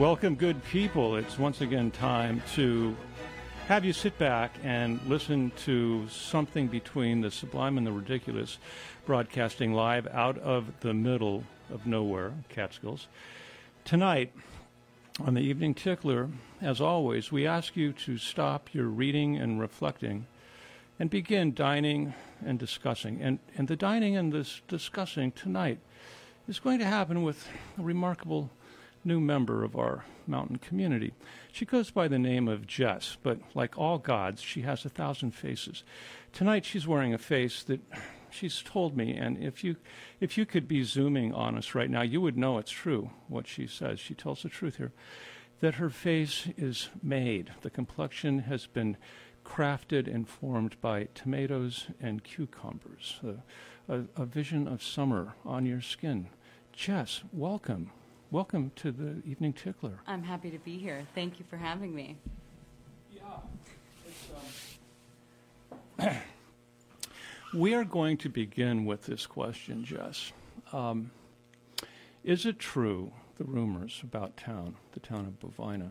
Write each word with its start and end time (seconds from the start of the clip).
Welcome, 0.00 0.36
good 0.36 0.64
people. 0.64 1.16
It's 1.16 1.38
once 1.38 1.60
again 1.60 1.90
time 1.90 2.42
to 2.54 2.96
have 3.66 3.84
you 3.84 3.92
sit 3.92 4.16
back 4.16 4.54
and 4.64 4.98
listen 5.06 5.52
to 5.64 6.08
something 6.08 6.68
between 6.68 7.20
the 7.20 7.30
sublime 7.30 7.76
and 7.76 7.86
the 7.86 7.92
ridiculous, 7.92 8.56
broadcasting 9.04 9.74
live 9.74 10.06
out 10.06 10.38
of 10.38 10.80
the 10.80 10.94
middle 10.94 11.44
of 11.70 11.86
nowhere, 11.86 12.32
Catskills. 12.48 13.08
Tonight, 13.84 14.32
on 15.22 15.34
the 15.34 15.42
Evening 15.42 15.74
Tickler, 15.74 16.30
as 16.62 16.80
always, 16.80 17.30
we 17.30 17.46
ask 17.46 17.76
you 17.76 17.92
to 17.92 18.16
stop 18.16 18.72
your 18.72 18.86
reading 18.86 19.36
and 19.36 19.60
reflecting 19.60 20.26
and 20.98 21.10
begin 21.10 21.52
dining 21.52 22.14
and 22.42 22.58
discussing. 22.58 23.20
And, 23.20 23.38
and 23.54 23.68
the 23.68 23.76
dining 23.76 24.16
and 24.16 24.32
this 24.32 24.62
discussing 24.66 25.32
tonight 25.32 25.78
is 26.48 26.58
going 26.58 26.78
to 26.78 26.86
happen 26.86 27.22
with 27.22 27.46
a 27.78 27.82
remarkable 27.82 28.48
new 29.04 29.20
member 29.20 29.64
of 29.64 29.76
our 29.76 30.04
mountain 30.26 30.56
community. 30.56 31.12
She 31.52 31.64
goes 31.64 31.90
by 31.90 32.08
the 32.08 32.18
name 32.18 32.48
of 32.48 32.66
Jess, 32.66 33.16
but 33.22 33.38
like 33.54 33.78
all 33.78 33.98
gods, 33.98 34.42
she 34.42 34.62
has 34.62 34.84
a 34.84 34.88
thousand 34.88 35.32
faces. 35.32 35.84
Tonight 36.32 36.64
she's 36.64 36.86
wearing 36.86 37.14
a 37.14 37.18
face 37.18 37.62
that 37.64 37.80
she's 38.30 38.62
told 38.62 38.96
me, 38.96 39.14
and 39.14 39.42
if 39.42 39.64
you 39.64 39.76
if 40.20 40.38
you 40.38 40.46
could 40.46 40.68
be 40.68 40.84
zooming 40.84 41.34
on 41.34 41.56
us 41.56 41.74
right 41.74 41.90
now, 41.90 42.02
you 42.02 42.20
would 42.20 42.38
know 42.38 42.58
it's 42.58 42.70
true 42.70 43.10
what 43.28 43.46
she 43.46 43.66
says. 43.66 43.98
She 43.98 44.14
tells 44.14 44.42
the 44.42 44.48
truth 44.48 44.76
here. 44.76 44.92
That 45.60 45.74
her 45.74 45.90
face 45.90 46.48
is 46.56 46.88
made. 47.02 47.50
The 47.60 47.68
complexion 47.68 48.40
has 48.40 48.66
been 48.66 48.96
crafted 49.44 50.06
and 50.06 50.26
formed 50.26 50.80
by 50.80 51.08
tomatoes 51.14 51.88
and 52.00 52.24
cucumbers. 52.24 53.20
A, 53.22 53.94
a, 53.94 54.04
a 54.16 54.24
vision 54.24 54.66
of 54.66 54.82
summer 54.82 55.34
on 55.44 55.66
your 55.66 55.82
skin. 55.82 56.28
Jess, 56.72 57.22
welcome. 57.32 57.90
Welcome 58.32 58.70
to 58.76 58.92
the 58.92 59.20
Evening 59.28 59.52
Tickler. 59.52 59.98
I'm 60.06 60.22
happy 60.22 60.52
to 60.52 60.58
be 60.58 60.78
here. 60.78 61.04
Thank 61.16 61.40
you 61.40 61.44
for 61.50 61.56
having 61.56 61.92
me. 61.92 62.16
Yeah. 63.12 63.22
Um, 65.98 66.16
we 67.60 67.74
are 67.74 67.82
going 67.82 68.18
to 68.18 68.28
begin 68.28 68.84
with 68.84 69.02
this 69.02 69.26
question, 69.26 69.84
Jess. 69.84 70.30
Um, 70.72 71.10
is 72.22 72.46
it 72.46 72.60
true, 72.60 73.10
the 73.36 73.42
rumors 73.42 73.98
about 74.04 74.36
town, 74.36 74.76
the 74.92 75.00
town 75.00 75.26
of 75.26 75.40
Bovina, 75.40 75.90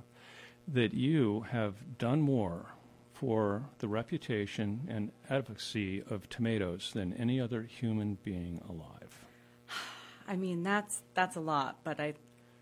that 0.66 0.94
you 0.94 1.42
have 1.52 1.98
done 1.98 2.22
more 2.22 2.68
for 3.12 3.64
the 3.80 3.90
reputation 3.90 4.88
and 4.88 5.12
advocacy 5.30 6.04
of 6.10 6.30
tomatoes 6.30 6.92
than 6.94 7.12
any 7.16 7.38
other 7.42 7.64
human 7.64 8.18
being 8.24 8.62
alive? 8.70 9.26
I 10.30 10.38
mean, 10.38 10.64
that's 10.64 11.02
that's 11.16 11.36
a 11.36 11.42
lot, 11.42 11.80
but 11.84 12.00
I 12.00 12.14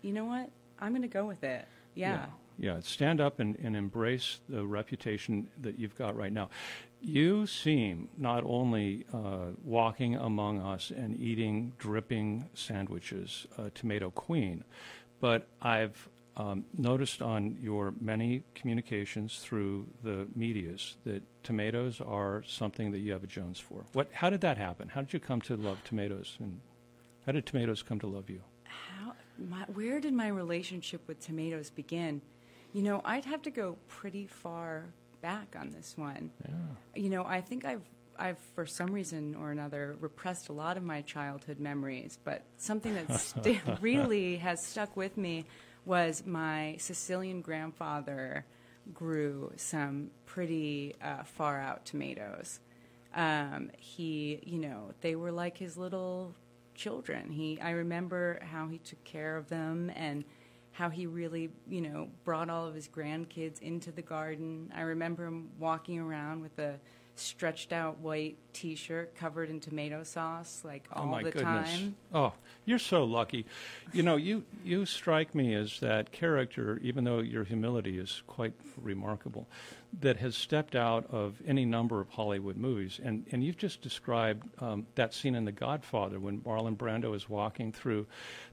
you 0.02 0.12
know 0.12 0.24
what? 0.24 0.50
I'm 0.78 0.92
going 0.92 1.02
to 1.02 1.08
go 1.08 1.26
with 1.26 1.42
it. 1.42 1.66
Yeah. 1.94 2.26
yeah. 2.58 2.74
yeah. 2.74 2.80
stand 2.80 3.20
up 3.20 3.40
and, 3.40 3.56
and 3.58 3.76
embrace 3.76 4.40
the 4.48 4.64
reputation 4.64 5.48
that 5.62 5.78
you've 5.78 5.96
got 5.96 6.16
right 6.16 6.32
now. 6.32 6.48
You 7.00 7.46
seem 7.46 8.08
not 8.16 8.42
only 8.44 9.04
uh, 9.12 9.52
walking 9.64 10.16
among 10.16 10.60
us 10.60 10.90
and 10.90 11.18
eating 11.20 11.72
dripping 11.78 12.48
sandwiches, 12.54 13.46
uh, 13.56 13.70
tomato 13.74 14.10
queen, 14.10 14.64
but 15.20 15.46
I've 15.62 16.08
um, 16.38 16.64
noticed 16.76 17.20
on 17.20 17.56
your 17.60 17.92
many 18.00 18.42
communications 18.54 19.40
through 19.40 19.86
the 20.04 20.26
medias 20.36 20.96
that 21.04 21.22
tomatoes 21.42 22.00
are 22.00 22.44
something 22.46 22.92
that 22.92 22.98
you 22.98 23.12
have 23.12 23.24
a 23.24 23.26
Jones 23.26 23.58
for. 23.58 23.84
What? 23.92 24.08
How 24.12 24.30
did 24.30 24.40
that 24.42 24.56
happen? 24.56 24.88
How 24.88 25.00
did 25.00 25.12
you 25.12 25.20
come 25.20 25.40
to 25.42 25.56
love 25.56 25.82
tomatoes, 25.84 26.36
and 26.38 26.60
how 27.26 27.32
did 27.32 27.44
tomatoes 27.44 27.82
come 27.82 27.98
to 28.00 28.06
love 28.06 28.30
you? 28.30 28.40
My, 29.38 29.64
where 29.72 30.00
did 30.00 30.12
my 30.12 30.28
relationship 30.28 31.06
with 31.06 31.20
tomatoes 31.20 31.70
begin? 31.70 32.20
You 32.72 32.82
know, 32.82 33.00
I'd 33.04 33.24
have 33.24 33.42
to 33.42 33.50
go 33.50 33.76
pretty 33.88 34.26
far 34.26 34.86
back 35.20 35.56
on 35.58 35.70
this 35.70 35.94
one. 35.96 36.30
Yeah. 36.44 37.02
You 37.02 37.10
know, 37.10 37.24
I 37.24 37.40
think 37.40 37.64
I've 37.64 37.82
I've 38.18 38.38
for 38.54 38.66
some 38.66 38.92
reason 38.92 39.36
or 39.36 39.52
another 39.52 39.96
repressed 40.00 40.48
a 40.48 40.52
lot 40.52 40.76
of 40.76 40.82
my 40.82 41.02
childhood 41.02 41.60
memories, 41.60 42.18
but 42.24 42.42
something 42.56 42.94
that 42.94 43.20
st- 43.20 43.60
really 43.80 44.36
has 44.36 44.64
stuck 44.64 44.96
with 44.96 45.16
me 45.16 45.44
was 45.84 46.24
my 46.26 46.76
Sicilian 46.78 47.40
grandfather 47.40 48.44
grew 48.92 49.52
some 49.56 50.10
pretty 50.26 50.96
uh, 51.02 51.22
far 51.22 51.60
out 51.60 51.84
tomatoes. 51.84 52.60
Um, 53.14 53.70
he, 53.78 54.40
you 54.44 54.58
know, 54.58 54.92
they 55.00 55.14
were 55.14 55.32
like 55.32 55.56
his 55.56 55.76
little 55.76 56.34
children. 56.78 57.30
He, 57.30 57.60
I 57.60 57.70
remember 57.70 58.40
how 58.50 58.68
he 58.68 58.78
took 58.78 59.02
care 59.04 59.36
of 59.36 59.48
them 59.48 59.90
and 59.94 60.24
how 60.72 60.88
he 60.88 61.06
really, 61.06 61.50
you 61.68 61.80
know, 61.80 62.08
brought 62.24 62.48
all 62.48 62.66
of 62.66 62.74
his 62.74 62.88
grandkids 62.88 63.60
into 63.60 63.90
the 63.90 64.00
garden. 64.00 64.72
I 64.74 64.82
remember 64.82 65.26
him 65.26 65.50
walking 65.58 65.98
around 65.98 66.40
with 66.40 66.58
a 66.58 66.78
stretched 67.16 67.72
out 67.72 67.98
white 67.98 68.36
T-shirt 68.52 69.16
covered 69.16 69.50
in 69.50 69.58
tomato 69.58 70.04
sauce, 70.04 70.62
like 70.64 70.86
oh 70.94 71.00
all 71.00 71.14
oh 71.16 71.18
the 71.18 71.32
goodness. 71.32 71.70
time. 71.70 71.96
Oh, 72.14 72.32
you're 72.64 72.78
so 72.78 73.02
lucky. 73.02 73.44
You 73.92 74.04
know, 74.04 74.14
you 74.14 74.44
you 74.64 74.86
strike 74.86 75.34
me 75.34 75.54
as 75.54 75.80
that 75.80 76.12
character, 76.12 76.78
even 76.80 77.02
though 77.02 77.18
your 77.18 77.42
humility 77.42 77.98
is 77.98 78.22
quite 78.28 78.52
remarkable 78.80 79.48
that 80.00 80.18
has 80.18 80.36
stepped 80.36 80.76
out 80.76 81.06
of 81.10 81.40
any 81.46 81.64
number 81.64 82.00
of 82.00 82.08
Hollywood 82.10 82.56
movies. 82.56 83.00
And, 83.02 83.26
and 83.32 83.42
you've 83.42 83.56
just 83.56 83.80
described 83.80 84.46
um, 84.60 84.86
that 84.96 85.14
scene 85.14 85.34
in 85.34 85.44
The 85.44 85.52
Godfather 85.52 86.20
when 86.20 86.40
Marlon 86.40 86.76
Brando 86.76 87.14
is 87.16 87.28
walking 87.28 87.72
through 87.72 88.06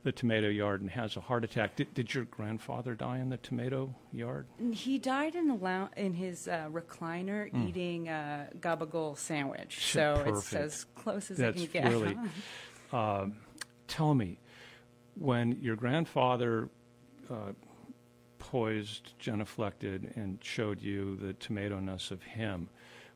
the 0.04 0.12
tomato 0.12 0.48
yard 0.48 0.82
and 0.82 0.90
has 0.90 1.18
a 1.18 1.20
heart 1.20 1.44
attack. 1.44 1.76
Did, 1.76 1.94
did 1.94 2.14
your 2.14 2.24
grandfather 2.26 2.96
die 2.96 3.20
in 3.20 3.30
the 3.30 3.38
tomato 3.38 3.94
yard? 4.14 4.48
He 4.72 4.98
died 4.98 5.36
in, 5.36 5.48
the 5.48 5.56
lou- 5.56 5.90
in 5.98 6.14
his 6.14 6.48
uh, 6.48 6.70
recliner 6.72 7.52
mm. 7.52 7.68
eating 7.68 8.08
a 8.08 8.48
gabagool 8.60 9.18
sandwich. 9.18 9.92
So 9.92 10.22
Perfect. 10.24 10.38
it's 10.38 10.54
as 10.54 10.86
close 10.96 11.32
as 11.32 11.38
That's 11.38 11.62
it 11.62 11.74
can 11.74 11.84
get. 11.84 11.92
Really, 11.92 12.18
uh, 12.94 13.26
tell 13.88 14.14
me, 14.14 14.40
when 15.16 15.60
your 15.62 15.76
grandfather 15.76 16.70
uh, 17.30 17.52
poised, 18.46 19.14
genuflected, 19.20 20.16
and 20.16 20.38
showed 20.44 20.80
you 20.80 21.16
the 21.16 21.34
tomato 21.34 21.80
ness 21.80 22.12
of 22.12 22.22
him. 22.22 22.70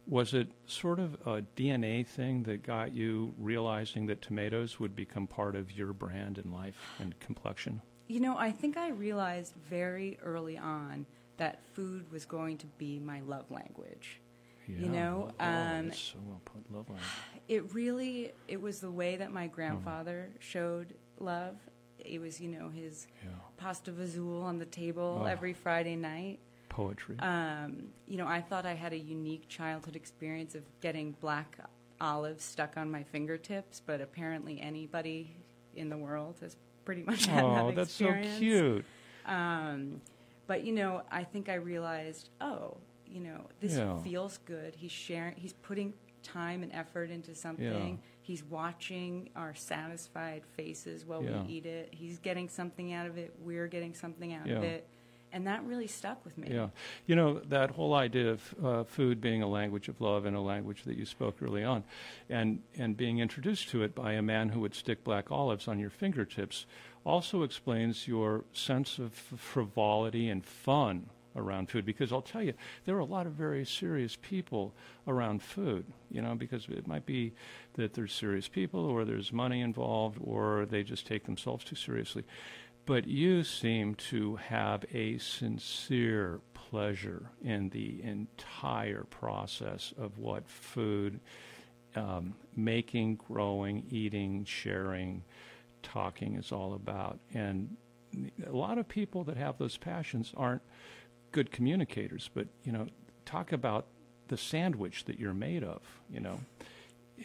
Was 0.08 0.34
it 0.34 0.48
sort 0.66 1.00
of 1.00 1.14
a 1.26 1.44
DNA 1.56 2.06
thing 2.06 2.42
that 2.44 2.64
got 2.64 2.94
you 2.94 3.34
realizing 3.38 4.08
that 4.08 4.24
tomatoes 4.24 4.80
would 4.80 4.96
become 4.96 5.28
part 5.28 5.56
of 5.56 5.72
your 5.72 5.94
brand 5.94 6.40
and 6.40 6.52
life 6.52 6.80
and 7.00 7.18
complexion? 7.20 7.82
You 8.08 8.22
know, 8.22 8.38
I 8.38 8.50
think 8.52 8.76
I 8.76 8.90
realized 8.90 9.54
very 9.70 10.18
early 10.24 10.58
on 10.58 11.06
that 11.38 11.60
food 11.74 12.12
was 12.12 12.26
going 12.26 12.58
to 12.58 12.66
be 12.80 12.98
my 12.98 13.22
love 13.22 13.52
language. 13.52 14.20
Yeah, 14.68 14.80
you 14.80 14.90
know, 14.90 15.32
oh, 15.40 15.46
um, 15.46 15.94
so 15.94 16.18
well 16.26 16.42
put, 16.44 16.76
love 16.76 16.90
language. 16.90 17.08
It 17.48 17.74
really, 17.76 18.32
it 18.48 18.60
was 18.60 18.80
the 18.80 18.92
way 18.92 19.16
that 19.18 19.32
my 19.32 19.46
grandfather 19.46 20.32
mm. 20.32 20.42
showed 20.42 20.96
love, 21.20 21.56
it 22.00 22.20
was, 22.20 22.40
you 22.40 22.50
know, 22.50 22.70
his 22.70 23.08
yeah. 23.24 23.30
Pasta 23.60 23.92
vazul 23.92 24.44
on 24.44 24.58
the 24.58 24.66
table 24.66 25.22
oh. 25.24 25.26
every 25.26 25.54
Friday 25.54 25.96
night. 25.96 26.40
Poetry. 26.70 27.18
Um, 27.20 27.90
you 28.08 28.18
know, 28.18 28.28
I 28.28 28.42
thought 28.42 28.66
I 28.66 28.74
had 28.74 28.94
a 28.94 28.98
unique 28.98 29.48
childhood 29.50 29.96
experience 29.96 30.56
of 30.56 30.64
getting 30.82 31.12
black 31.20 31.58
olives 32.00 32.44
stuck 32.44 32.78
on 32.78 32.90
my 32.90 33.04
fingertips, 33.04 33.82
but 33.86 34.02
apparently 34.02 34.62
anybody 34.62 35.36
in 35.76 35.90
the 35.90 35.98
world 35.98 36.38
has 36.42 36.56
pretty 36.86 37.04
much 37.04 37.26
had 37.26 37.44
oh, 37.44 37.68
that 37.68 37.76
that's 37.76 37.94
so 37.94 38.14
cute. 38.38 38.86
Um, 39.26 40.02
but 40.48 40.64
you 40.64 40.74
know, 40.74 41.04
I 41.12 41.24
think 41.24 41.50
I 41.50 41.56
realized, 41.56 42.30
oh, 42.42 42.78
you 43.06 43.20
know, 43.20 43.42
this 43.60 43.74
yeah. 43.76 44.00
feels 44.02 44.40
good. 44.46 44.76
He's 44.76 44.92
sharing. 44.92 45.36
He's 45.36 45.54
putting 45.54 45.94
time 46.24 46.64
and 46.64 46.72
effort 46.74 47.10
into 47.10 47.36
something. 47.36 48.00
Yeah. 48.02 48.06
He's 48.30 48.44
watching 48.44 49.32
our 49.36 49.56
satisfied 49.56 50.44
faces 50.56 51.04
while 51.04 51.24
yeah. 51.24 51.42
we 51.42 51.52
eat 51.52 51.66
it. 51.66 51.90
He's 51.90 52.20
getting 52.20 52.48
something 52.48 52.94
out 52.94 53.08
of 53.08 53.18
it. 53.18 53.34
We're 53.44 53.66
getting 53.66 53.96
something 53.96 54.36
out 54.36 54.46
yeah. 54.46 54.58
of 54.58 54.64
it. 54.64 54.88
And 55.34 55.48
that 55.48 55.64
really 55.66 55.88
stuck 55.88 56.24
with 56.24 56.38
me. 56.38 56.50
Yeah. 56.52 56.68
You 57.08 57.16
know, 57.16 57.40
that 57.50 57.72
whole 57.72 57.96
idea 57.96 58.30
of 58.34 58.56
uh, 58.64 58.84
food 58.84 59.20
being 59.20 59.42
a 59.42 59.48
language 59.48 59.88
of 59.88 60.00
love 60.00 60.28
and 60.28 60.36
a 60.36 60.42
language 60.42 60.84
that 60.84 60.96
you 60.96 61.08
spoke 61.08 61.42
early 61.42 61.64
on, 61.64 61.84
and, 62.30 62.62
and 62.78 62.96
being 62.96 63.18
introduced 63.18 63.70
to 63.70 63.82
it 63.82 63.96
by 63.96 64.14
a 64.14 64.22
man 64.22 64.50
who 64.50 64.60
would 64.60 64.76
stick 64.76 65.04
black 65.04 65.32
olives 65.32 65.68
on 65.68 65.80
your 65.80 65.90
fingertips 65.90 66.68
also 67.04 67.42
explains 67.42 68.08
your 68.08 68.44
sense 68.54 69.00
of 69.00 69.12
frivolity 69.12 70.30
and 70.30 70.46
fun 70.46 71.10
around 71.36 71.70
food. 71.70 71.86
Because 71.86 72.12
I'll 72.12 72.22
tell 72.22 72.44
you 72.44 72.54
there 72.86 72.96
are 72.96 73.00
a 73.00 73.06
lot 73.06 73.26
of 73.26 73.34
very 73.34 73.66
serious 73.66 74.18
people 74.22 74.74
around 75.08 75.42
food 75.42 75.86
you 76.12 76.22
know 76.22 76.36
because 76.36 76.68
it 76.70 76.88
might 76.88 77.06
be 77.06 77.34
that 77.74 77.94
there's 77.94 78.14
serious 78.14 78.48
people 78.48 78.86
or 78.86 79.06
there's 79.06 79.32
money 79.32 79.62
involved 79.62 80.18
or 80.22 80.66
they 80.66 80.84
just 80.84 81.06
take 81.06 81.26
themselves 81.26 81.64
too 81.64 81.76
seriously. 81.76 82.24
But 82.86 83.08
you 83.08 83.44
seem 83.44 83.96
to 83.96 84.38
have 84.38 84.84
a 84.92 85.20
sincere 85.20 86.42
pleasure 86.54 87.30
in 87.44 87.70
the 87.70 88.02
entire 88.02 89.04
process 89.04 89.94
of 89.98 90.18
what 90.18 90.48
food 90.48 91.20
um, 91.96 92.36
making 92.56 93.16
growing 93.16 93.86
eating 93.90 94.44
sharing 94.46 95.24
talking 95.84 96.36
is 96.36 96.52
all 96.52 96.74
about. 96.74 97.20
And 97.34 97.76
a 98.46 98.56
lot 98.56 98.78
of 98.78 98.88
people 98.88 99.24
that 99.26 99.38
have 99.38 99.58
those 99.58 99.78
passions 99.78 100.34
aren't 100.36 100.62
good 101.32 101.52
communicators, 101.52 102.30
but 102.34 102.48
you 102.64 102.72
know, 102.72 102.88
talk 103.26 103.52
about 103.52 103.86
the 104.28 104.38
sandwich 104.38 105.06
that 105.06 105.20
you're 105.20 105.34
made 105.34 105.64
of, 105.64 105.82
you 106.10 106.20
know. 106.20 106.40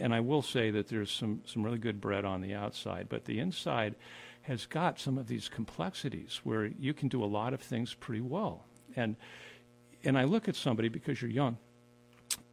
And 0.01 0.13
I 0.13 0.21
will 0.21 0.43
say 0.43 0.71
that 0.71 0.89
there's 0.89 1.11
some 1.11 1.43
some 1.47 1.63
really 1.63 1.79
good 1.79 2.01
bread 2.01 2.25
on 2.25 2.41
the 2.41 2.55
outside, 2.55 3.09
but 3.09 3.25
the 3.25 3.39
inside 3.39 3.95
has 4.43 4.67
got 4.67 4.99
some 4.99 5.17
of 5.17 5.27
these 5.27 5.49
complexities 5.49 6.41
where 6.45 6.67
you 6.67 6.93
can 6.93 7.09
do 7.09 7.23
a 7.23 7.27
lot 7.27 7.55
of 7.55 7.61
things 7.61 7.95
pretty 7.95 8.21
well. 8.21 8.65
And 8.97 9.17
and 10.03 10.19
I 10.19 10.25
look 10.25 10.49
at 10.49 10.57
somebody 10.57 10.89
because 10.89 11.23
you're 11.23 11.31
young, 11.31 11.57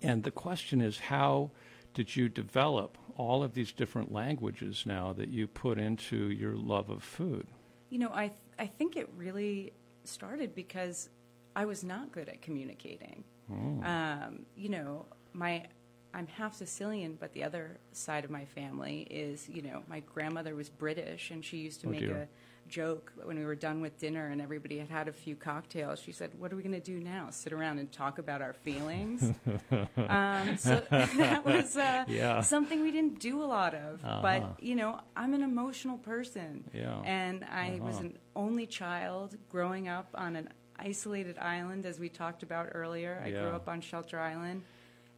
and 0.01 0.23
the 0.23 0.31
question 0.31 0.81
is 0.81 0.99
how 0.99 1.51
did 1.93 2.15
you 2.15 2.29
develop 2.29 2.97
all 3.17 3.43
of 3.43 3.53
these 3.53 3.71
different 3.73 4.11
languages 4.11 4.83
now 4.85 5.13
that 5.13 5.29
you 5.29 5.47
put 5.47 5.77
into 5.77 6.29
your 6.29 6.55
love 6.55 6.89
of 6.89 7.03
food? 7.03 7.47
You 7.89 7.99
know, 7.99 8.11
I 8.13 8.27
th- 8.27 8.39
I 8.57 8.67
think 8.67 8.95
it 8.95 9.09
really 9.17 9.73
started 10.03 10.55
because 10.55 11.09
I 11.55 11.65
was 11.65 11.83
not 11.83 12.11
good 12.11 12.29
at 12.29 12.41
communicating. 12.41 13.23
Oh. 13.51 13.83
Um, 13.83 14.45
you 14.55 14.69
know, 14.69 15.05
my 15.33 15.65
I'm 16.13 16.27
half 16.27 16.55
Sicilian, 16.55 17.17
but 17.19 17.31
the 17.33 17.43
other 17.45 17.77
side 17.93 18.25
of 18.25 18.31
my 18.31 18.43
family 18.43 19.07
is, 19.09 19.47
you 19.47 19.61
know, 19.61 19.81
my 19.87 20.01
grandmother 20.01 20.55
was 20.55 20.69
British, 20.69 21.31
and 21.31 21.43
she 21.43 21.57
used 21.57 21.79
to 21.81 21.87
Oh, 21.87 21.91
make 21.91 22.01
dear. 22.01 22.15
a 22.23 22.27
joke 22.69 23.13
when 23.23 23.37
we 23.39 23.45
were 23.45 23.55
done 23.55 23.79
with 23.81 23.97
dinner 23.97 24.27
and 24.27 24.41
everybody 24.41 24.77
had 24.77 24.89
had 24.89 25.07
a 25.07 25.11
few 25.13 25.35
cocktails. 25.35 25.99
She 25.99 26.11
said, 26.11 26.31
"What 26.37 26.51
are 26.51 26.55
we 26.57 26.63
going 26.63 26.79
to 26.79 26.79
do 26.93 26.99
now? 26.99 27.29
Sit 27.29 27.53
around 27.53 27.79
and 27.79 27.89
talk 27.91 28.17
about 28.17 28.41
our 28.41 28.53
feelings?" 28.53 29.23
um, 29.97 30.57
so 30.57 30.81
that 30.91 31.43
was 31.45 31.75
uh, 31.77 32.03
Yeah. 32.07 32.41
something 32.41 32.81
we 32.81 32.91
didn't 32.91 33.19
do 33.19 33.41
a 33.41 33.45
lot 33.45 33.73
of. 33.73 34.03
Uh-huh. 34.03 34.19
But 34.21 34.63
you 34.63 34.75
know, 34.75 34.99
I'm 35.15 35.33
an 35.33 35.43
emotional 35.43 35.97
person, 35.97 36.63
Yeah. 36.73 37.01
and 37.05 37.43
I 37.45 37.79
was 37.81 37.95
Uh-huh. 37.95 38.05
an 38.05 38.17
only 38.35 38.67
child 38.67 39.35
growing 39.49 39.87
up 39.87 40.09
on 40.13 40.35
an 40.35 40.49
isolated 40.81 41.37
island, 41.37 41.85
as 41.85 41.99
we 41.99 42.09
talked 42.09 42.43
about 42.43 42.69
earlier. 42.73 43.21
I 43.23 43.27
Yeah. 43.29 43.41
grew 43.41 43.51
up 43.51 43.67
on 43.67 43.81
Shelter 43.81 44.19
Island, 44.19 44.63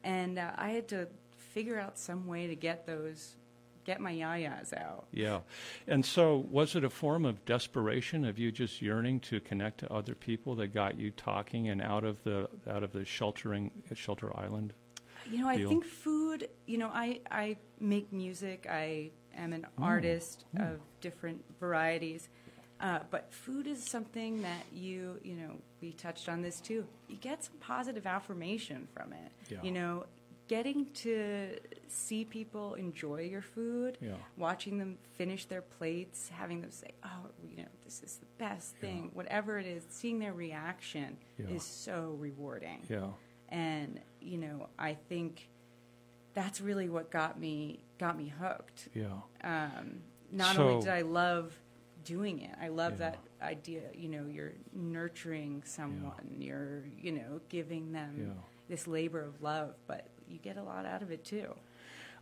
and 0.03 0.37
uh, 0.37 0.51
I 0.55 0.69
had 0.71 0.87
to 0.89 1.07
figure 1.37 1.79
out 1.79 1.97
some 1.97 2.27
way 2.27 2.47
to 2.47 2.55
get 2.55 2.85
those, 2.85 3.35
get 3.85 4.01
my 4.01 4.11
yayas 4.13 4.73
out. 4.73 5.05
Yeah. 5.11 5.41
And 5.87 6.05
so 6.05 6.37
was 6.49 6.75
it 6.75 6.83
a 6.83 6.89
form 6.89 7.25
of 7.25 7.45
desperation 7.45 8.25
of 8.25 8.37
you 8.39 8.51
just 8.51 8.81
yearning 8.81 9.19
to 9.21 9.39
connect 9.39 9.79
to 9.79 9.93
other 9.93 10.15
people 10.15 10.55
that 10.55 10.73
got 10.73 10.97
you 10.99 11.11
talking 11.11 11.69
and 11.69 11.81
out 11.81 12.03
of 12.03 12.23
the 12.23 12.49
out 12.67 12.83
of 12.83 12.91
the 12.91 13.05
sheltering 13.05 13.71
shelter 13.93 14.35
island? 14.37 14.73
You 15.29 15.39
know, 15.39 15.47
I 15.47 15.57
deal. 15.57 15.69
think 15.69 15.85
food. 15.85 16.49
You 16.65 16.77
know, 16.79 16.89
I 16.93 17.19
I 17.31 17.57
make 17.79 18.11
music. 18.11 18.67
I 18.69 19.11
am 19.35 19.53
an 19.53 19.65
artist 19.77 20.45
of 20.57 20.79
different 20.99 21.43
varieties. 21.59 22.29
Uh, 22.83 22.99
but 23.11 23.31
food 23.31 23.65
is 23.65 23.81
something 23.81 24.41
that 24.41 24.63
you, 24.73 25.17
you 25.23 25.35
know, 25.35 25.51
we 25.81 25.93
touched 25.93 26.27
on 26.27 26.41
this 26.41 26.59
too. 26.59 26.85
You 27.07 27.15
get 27.15 27.41
some 27.41 27.55
positive 27.61 28.05
affirmation 28.05 28.89
from 28.93 29.13
it. 29.13 29.31
Yeah. 29.49 29.59
You 29.63 29.71
know, 29.71 30.05
getting 30.49 30.87
to 30.95 31.57
see 31.87 32.25
people 32.25 32.73
enjoy 32.73 33.21
your 33.21 33.41
food, 33.41 33.97
Yeah. 34.01 34.15
watching 34.35 34.77
them 34.79 34.97
finish 35.13 35.45
their 35.45 35.61
plates, 35.61 36.27
having 36.27 36.59
them 36.59 36.71
say, 36.71 36.89
"Oh, 37.05 37.27
you 37.49 37.55
know, 37.55 37.69
this 37.85 38.03
is 38.03 38.17
the 38.17 38.25
best 38.37 38.75
Yeah. 38.75 38.81
thing," 38.81 39.11
whatever 39.13 39.57
it 39.59 39.65
is, 39.65 39.85
seeing 39.89 40.19
their 40.19 40.33
reaction 40.33 41.15
Yeah. 41.37 41.47
is 41.47 41.63
so 41.63 42.17
rewarding. 42.19 42.81
Yeah. 42.89 43.11
And 43.47 44.01
you 44.19 44.37
know, 44.37 44.67
I 44.77 44.95
think 44.95 45.49
that's 46.33 46.59
really 46.59 46.89
what 46.89 47.11
got 47.11 47.39
me 47.39 47.79
got 47.97 48.17
me 48.17 48.27
hooked. 48.27 48.89
Yeah. 48.93 49.21
Um, 49.41 50.03
not 50.33 50.57
So- 50.57 50.67
only 50.67 50.83
did 50.83 50.91
I 50.93 51.01
love 51.03 51.57
doing 52.03 52.39
it, 52.41 52.51
I 52.61 52.67
love 52.69 52.93
Yeah. 52.93 53.11
that 53.11 53.19
idea. 53.41 53.81
You 53.93 54.09
know, 54.09 54.25
you're 54.27 54.53
nurturing 54.73 55.63
someone, 55.65 56.35
you're 56.39 56.83
you 57.01 57.11
know 57.11 57.41
giving 57.49 57.91
them 57.91 58.15
Yeah. 58.27 58.43
this 58.67 58.87
labor 58.87 59.21
of 59.21 59.41
love, 59.41 59.75
but 59.87 60.07
you 60.27 60.37
get 60.39 60.57
a 60.57 60.63
lot 60.63 60.85
out 60.85 61.01
of 61.01 61.11
it 61.11 61.23
too. 61.23 61.53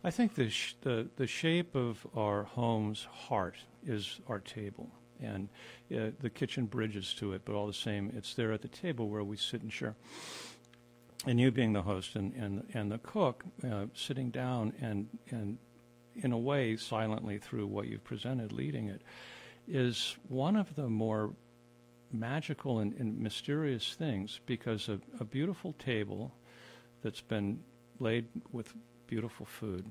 I 0.04 0.10
think 0.10 0.34
the, 0.34 0.50
sh- 0.50 0.74
the 0.80 1.08
the 1.16 1.26
shape 1.26 1.74
of 1.76 2.06
our 2.16 2.42
home's 2.44 3.04
heart 3.04 3.56
is 3.86 4.20
our 4.26 4.40
table, 4.40 4.90
and 5.20 5.48
uh, 5.94 6.10
the 6.20 6.30
kitchen 6.30 6.66
bridges 6.66 7.14
to 7.14 7.32
it. 7.34 7.42
But 7.44 7.54
all 7.54 7.66
the 7.68 7.72
same, 7.72 8.12
it's 8.16 8.34
there 8.34 8.52
at 8.52 8.62
the 8.62 8.68
table 8.68 9.08
where 9.08 9.22
we 9.24 9.36
sit 9.36 9.62
and 9.62 9.72
share. 9.72 9.94
And 11.24 11.38
you 11.38 11.52
being 11.52 11.72
the 11.72 11.82
host 11.82 12.16
and 12.16 12.34
and, 12.34 12.64
and 12.74 12.90
the 12.90 12.98
cook, 12.98 13.44
uh, 13.64 13.86
sitting 13.94 14.30
down 14.30 14.72
and 14.80 15.06
and 15.30 15.58
in 16.16 16.32
a 16.32 16.38
way 16.38 16.76
silently 16.76 17.38
through 17.38 17.66
what 17.68 17.86
you've 17.86 18.04
presented, 18.04 18.52
leading 18.52 18.88
it, 18.88 19.00
is 19.68 20.16
one 20.28 20.56
of 20.56 20.74
the 20.74 20.88
more 20.88 21.32
magical 22.12 22.80
and, 22.80 22.92
and 22.94 23.18
mysterious 23.18 23.94
things 23.94 24.40
because 24.46 24.88
a, 24.88 25.00
a 25.20 25.24
beautiful 25.24 25.72
table 25.74 26.32
that's 27.02 27.20
been 27.20 27.58
laid 27.98 28.26
with 28.50 28.72
beautiful 29.06 29.46
food 29.46 29.84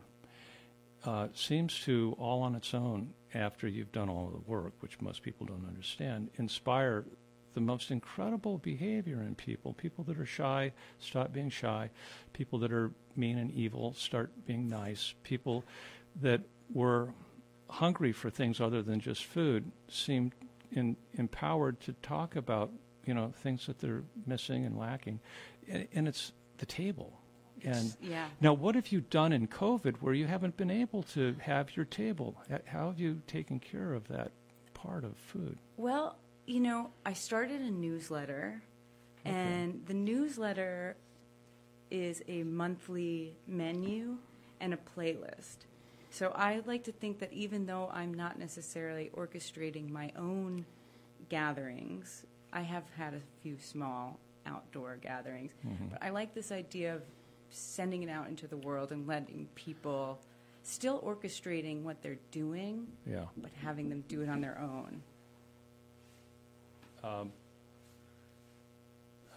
uh, 1.05 1.27
seems 1.33 1.79
to, 1.81 2.15
all 2.19 2.43
on 2.43 2.55
its 2.55 2.73
own, 2.73 3.13
after 3.33 3.67
you've 3.67 3.91
done 3.91 4.09
all 4.09 4.27
the 4.27 4.51
work, 4.51 4.73
which 4.81 4.99
most 5.01 5.23
people 5.23 5.45
don't 5.45 5.65
understand, 5.67 6.29
inspire 6.35 7.05
the 7.53 7.61
most 7.61 7.91
incredible 7.91 8.57
behavior 8.59 9.21
in 9.21 9.35
people. 9.35 9.73
People 9.73 10.03
that 10.05 10.17
are 10.17 10.25
shy 10.25 10.71
stop 10.99 11.33
being 11.33 11.49
shy. 11.49 11.89
People 12.33 12.59
that 12.59 12.71
are 12.71 12.91
mean 13.15 13.37
and 13.37 13.51
evil 13.51 13.93
start 13.93 14.31
being 14.45 14.67
nice. 14.67 15.13
People 15.23 15.63
that 16.21 16.41
were 16.73 17.13
hungry 17.71 18.11
for 18.11 18.29
things 18.29 18.59
other 18.59 18.81
than 18.81 18.99
just 18.99 19.23
food 19.23 19.71
seem 19.87 20.31
in, 20.71 20.95
empowered 21.13 21.79
to 21.81 21.93
talk 22.01 22.35
about 22.35 22.71
you 23.05 23.13
know 23.13 23.33
things 23.41 23.65
that 23.65 23.79
they're 23.79 24.03
missing 24.25 24.65
and 24.65 24.77
lacking, 24.77 25.19
and, 25.67 25.87
and 25.93 26.07
it's 26.07 26.33
the 26.57 26.65
table. 26.65 27.17
And 27.63 27.95
yeah. 28.01 28.25
now, 28.39 28.53
what 28.53 28.73
have 28.75 28.91
you 28.91 29.01
done 29.01 29.31
in 29.31 29.47
COVID 29.47 29.97
where 29.97 30.15
you 30.15 30.25
haven't 30.25 30.57
been 30.57 30.71
able 30.71 31.03
to 31.03 31.35
have 31.41 31.75
your 31.75 31.85
table? 31.85 32.35
How 32.65 32.87
have 32.87 32.99
you 32.99 33.21
taken 33.27 33.59
care 33.59 33.93
of 33.93 34.07
that 34.07 34.31
part 34.73 35.03
of 35.03 35.15
food? 35.17 35.57
Well, 35.77 36.17
you 36.47 36.59
know, 36.59 36.89
I 37.05 37.13
started 37.13 37.61
a 37.61 37.69
newsletter, 37.69 38.63
Okay. 39.25 39.35
and 39.35 39.85
the 39.85 39.93
newsletter 39.93 40.95
is 41.91 42.23
a 42.27 42.41
monthly 42.43 43.35
menu 43.47 44.17
and 44.59 44.73
a 44.73 44.77
playlist. 44.77 45.57
So 46.11 46.31
I 46.35 46.61
like 46.65 46.83
to 46.83 46.91
think 46.91 47.19
that 47.19 47.31
even 47.31 47.65
though 47.65 47.89
I'm 47.93 48.13
not 48.13 48.37
necessarily 48.37 49.09
orchestrating 49.15 49.89
my 49.89 50.11
own 50.17 50.65
gatherings, 51.29 52.25
I 52.51 52.61
have 52.61 52.83
had 52.97 53.13
a 53.13 53.21
few 53.41 53.57
small 53.57 54.19
outdoor 54.45 54.97
gatherings, 54.97 55.51
but 55.89 56.03
I 56.03 56.09
like 56.09 56.33
this 56.33 56.51
idea 56.51 56.95
of 56.95 57.01
sending 57.49 58.03
it 58.03 58.09
out 58.09 58.27
into 58.27 58.45
the 58.47 58.57
world 58.57 58.91
and 58.91 59.07
letting 59.07 59.47
people 59.55 60.19
still 60.63 60.99
orchestrating 61.01 61.83
what 61.83 62.01
they're 62.03 62.19
doing, 62.31 62.87
Yeah. 63.09 63.25
but 63.37 63.51
having 63.63 63.89
them 63.89 64.03
do 64.09 64.21
it 64.21 64.29
on 64.29 64.41
their 64.41 64.59
own. 64.59 65.01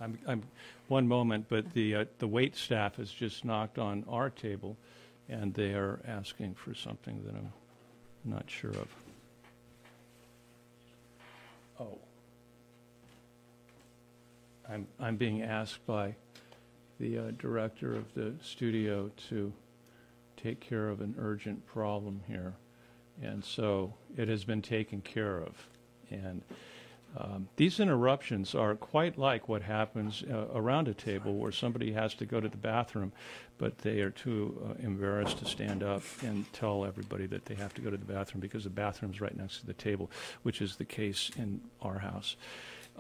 I'm, 0.00 0.18
I'm 0.26 0.42
one 0.88 1.06
moment, 1.06 1.46
but 1.48 1.72
the 1.72 1.94
uh, 1.94 2.04
the 2.18 2.26
wait 2.26 2.56
staff 2.56 2.96
has 2.96 3.10
just 3.10 3.44
knocked 3.44 3.78
on 3.78 4.04
our 4.08 4.28
table, 4.28 4.76
and 5.28 5.54
they 5.54 5.72
are 5.72 6.00
asking 6.06 6.54
for 6.54 6.74
something 6.74 7.22
that 7.24 7.34
I'm 7.34 7.52
not 8.24 8.48
sure 8.48 8.70
of. 8.70 8.88
Oh. 11.80 11.98
I'm 14.68 14.86
I'm 14.98 15.16
being 15.16 15.42
asked 15.42 15.84
by 15.86 16.14
the 16.98 17.18
uh, 17.18 17.22
director 17.38 17.94
of 17.94 18.12
the 18.14 18.32
studio 18.40 19.10
to 19.28 19.52
take 20.36 20.60
care 20.60 20.88
of 20.88 21.00
an 21.00 21.14
urgent 21.18 21.66
problem 21.66 22.22
here, 22.26 22.54
and 23.22 23.44
so 23.44 23.92
it 24.16 24.28
has 24.28 24.44
been 24.44 24.62
taken 24.62 25.00
care 25.00 25.38
of, 25.38 25.54
and. 26.10 26.42
Um, 27.16 27.49
these 27.56 27.78
interruptions 27.78 28.54
are 28.54 28.75
quite 28.75 29.16
like 29.18 29.49
what 29.49 29.62
happens 29.62 30.25
uh, 30.28 30.47
around 30.54 30.88
a 30.88 30.94
table 30.94 31.35
where 31.35 31.52
somebody 31.52 31.92
has 31.92 32.14
to 32.14 32.26
go 32.26 32.40
to 32.40 32.49
the 32.49 32.56
bathroom, 32.56 33.12
but 33.56 33.78
they 33.78 34.00
are 34.00 34.11
too 34.11 34.61
uh, 34.68 34.83
embarrassed 34.85 35.38
to 35.38 35.44
stand 35.44 35.83
up 35.85 36.02
and 36.23 36.52
tell 36.52 36.85
everybody 36.85 37.26
that 37.26 37.44
they 37.44 37.54
have 37.54 37.73
to 37.75 37.80
go 37.80 37.90
to 37.90 37.97
the 37.97 38.04
bathroom 38.04 38.40
because 38.40 38.64
the 38.64 38.71
bathroom's 38.71 39.21
right 39.21 39.37
next 39.37 39.61
to 39.61 39.66
the 39.66 39.75
table, 39.75 40.11
which 40.42 40.61
is 40.61 40.76
the 40.76 40.85
case 40.85 41.30
in 41.37 41.61
our 41.83 41.99
house. 41.99 42.37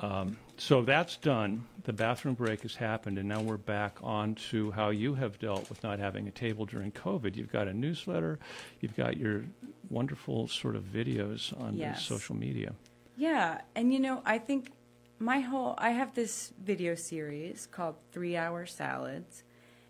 Um, 0.00 0.36
so 0.56 0.82
that's 0.82 1.16
done. 1.16 1.64
The 1.84 1.92
bathroom 1.92 2.34
break 2.34 2.62
has 2.62 2.74
happened, 2.74 3.18
and 3.18 3.28
now 3.28 3.40
we're 3.40 3.56
back 3.56 3.96
on 4.02 4.34
to 4.50 4.70
how 4.72 4.90
you 4.90 5.14
have 5.14 5.38
dealt 5.38 5.68
with 5.68 5.82
not 5.82 5.98
having 5.98 6.26
a 6.26 6.32
table 6.32 6.66
during 6.66 6.90
COVID. 6.92 7.36
You've 7.36 7.52
got 7.52 7.68
a 7.68 7.72
newsletter, 7.72 8.38
you've 8.80 8.96
got 8.96 9.16
your 9.16 9.44
wonderful 9.90 10.48
sort 10.48 10.74
of 10.76 10.84
videos 10.84 11.58
on 11.60 11.76
Yes. 11.76 12.04
social 12.04 12.34
media. 12.34 12.74
Yeah, 13.16 13.60
and 13.74 13.92
you 13.92 14.00
know, 14.00 14.22
I 14.24 14.38
think 14.38 14.72
my 15.18 15.40
whole 15.40 15.74
I 15.78 15.90
have 15.90 16.14
this 16.14 16.52
video 16.62 16.94
series 16.94 17.66
called 17.70 17.96
3-hour 18.12 18.66
salads 18.66 19.44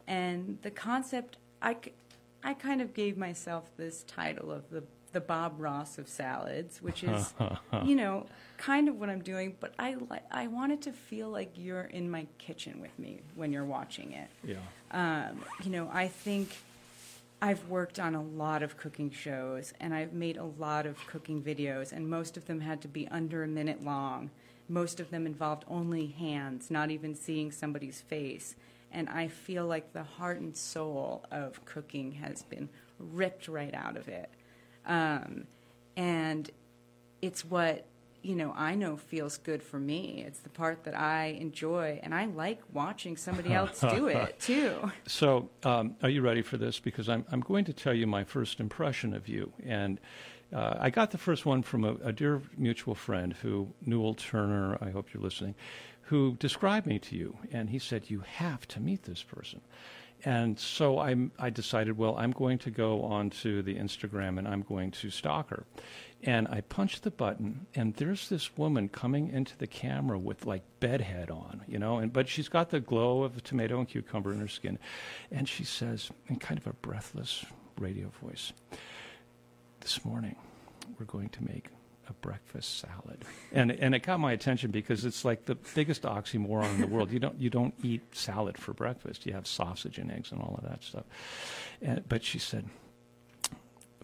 and 0.07 0.59
the 0.63 0.71
concept 0.71 1.39
I 1.63 1.77
I 2.43 2.53
kind 2.55 2.83
of 2.83 2.93
gave 2.93 3.17
myself 3.17 3.71
this 3.77 4.03
title 4.05 4.53
of 4.53 4.69
the 4.71 4.85
the 5.13 5.21
Bob 5.21 5.55
Ross 5.59 5.97
of 5.97 6.09
salads, 6.09 6.83
which 6.83 7.05
is, 7.05 7.33
you 7.85 7.95
know, 7.95 8.27
kind 8.59 8.89
of 8.89 8.99
what 8.99 9.09
I'm 9.09 9.23
doing. 9.23 9.55
But 9.61 9.73
I 9.79 9.95
li- 9.95 10.19
I 10.31 10.49
want 10.49 10.73
it 10.73 10.83
to 10.83 10.93
feel 10.93 11.31
like 11.31 11.53
you're 11.55 11.85
in 11.85 12.11
my 12.11 12.27
kitchen 12.37 12.81
with 12.81 12.99
me 12.99 13.21
when 13.37 13.53
you're 13.53 13.65
watching 13.65 14.13
it. 14.13 14.29
Yeah. 14.43 14.57
Um, 14.91 15.45
you 15.63 15.71
know, 15.71 15.89
I 15.93 16.09
think 16.09 16.51
I've 17.45 17.69
worked 17.69 18.01
on 18.01 18.15
a 18.15 18.23
lot 18.23 18.63
of 18.63 18.79
cooking 18.79 19.11
shows 19.11 19.75
and 19.79 19.93
I've 19.93 20.15
made 20.15 20.39
a 20.39 20.45
lot 20.45 20.87
of 20.87 20.97
cooking 21.07 21.43
videos, 21.43 21.93
and 21.93 22.09
most 22.09 22.39
of 22.39 22.47
them 22.47 22.59
had 22.59 22.81
to 22.81 22.89
be 22.89 23.07
under 23.09 23.45
a 23.45 23.47
minute 23.47 23.85
long. 23.85 24.31
Most 24.67 24.99
of 24.99 25.11
them 25.11 25.27
involved 25.27 25.67
only 25.69 26.07
hands, 26.07 26.71
not 26.71 26.91
even 26.91 27.15
seeing 27.15 27.53
somebody's 27.53 28.01
face. 28.01 28.57
And 28.91 29.11
I 29.11 29.29
feel 29.29 29.67
like 29.67 29.93
the 29.93 30.05
heart 30.05 30.41
and 30.41 30.57
soul 30.57 31.27
of 31.31 31.63
cooking 31.67 32.13
has 32.13 32.43
been 32.45 32.71
ripped 32.99 33.47
right 33.47 33.75
out 33.75 33.99
of 33.99 34.09
it. 34.09 34.31
Um, 34.87 35.47
and 35.99 36.51
it's 37.21 37.45
what 37.45 37.85
you 38.25 38.35
know 38.35 38.53
I 38.57 38.75
know 38.75 38.97
feels 38.97 39.37
good 39.37 39.63
for 39.63 39.79
me. 39.79 40.25
It's 40.27 40.39
the 40.41 40.49
part 40.49 40.85
that 40.85 40.99
I 40.99 41.37
enjoy, 41.41 42.01
and 42.03 42.15
I 42.15 42.25
like 42.27 42.61
watching 42.73 43.17
somebody 43.17 43.53
else 43.53 43.81
do 43.81 44.09
it 44.09 44.41
too. 44.41 44.91
So, 45.07 45.51
um, 45.63 45.97
are 46.03 46.09
you 46.09 46.23
ready 46.23 46.43
for 46.43 46.57
this? 46.57 46.81
Because 46.81 47.09
I'm 47.09 47.25
I'm 47.31 47.41
going 47.41 47.65
to 47.67 47.73
tell 47.73 47.95
you 47.95 48.07
my 48.07 48.25
first 48.25 48.61
impression 48.61 49.15
of 49.15 49.29
you, 49.29 49.53
and 49.65 50.01
uh, 50.53 50.77
I 50.79 50.91
got 50.91 51.11
the 51.11 51.19
first 51.19 51.45
one 51.45 51.63
from 51.63 51.85
a, 51.85 51.95
a 52.03 52.13
dear 52.13 52.41
mutual 52.57 52.95
friend 52.95 53.35
who 53.35 53.69
Newell 53.85 54.15
Turner. 54.15 54.79
I 54.81 54.91
hope 54.91 55.13
you're 55.13 55.23
listening. 55.23 55.55
Who 56.09 56.37
described 56.37 56.87
me 56.87 56.99
to 56.99 57.17
you, 57.17 57.37
and 57.51 57.71
he 57.71 57.79
said 57.79 58.11
you 58.11 58.21
have 58.21 58.67
to 58.69 58.81
meet 58.81 59.05
this 59.05 59.23
person. 59.23 59.61
And 60.25 60.59
so 60.59 60.99
I, 60.99 61.15
I 61.39 61.51
decided, 61.51 61.99
well, 61.99 62.17
I'm 62.17 62.31
going 62.31 62.59
to 62.59 62.71
go 62.71 63.03
onto 63.03 63.63
the 63.63 63.75
Instagram 63.75 64.39
and 64.39 64.49
I'm 64.49 64.63
going 64.63 64.91
to 64.93 65.11
stalk 65.11 65.51
her. 65.51 65.65
And 66.23 66.49
I 66.49 66.63
punched 66.63 67.03
the 67.03 67.11
button, 67.11 67.67
and 67.75 67.93
there's 67.97 68.31
this 68.31 68.57
woman 68.57 68.89
coming 68.89 69.29
into 69.29 69.59
the 69.59 69.67
camera 69.67 70.19
with 70.19 70.47
like 70.47 70.63
bedhead 70.81 71.31
on, 71.31 71.61
you 71.69 71.79
know, 71.79 71.99
and 71.99 72.15
but 72.15 72.31
she's 72.31 72.49
got 72.49 72.71
the 72.71 72.81
glow 72.81 73.25
of 73.25 73.43
tomato 73.45 73.79
and 73.79 73.87
cucumber 73.87 74.33
in 74.33 74.41
her 74.41 74.49
skin, 74.49 74.79
and 75.31 75.47
she 75.47 75.65
says 75.65 76.11
in 76.29 76.37
kind 76.37 76.59
of 76.59 76.67
a 76.67 76.73
breathless 76.73 77.45
radio 77.79 78.11
voice, 78.23 78.55
"This 79.81 80.03
morning, 80.03 80.37
we're 80.99 81.05
going 81.05 81.29
to 81.29 81.45
make 81.45 81.69
a 82.09 82.13
breakfast 82.15 82.79
salad. 82.79 83.25
And 83.53 83.71
and 83.71 83.95
it 83.95 84.01
caught 84.01 84.21
my 84.21 84.33
attention 84.33 84.71
because 84.71 85.05
it's 85.05 85.25
like 85.25 85.45
the 85.45 85.57
biggest 85.75 86.03
oxymoron 86.03 86.75
in 86.75 86.81
the 86.81 86.87
world. 86.87 87.11
You 87.11 87.19
don't 87.19 87.41
you 87.41 87.51
don't 87.51 87.75
eat 87.83 88.15
salad 88.15 88.59
for 88.59 88.73
breakfast. 88.73 89.27
You 89.27 89.33
have 89.33 89.47
sausage 89.47 89.99
and 89.99 90.11
eggs 90.11 90.33
and 90.33 90.41
all 90.41 90.55
of 90.63 90.69
that 90.69 90.83
stuff. 90.83 91.05
And, 91.83 92.07
but 92.09 92.25
she 92.25 92.39
said, 92.39 92.67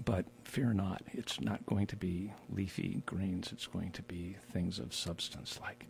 but 0.04 0.24
fear 0.44 0.72
not, 0.72 1.02
it's 1.12 1.40
not 1.40 1.64
going 1.66 1.86
to 1.88 1.96
be 1.96 2.32
leafy 2.48 3.02
greens. 3.06 3.52
It's 3.52 3.66
going 3.66 3.92
to 3.92 4.02
be 4.02 4.36
things 4.52 4.78
of 4.78 4.94
substance 4.94 5.58
like 5.60 5.86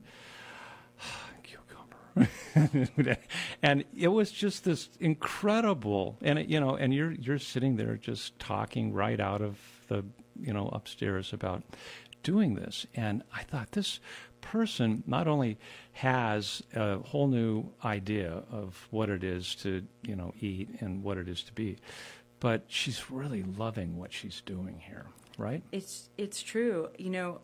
cucumber. 1.43 3.17
and 3.62 3.85
it 3.97 4.09
was 4.09 4.33
just 4.33 4.64
this 4.64 4.88
incredible 4.99 6.19
and 6.23 6.40
it, 6.40 6.49
you 6.49 6.59
know 6.59 6.75
and 6.75 6.93
you're 6.93 7.12
you're 7.12 7.38
sitting 7.38 7.76
there 7.76 7.97
just 7.97 8.37
talking 8.40 8.93
right 8.93 9.21
out 9.21 9.40
of 9.40 9.59
the 9.87 10.05
you 10.42 10.52
know 10.52 10.68
upstairs 10.73 11.32
about 11.32 11.62
doing 12.23 12.54
this 12.54 12.87
and 12.94 13.23
i 13.35 13.42
thought 13.42 13.73
this 13.73 14.00
person 14.40 15.02
not 15.06 15.26
only 15.28 15.59
has 15.92 16.62
a 16.75 16.99
whole 16.99 17.28
new 17.28 17.64
idea 17.85 18.42
of 18.50 18.87
what 18.90 19.09
it 19.11 19.23
is 19.25 19.54
to 19.54 19.82
you 20.02 20.16
know 20.16 20.32
eat 20.40 20.68
and 20.80 21.02
what 21.02 21.16
it 21.18 21.28
is 21.28 21.42
to 21.42 21.52
be 21.52 21.76
but 22.40 22.64
she's 22.68 23.11
really 23.11 23.42
loving 23.42 23.97
what 23.99 24.12
she's 24.12 24.40
doing 24.42 24.80
here 24.87 25.06
right 25.38 25.62
It's 25.73 26.09
it's 26.18 26.42
true. 26.42 26.88
You 26.99 27.11
know, 27.11 27.40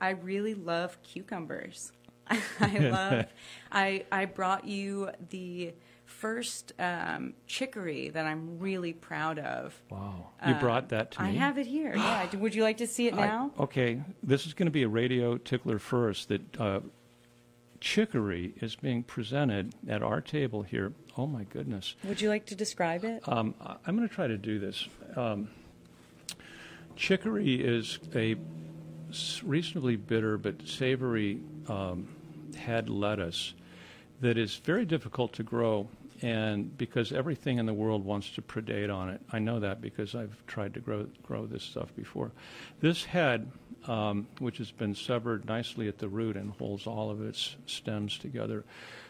I 0.00 0.10
really 0.10 0.54
love 0.54 1.00
cucumbers. 1.02 1.92
I 2.60 2.78
love. 2.78 3.26
I 3.72 4.04
I 4.12 4.24
brought 4.26 4.66
you 4.66 5.10
the 5.30 5.74
first 6.22 6.72
um, 6.78 7.34
chicory 7.48 8.08
that 8.10 8.24
I'm 8.26 8.60
really 8.60 8.92
proud 8.92 9.40
of. 9.40 9.74
wow 9.90 10.28
you 10.46 10.54
brought 10.54 10.90
that 10.90 11.10
to 11.12 11.22
me 11.22 11.28
I 11.30 11.32
have 11.32 11.58
it 11.58 11.66
here. 11.66 11.94
Yeah. 11.96 12.36
Would 12.36 12.54
you 12.54 12.62
like 12.62 12.76
to 12.76 12.86
see 12.86 13.08
it 13.08 13.14
I- 13.14 13.26
now? 13.26 13.50
okay, 13.58 14.00
this 14.22 14.46
is 14.46 14.54
going 14.54 14.66
to 14.66 14.72
be 14.72 14.84
a 14.84 14.88
radio 14.88 15.36
tickler 15.36 15.80
first. 15.80 16.28
That 16.28 16.60
uh, 16.60 16.80
chicory 17.80 18.54
is 18.60 18.76
being 18.76 19.02
presented 19.02 19.74
at 19.88 20.00
our 20.04 20.20
table 20.20 20.62
here. 20.62 20.92
Oh 21.18 21.26
my 21.26 21.42
goodness! 21.42 21.96
Would 22.04 22.20
you 22.20 22.28
like 22.28 22.46
to 22.46 22.54
describe 22.54 23.02
it? 23.04 23.28
Um, 23.28 23.54
I- 23.60 23.76
I'm 23.84 23.96
going 23.96 24.08
to 24.08 24.14
try 24.14 24.28
to 24.28 24.38
do 24.38 24.60
this. 24.60 24.86
Um, 25.16 25.48
chicory 26.94 27.54
is 27.56 27.98
a 28.14 28.36
reasonably 29.42 29.96
bitter 29.96 30.38
but 30.38 30.54
savory 30.66 31.40
um, 31.68 32.06
head 32.56 32.88
lettuce 32.88 33.54
that 34.20 34.38
is 34.38 34.56
very 34.56 34.84
difficult 34.84 35.32
to 35.34 35.42
grow, 35.42 35.88
and 36.22 36.76
because 36.78 37.12
everything 37.12 37.58
in 37.58 37.66
the 37.66 37.74
world 37.74 38.04
wants 38.04 38.30
to 38.30 38.42
predate 38.42 38.94
on 38.94 39.10
it, 39.10 39.20
I 39.32 39.38
know 39.40 39.60
that 39.60 39.80
because 39.80 40.14
I've 40.14 40.44
tried 40.46 40.74
to 40.74 40.80
grow 40.80 41.06
grow 41.22 41.46
this 41.46 41.62
stuff 41.62 41.94
before. 41.96 42.32
This 42.80 43.04
head, 43.04 43.50
um, 43.86 44.26
which 44.38 44.58
has 44.58 44.70
been 44.70 44.94
severed 44.94 45.44
nicely 45.46 45.88
at 45.88 45.98
the 45.98 46.08
root 46.08 46.36
and 46.36 46.52
holds 46.52 46.86
all 46.86 47.10
of 47.10 47.20
its 47.20 47.56
stems 47.66 48.18
together, 48.18 48.64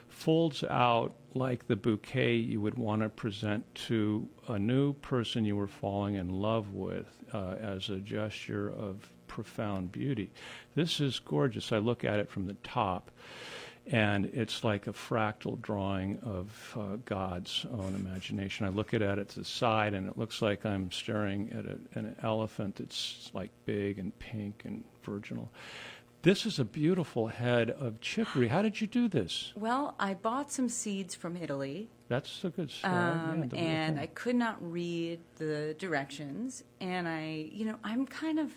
folds 0.08 0.64
out 0.64 1.12
like 1.34 1.66
the 1.66 1.76
bouquet 1.76 2.34
you 2.34 2.60
would 2.60 2.76
want 2.76 3.02
to 3.02 3.08
present 3.08 3.62
to 3.74 4.28
a 4.48 4.58
new 4.58 4.92
person 4.94 5.44
you 5.44 5.56
were 5.56 5.66
falling 5.66 6.14
in 6.14 6.28
love 6.28 6.72
with 6.72 7.06
uh, 7.32 7.56
as 7.60 7.88
a 7.90 7.96
gesture 7.96 8.70
of 8.70 9.10
profound 9.26 9.90
beauty. 9.90 10.30
This 10.74 11.00
is 11.00 11.18
gorgeous. 11.18 11.72
I 11.72 11.78
look 11.78 12.04
at 12.04 12.18
it 12.18 12.30
from 12.30 12.46
the 12.46 12.56
top, 12.62 13.10
and 13.86 14.26
it's 14.26 14.62
like 14.62 14.86
a 14.86 14.92
fractal 14.92 15.60
drawing 15.60 16.18
of 16.22 16.76
uh, 16.78 16.96
God's 17.04 17.66
own 17.72 17.94
imagination. 17.94 18.66
I 18.66 18.68
look 18.68 18.94
at 18.94 19.02
it 19.02 19.18
at 19.18 19.28
the 19.28 19.44
side, 19.44 19.94
and 19.94 20.08
it 20.08 20.16
looks 20.16 20.40
like 20.40 20.64
I'm 20.64 20.90
staring 20.92 21.50
at 21.52 21.66
a, 21.66 21.78
an 21.98 22.14
elephant 22.22 22.76
that's 22.76 23.30
like 23.34 23.50
big 23.64 23.98
and 23.98 24.16
pink 24.18 24.62
and 24.64 24.84
virginal. 25.02 25.50
This 26.22 26.46
is 26.46 26.60
a 26.60 26.64
beautiful 26.64 27.26
head 27.26 27.70
of 27.70 28.00
chicory. 28.00 28.46
How 28.46 28.62
did 28.62 28.80
you 28.80 28.86
do 28.86 29.08
this? 29.08 29.52
well, 29.56 29.96
I 29.98 30.14
bought 30.14 30.52
some 30.52 30.68
seeds 30.68 31.16
from 31.16 31.36
Italy. 31.36 31.90
That's 32.06 32.44
a 32.44 32.50
good 32.50 32.70
story. 32.70 32.94
Um, 32.94 33.50
Yeah, 33.52 33.58
and. 33.60 33.98
I 33.98 34.06
could 34.06 34.36
not 34.36 34.56
read 34.60 35.18
the 35.38 35.74
directions. 35.78 36.62
And 36.80 37.08
I, 37.08 37.48
you 37.50 37.64
know, 37.64 37.76
I'm 37.82 38.06
kind 38.06 38.38
of, 38.38 38.52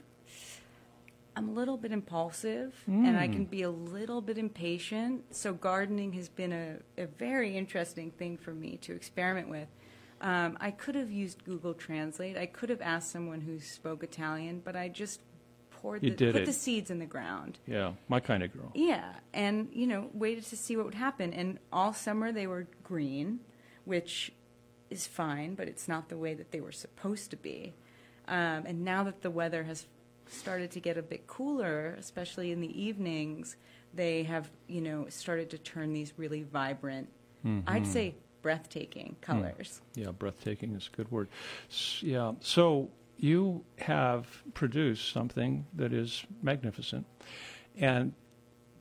I'm 1.35 1.49
a 1.49 1.51
little 1.51 1.77
bit 1.77 1.91
impulsive, 1.91 2.73
and 2.87 3.17
I 3.17 3.27
can 3.27 3.45
be 3.45 3.63
a 3.63 3.69
little 3.69 4.21
bit 4.21 4.37
impatient. 4.37 5.35
So 5.35 5.53
gardening 5.53 6.13
has 6.13 6.29
been 6.29 6.53
a, 6.53 6.77
a 6.97 7.07
very 7.07 7.57
interesting 7.57 8.11
thing 8.11 8.37
for 8.37 8.53
me 8.53 8.77
to 8.83 8.93
experiment 8.93 9.49
with. 9.49 9.67
Um, 10.21 10.57
I 10.61 10.71
could 10.71 10.95
have 10.95 11.11
used 11.11 11.43
Google 11.43 11.73
Translate. 11.73 12.37
I 12.37 12.45
could 12.45 12.69
have 12.69 12.81
asked 12.81 13.11
someone 13.11 13.41
who 13.41 13.59
spoke 13.59 14.01
Italian, 14.03 14.61
but 14.63 14.75
I 14.77 14.87
just 14.87 15.19
poured 15.71 16.03
You 16.03 16.11
the, 16.11 16.15
did 16.15 16.33
put 16.33 16.41
it. 16.43 16.45
the 16.45 16.53
seeds 16.53 16.89
in 16.89 16.99
the 16.99 17.05
ground. 17.05 17.59
yeah, 17.67 17.91
my 18.07 18.21
kind 18.21 18.41
of 18.41 18.53
girl. 18.53 18.71
Yeah, 18.73 19.11
and 19.33 19.67
you 19.73 19.87
know, 19.87 20.09
waited 20.13 20.45
to 20.45 20.55
see 20.57 20.77
what 20.77 20.85
would 20.85 20.95
happen. 20.95 21.33
And 21.33 21.59
all 21.71 21.91
summer 21.91 22.31
they 22.31 22.47
were 22.47 22.67
green, 22.83 23.41
which 23.83 24.31
is 24.89 25.05
fine, 25.05 25.55
but 25.55 25.67
it's 25.67 25.87
not 25.89 26.07
the 26.07 26.17
way 26.17 26.33
that 26.33 26.51
they 26.51 26.61
were 26.61 26.71
supposed 26.71 27.29
to 27.31 27.35
be. 27.37 27.73
Um, 28.27 28.65
and 28.65 28.85
now 28.85 29.03
that 29.03 29.21
the 29.21 29.29
weather 29.29 29.63
has 29.63 29.85
started 30.27 30.71
to 30.71 30.79
get 30.79 30.97
a 30.97 31.01
bit 31.01 31.27
cooler, 31.27 31.95
especially 31.99 32.51
in 32.51 32.61
the 32.61 32.81
evenings, 32.81 33.55
they 33.93 34.23
have 34.23 34.49
you 34.67 34.81
know 34.81 35.07
started 35.09 35.49
to 35.51 35.57
turn 35.57 35.93
these 35.93 36.13
really 36.17 36.43
vibrant, 36.43 37.09
mm-hmm. 37.45 37.67
I'd 37.67 37.87
say 37.87 38.15
breathtaking 38.41 39.15
mm. 39.19 39.21
colors. 39.21 39.81
Yeah, 39.95 40.11
breathtaking 40.11 40.75
is 40.75 40.89
a 40.91 40.95
good 40.95 41.11
word. 41.11 41.29
S- 41.69 42.03
yeah, 42.03 42.33
so 42.41 42.89
you 43.17 43.63
have 43.77 44.27
produced 44.53 45.11
something 45.11 45.65
that 45.73 45.93
is 45.93 46.25
magnificent, 46.41 47.05
and 47.77 48.13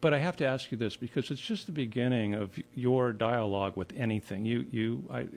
but 0.01 0.13
I 0.13 0.19
have 0.19 0.37
to 0.37 0.47
ask 0.47 0.71
you 0.71 0.77
this 0.77 0.97
because 0.97 1.31
it's 1.31 1.41
just 1.41 1.65
the 1.65 1.73
beginning 1.73 2.35
of 2.35 2.51
your 2.75 3.15
dialogue 3.15 3.75
with 3.75 3.91
anything. 3.97 4.45
You, 4.45 4.67
you, 4.71 5.05
I, 5.11 5.29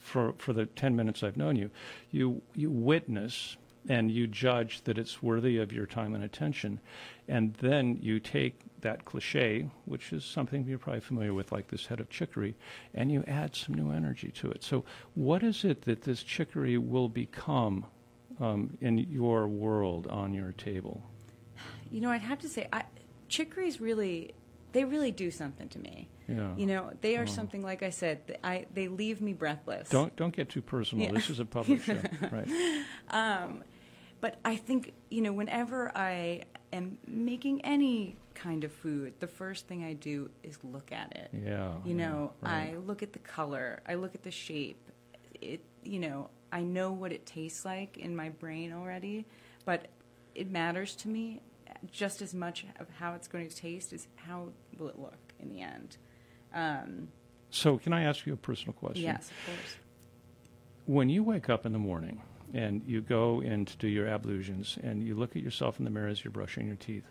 for 0.00 0.34
for 0.38 0.52
the 0.52 0.66
ten 0.66 0.96
minutes 0.96 1.22
I've 1.22 1.36
known 1.36 1.54
you, 1.54 1.70
you 2.10 2.42
you 2.54 2.70
witness 2.70 3.56
and 3.88 4.10
you 4.10 4.26
judge 4.26 4.82
that 4.82 4.98
it's 4.98 5.22
worthy 5.22 5.58
of 5.58 5.72
your 5.72 5.86
time 5.86 6.14
and 6.14 6.24
attention, 6.24 6.80
and 7.28 7.54
then 7.54 7.98
you 8.00 8.20
take 8.20 8.60
that 8.80 9.04
cliche, 9.04 9.68
which 9.84 10.12
is 10.12 10.24
something 10.24 10.64
you're 10.66 10.78
probably 10.78 11.00
familiar 11.00 11.34
with, 11.34 11.52
like 11.52 11.68
this 11.68 11.86
head 11.86 12.00
of 12.00 12.08
chicory, 12.08 12.54
and 12.94 13.10
you 13.10 13.24
add 13.26 13.54
some 13.54 13.74
new 13.74 13.90
energy 13.90 14.30
to 14.30 14.50
it. 14.50 14.62
So, 14.62 14.84
what 15.14 15.42
is 15.42 15.64
it 15.64 15.82
that 15.82 16.02
this 16.02 16.22
chicory 16.22 16.78
will 16.78 17.08
become 17.08 17.86
um, 18.40 18.76
in 18.80 18.98
your 18.98 19.48
world 19.48 20.06
on 20.08 20.34
your 20.34 20.52
table? 20.52 21.02
You 21.90 22.00
know, 22.00 22.10
I'd 22.10 22.20
have 22.20 22.40
to 22.40 22.48
say, 22.48 22.68
I, 22.72 22.84
chicories 23.28 23.80
really, 23.80 24.34
they 24.72 24.84
really 24.84 25.10
do 25.10 25.30
something 25.30 25.68
to 25.70 25.78
me. 25.78 26.08
Yeah. 26.28 26.54
You 26.56 26.66
know, 26.66 26.90
they 27.00 27.16
are 27.16 27.26
something 27.26 27.62
like 27.62 27.82
I 27.82 27.90
said. 27.90 28.38
I 28.42 28.66
they 28.74 28.88
leave 28.88 29.20
me 29.20 29.32
breathless. 29.32 29.88
Don't 29.88 30.14
don't 30.16 30.34
get 30.34 30.48
too 30.48 30.60
personal. 30.60 31.06
Yeah. 31.06 31.12
This 31.12 31.30
is 31.30 31.38
a 31.38 31.44
public 31.44 31.82
show, 31.84 32.00
right? 32.32 32.48
But 33.08 33.62
but 34.26 34.40
I 34.44 34.56
think 34.56 34.92
you 35.08 35.22
know 35.22 35.32
whenever 35.32 35.96
I 35.96 36.42
am 36.72 36.98
making 37.06 37.64
any 37.64 38.16
kind 38.34 38.64
of 38.64 38.72
food, 38.72 39.14
the 39.20 39.28
first 39.28 39.68
thing 39.68 39.84
I 39.84 39.92
do 39.92 40.30
is 40.42 40.58
look 40.64 40.90
at 40.90 41.14
it. 41.14 41.30
Yeah. 41.32 41.74
You 41.84 41.94
know, 41.94 42.32
yeah, 42.42 42.48
right. 42.48 42.74
I 42.74 42.76
look 42.78 43.04
at 43.04 43.12
the 43.12 43.20
color, 43.20 43.82
I 43.88 43.94
look 43.94 44.16
at 44.16 44.24
the 44.24 44.32
shape. 44.32 44.90
It, 45.40 45.60
you 45.84 46.00
know, 46.00 46.30
I 46.50 46.62
know 46.62 46.90
what 46.90 47.12
it 47.12 47.24
tastes 47.24 47.64
like 47.64 47.98
in 47.98 48.16
my 48.16 48.30
brain 48.30 48.72
already, 48.72 49.26
but 49.64 49.86
it 50.34 50.50
matters 50.50 50.96
to 50.96 51.08
me 51.08 51.40
just 51.92 52.20
as 52.20 52.34
much 52.34 52.66
of 52.80 52.88
how 52.98 53.14
it's 53.14 53.28
going 53.28 53.48
to 53.48 53.54
taste 53.54 53.92
as 53.92 54.08
how 54.16 54.48
will 54.76 54.88
it 54.88 54.98
look 54.98 55.34
in 55.38 55.50
the 55.50 55.60
end. 55.60 55.98
Um, 56.52 57.10
So, 57.50 57.78
can 57.78 57.92
I 57.92 58.02
ask 58.02 58.26
you 58.26 58.32
a 58.32 58.36
personal 58.36 58.72
question? 58.72 59.04
yes, 59.04 59.30
of 59.30 59.54
course. 59.54 59.76
When 60.86 61.08
you 61.10 61.22
wake 61.22 61.48
up 61.48 61.64
in 61.64 61.70
the 61.70 61.78
morning 61.78 62.22
and 62.54 62.82
you 62.86 63.00
go 63.00 63.40
in 63.40 63.64
to 63.64 63.76
do 63.76 63.88
your 63.88 64.08
ablutions 64.08 64.78
and 64.82 65.02
you 65.02 65.14
look 65.14 65.36
at 65.36 65.42
yourself 65.42 65.78
in 65.78 65.84
the 65.84 65.90
mirror 65.90 66.08
as 66.08 66.24
you're 66.24 66.32
brushing 66.32 66.66
your 66.66 66.76
teeth, 66.76 67.04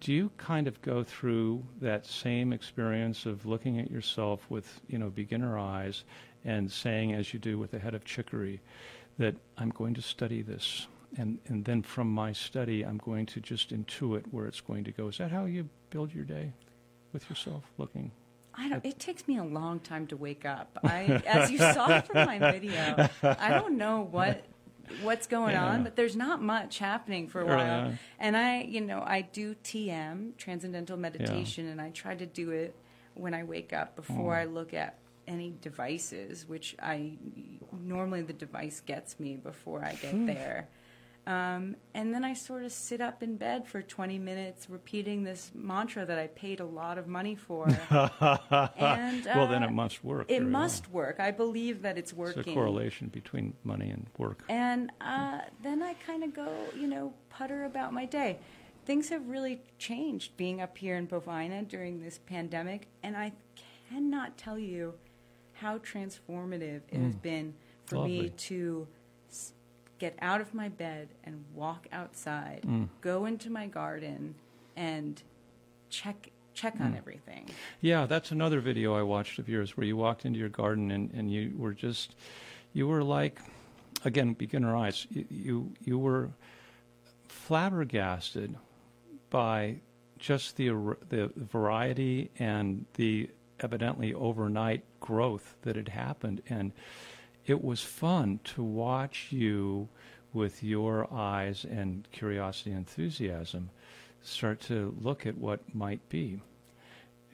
do 0.00 0.12
you 0.12 0.30
kind 0.36 0.68
of 0.68 0.80
go 0.82 1.02
through 1.02 1.64
that 1.80 2.06
same 2.06 2.52
experience 2.52 3.26
of 3.26 3.46
looking 3.46 3.80
at 3.80 3.90
yourself 3.90 4.40
with, 4.48 4.80
you 4.86 4.98
know, 4.98 5.10
beginner 5.10 5.58
eyes 5.58 6.04
and 6.44 6.70
saying, 6.70 7.14
as 7.14 7.32
you 7.32 7.40
do 7.40 7.58
with 7.58 7.72
the 7.72 7.78
head 7.78 7.94
of 7.94 8.04
chicory, 8.04 8.60
that 9.18 9.34
I'm 9.56 9.70
going 9.70 9.94
to 9.94 10.02
study 10.02 10.42
this, 10.42 10.86
and, 11.16 11.38
and 11.46 11.64
then 11.64 11.82
from 11.82 12.08
my 12.08 12.32
study, 12.32 12.84
I'm 12.84 12.98
going 12.98 13.26
to 13.26 13.40
just 13.40 13.70
intuit 13.70 14.24
where 14.30 14.46
it's 14.46 14.60
going 14.60 14.84
to 14.84 14.92
go. 14.92 15.08
Is 15.08 15.18
that 15.18 15.32
how 15.32 15.46
you 15.46 15.68
build 15.90 16.14
your 16.14 16.24
day 16.24 16.52
with 17.12 17.28
yourself, 17.28 17.64
looking? 17.78 18.12
I 18.54 18.68
don't, 18.68 18.84
it 18.84 18.98
takes 18.98 19.26
me 19.26 19.38
a 19.38 19.44
long 19.44 19.80
time 19.80 20.06
to 20.08 20.16
wake 20.16 20.44
up. 20.44 20.78
I, 20.84 21.22
as 21.26 21.50
you 21.50 21.58
saw 21.58 22.00
from 22.00 22.26
my 22.26 22.38
video, 22.38 23.08
I 23.22 23.50
don't 23.50 23.78
know 23.78 24.06
what 24.10 24.44
what's 25.00 25.26
going 25.26 25.54
Yeah. 25.54 25.66
on, 25.66 25.82
but 25.84 25.96
there's 25.96 26.16
not 26.16 26.42
much 26.42 26.78
happening 26.78 27.28
for 27.28 27.40
a 27.40 27.46
while. 27.46 27.92
And 28.18 28.36
I, 28.36 28.62
you 28.62 28.80
know, 28.80 29.02
I 29.04 29.22
do 29.22 29.54
TM, 29.64 30.36
transcendental 30.36 30.96
meditation, 30.96 31.66
and 31.66 31.80
I 31.80 31.90
try 31.90 32.14
to 32.14 32.26
do 32.26 32.50
it 32.50 32.74
when 33.14 33.34
I 33.34 33.44
wake 33.44 33.72
up 33.72 33.96
before 33.96 34.34
Mm. 34.34 34.40
I 34.40 34.44
look 34.44 34.74
at 34.74 34.98
any 35.26 35.54
devices, 35.60 36.46
which 36.48 36.74
I 36.80 37.18
normally 37.72 38.22
the 38.22 38.32
device 38.32 38.80
gets 38.80 39.18
me 39.20 39.36
before 39.36 39.84
I 39.84 39.94
Hmm. 39.94 40.26
get 40.26 40.34
there. 40.34 40.68
Um, 41.28 41.76
and 41.92 42.14
then 42.14 42.24
I 42.24 42.32
sort 42.32 42.64
of 42.64 42.72
sit 42.72 43.02
up 43.02 43.22
in 43.22 43.36
bed 43.36 43.68
for 43.68 43.82
20 43.82 44.18
minutes 44.18 44.70
repeating 44.70 45.24
this 45.24 45.50
mantra 45.54 46.06
that 46.06 46.18
I 46.18 46.28
paid 46.28 46.60
a 46.60 46.64
lot 46.64 46.96
of 46.96 47.06
money 47.06 47.34
for. 47.34 47.66
and, 47.90 49.24
well, 49.26 49.46
then 49.46 49.62
uh, 49.62 49.66
it 49.66 49.72
must 49.72 50.02
work. 50.02 50.30
It 50.30 50.38
very 50.38 50.44
well. 50.44 50.62
must 50.62 50.90
work. 50.90 51.20
I 51.20 51.30
believe 51.30 51.82
that 51.82 51.98
it's 51.98 52.14
working. 52.14 52.50
a 52.50 52.54
correlation 52.54 53.08
between 53.08 53.52
money 53.62 53.90
and 53.90 54.06
work. 54.16 54.42
And 54.48 54.90
uh, 55.02 55.40
then 55.62 55.82
I 55.82 55.94
kind 56.06 56.24
of 56.24 56.32
go, 56.32 56.50
you 56.74 56.86
know, 56.86 57.12
putter 57.28 57.64
about 57.64 57.92
my 57.92 58.06
day. 58.06 58.38
Things 58.86 59.10
have 59.10 59.28
really 59.28 59.60
changed 59.78 60.34
being 60.38 60.62
up 60.62 60.78
here 60.78 60.96
in 60.96 61.06
Bovina 61.06 61.68
during 61.68 62.00
this 62.02 62.18
pandemic, 62.24 62.88
and 63.02 63.18
I 63.18 63.32
cannot 63.90 64.38
tell 64.38 64.58
you 64.58 64.94
how 65.52 65.76
transformative 65.78 66.80
it 66.90 67.00
has 67.00 67.14
Mm. 67.16 67.22
been 67.22 67.54
for 67.84 67.96
Lovely. 67.96 68.20
me 68.22 68.28
to 68.30 68.88
get 69.98 70.16
out 70.20 70.40
of 70.40 70.54
my 70.54 70.68
bed 70.68 71.08
and 71.24 71.44
walk 71.54 71.86
outside, 71.92 72.62
Mm. 72.66 72.88
go 73.00 73.24
into 73.26 73.50
my 73.50 73.66
garden, 73.66 74.34
and 74.76 75.22
check 75.90 76.30
check 76.54 76.80
on 76.80 76.92
Mm. 76.92 76.96
everything. 76.98 77.48
Yeah, 77.80 78.06
that's 78.06 78.32
another 78.32 78.58
video 78.58 78.92
I 78.96 79.02
watched 79.02 79.38
of 79.38 79.48
yours 79.48 79.76
where 79.76 79.86
you 79.86 79.96
walked 79.96 80.24
into 80.24 80.40
your 80.40 80.48
garden 80.48 80.90
and, 80.90 81.08
and 81.14 81.30
you 81.32 81.52
were 81.56 81.72
just, 81.72 82.16
you 82.72 82.88
were 82.88 83.04
like, 83.04 83.38
again, 84.04 84.32
beginner 84.32 84.74
eyes, 84.74 85.06
you, 85.08 85.24
you, 85.30 85.72
you 85.84 85.98
were 86.00 86.30
flabbergasted 87.28 88.56
by 89.30 89.76
just 90.18 90.56
the, 90.56 90.68
the 91.08 91.30
variety 91.36 92.28
and 92.40 92.84
the 92.94 93.30
evidently 93.60 94.12
overnight 94.14 94.82
growth 94.98 95.54
that 95.62 95.76
had 95.76 95.88
happened. 95.88 96.42
And 96.48 96.72
it 97.48 97.62
was 97.64 97.82
fun 97.82 98.40
to 98.44 98.62
watch 98.62 99.28
you 99.30 99.88
with 100.32 100.62
your 100.62 101.12
eyes 101.12 101.64
and 101.64 102.06
curiosity 102.12 102.70
and 102.70 102.80
enthusiasm 102.80 103.70
start 104.22 104.60
to 104.60 104.94
look 105.00 105.26
at 105.26 105.38
what 105.38 105.60
might 105.74 106.06
be. 106.08 106.40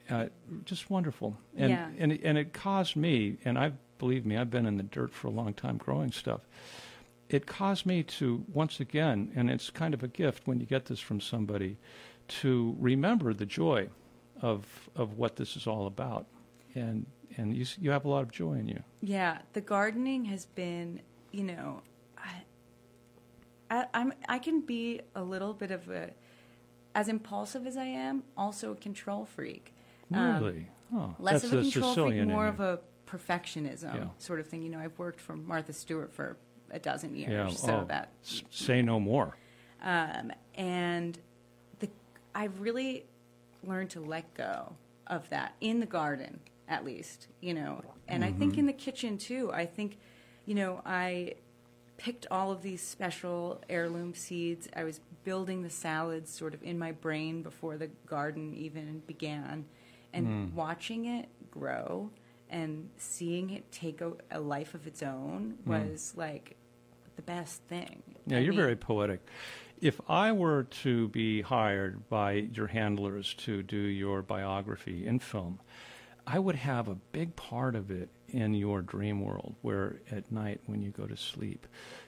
Uh, 0.09 0.27
just 0.65 0.89
wonderful, 0.89 1.35
and 1.57 1.71
Yeah. 1.71 1.89
and 1.97 2.11
it- 2.11 2.21
and 2.23 2.37
it 2.37 2.53
caused 2.53 2.95
me, 2.95 3.37
and 3.43 3.57
I 3.57 3.73
believe 3.97 4.25
me, 4.25 4.37
I've 4.37 4.51
been 4.51 4.65
in 4.67 4.77
the 4.77 4.83
dirt 4.83 5.11
for 5.13 5.27
a 5.27 5.31
long 5.31 5.53
time 5.53 5.77
growing 5.77 6.11
stuff. 6.11 6.41
It 7.27 7.47
caused 7.47 7.85
me 7.87 8.03
to 8.03 8.45
once 8.53 8.79
again, 8.79 9.31
and 9.35 9.49
it's 9.49 9.71
kind 9.71 9.93
of 9.95 10.03
a 10.03 10.07
gift 10.07 10.45
when 10.45 10.59
you 10.59 10.67
get 10.67 10.85
this 10.85 10.99
from 10.99 11.19
somebody, 11.19 11.77
to 12.27 12.75
remember 12.79 13.33
the 13.33 13.45
joy 13.47 13.89
of 14.41 14.89
of 14.95 15.17
what 15.17 15.37
this 15.37 15.55
is 15.57 15.65
all 15.65 15.87
about, 15.87 16.27
and 16.75 17.05
and 17.37 17.55
you 17.55 17.65
you 17.79 17.91
have 17.91 18.05
a 18.05 18.09
lot 18.09 18.21
of 18.23 18.31
joy 18.31 18.53
in 18.53 18.67
you. 18.67 18.81
Yeah, 19.01 19.39
the 19.53 19.61
gardening 19.61 20.25
has 20.25 20.45
been, 20.45 21.01
you 21.31 21.43
know, 21.43 21.81
I, 22.17 22.43
I, 23.69 23.85
I'm 23.93 24.13
I 24.29 24.39
can 24.39 24.61
be 24.61 25.01
a 25.15 25.23
little 25.23 25.53
bit 25.53 25.71
of 25.71 25.89
a, 25.89 26.11
as 26.93 27.07
impulsive 27.07 27.65
as 27.67 27.77
I 27.77 27.85
am, 27.85 28.23
also 28.37 28.71
a 28.71 28.75
control 28.75 29.25
freak. 29.25 29.73
Um, 30.13 30.43
Really, 30.43 30.67
oh, 30.93 31.15
less 31.19 31.43
of 31.43 31.53
a 31.53 31.61
control 31.61 31.91
Sicilian 31.91 32.25
freak, 32.27 32.35
more 32.35 32.47
of 32.47 32.59
a 32.59 32.79
perfectionism 33.07 33.95
Yeah. 33.95 34.05
sort 34.17 34.39
of 34.39 34.47
thing. 34.47 34.61
You 34.63 34.69
know, 34.69 34.79
I've 34.79 34.97
worked 34.97 35.19
for 35.19 35.35
Martha 35.35 35.73
Stewart 35.73 36.13
for 36.13 36.37
a 36.71 36.79
dozen 36.79 37.15
years, 37.15 37.31
yeah. 37.31 37.47
so 37.49 37.79
oh, 37.81 37.85
that 37.87 38.11
say 38.49 38.81
no 38.81 38.99
more. 38.99 39.35
um, 39.81 40.31
and 40.55 41.19
the 41.79 41.89
I've 42.33 42.59
really 42.59 43.05
learned 43.63 43.89
to 43.91 43.99
let 43.99 44.31
go 44.35 44.73
of 45.07 45.29
that 45.29 45.53
in 45.61 45.79
the 45.79 45.85
garden, 45.85 46.39
at 46.67 46.83
least, 46.83 47.27
you 47.41 47.53
know, 47.53 47.83
and 48.07 48.23
I 48.23 48.31
think 48.31 48.53
mm-hmm. 48.53 48.61
in 48.61 48.65
the 48.65 48.73
kitchen 48.73 49.17
too. 49.17 49.51
I 49.53 49.65
think, 49.65 49.97
you 50.45 50.55
know, 50.55 50.81
I 50.85 51.35
picked 51.97 52.27
all 52.29 52.51
of 52.51 52.61
these 52.61 52.81
special 52.81 53.61
heirloom 53.69 54.13
seeds. 54.13 54.67
I 54.75 54.83
was 54.83 54.99
building 55.23 55.61
the 55.61 55.69
salads 55.69 56.31
sort 56.31 56.53
of 56.53 56.63
in 56.63 56.77
my 56.77 56.91
brain 56.91 57.41
before 57.41 57.77
the 57.77 57.87
garden 58.07 58.53
even 58.55 59.01
began, 59.07 59.65
and 60.13 60.27
mm. 60.27 60.53
watching 60.53 61.05
it 61.05 61.29
grow 61.51 62.09
and 62.49 62.89
seeing 62.97 63.49
it 63.49 63.71
take 63.71 64.01
a, 64.01 64.13
a 64.31 64.39
life 64.39 64.73
of 64.73 64.87
its 64.87 65.01
own 65.01 65.57
mm. 65.67 65.67
was 65.67 66.13
like 66.15 66.55
the 67.15 67.21
best 67.21 67.61
thing. 67.63 68.01
Yeah, 68.27 68.37
I 68.37 68.39
you're 68.41 68.53
mean- 68.53 68.61
very 68.61 68.75
poetic. 68.75 69.19
If 69.81 69.99
I 70.07 70.31
were 70.31 70.63
to 70.63 71.09
be 71.09 71.41
hired 71.41 72.07
by 72.09 72.31
your 72.31 72.67
handlers 72.67 73.33
to 73.39 73.61
do 73.61 73.77
your 73.77 74.21
biography 74.21 75.05
in 75.05 75.19
film, 75.19 75.59
I 76.27 76.39
would 76.39 76.55
have 76.55 76.87
a 76.87 76.95
big 76.95 77.35
part 77.35 77.75
of 77.75 77.91
it 77.91 78.09
in 78.29 78.53
your 78.53 78.81
dream 78.81 79.23
world 79.23 79.55
where 79.61 79.97
at 80.11 80.31
night 80.31 80.59
when 80.65 80.81
you 80.81 80.89
go 80.89 81.05
to 81.05 81.15
sleep, 81.15 81.67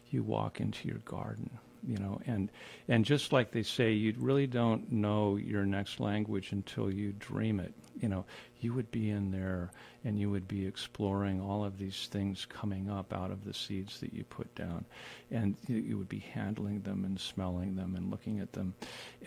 you 0.10 0.24
walk 0.24 0.60
into 0.60 0.88
your 0.88 0.98
garden, 1.00 1.50
you 1.86 1.98
know, 1.98 2.20
and 2.26 2.50
and 2.88 3.06
just 3.06 3.32
like 3.32 3.52
they 3.52 3.64
say 3.64 3.92
you 3.92 4.16
really 4.18 4.48
don't 4.48 4.92
know 4.92 5.36
your 5.36 5.66
next 5.66 6.00
language 6.00 6.52
until 6.52 6.92
you 6.92 7.14
dream 7.20 7.60
it. 7.60 7.74
You 8.00 8.10
know, 8.10 8.26
you 8.60 8.74
would 8.74 8.90
be 8.92 9.10
in 9.10 9.32
there 9.32 9.72
and 10.04 10.20
you 10.20 10.30
would 10.30 10.48
be 10.48 10.66
exploring 10.66 11.42
all 11.42 11.64
of 11.64 11.78
these 11.78 12.08
things 12.12 12.46
coming 12.46 12.90
up 12.90 13.14
out 13.14 13.32
of 13.32 13.44
the 13.44 13.54
seeds 13.54 14.00
that 14.00 14.14
you 14.14 14.24
put 14.24 14.54
down 14.56 14.86
and 15.32 15.56
you, 15.68 15.78
you 15.78 15.98
would 15.98 16.10
be 16.10 16.20
handling 16.20 16.82
them 16.82 17.06
and 17.06 17.20
smelling 17.20 17.76
them 17.76 17.96
and 17.96 18.10
looking 18.10 18.40
at 18.40 18.54
them 18.54 18.74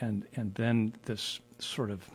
and 0.00 0.26
and 0.36 0.54
then 0.54 0.92
this 1.04 1.40
sort 1.58 1.90
of 1.90 2.08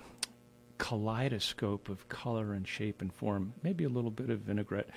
kaleidoscope 0.77 1.89
of 1.89 2.07
color 2.09 2.53
and 2.53 2.67
shape 2.67 3.01
and 3.01 3.13
form, 3.13 3.53
maybe 3.63 3.83
a 3.83 3.89
little 3.89 4.11
bit 4.11 4.29
of 4.29 4.39
vinaigrette 4.39 4.89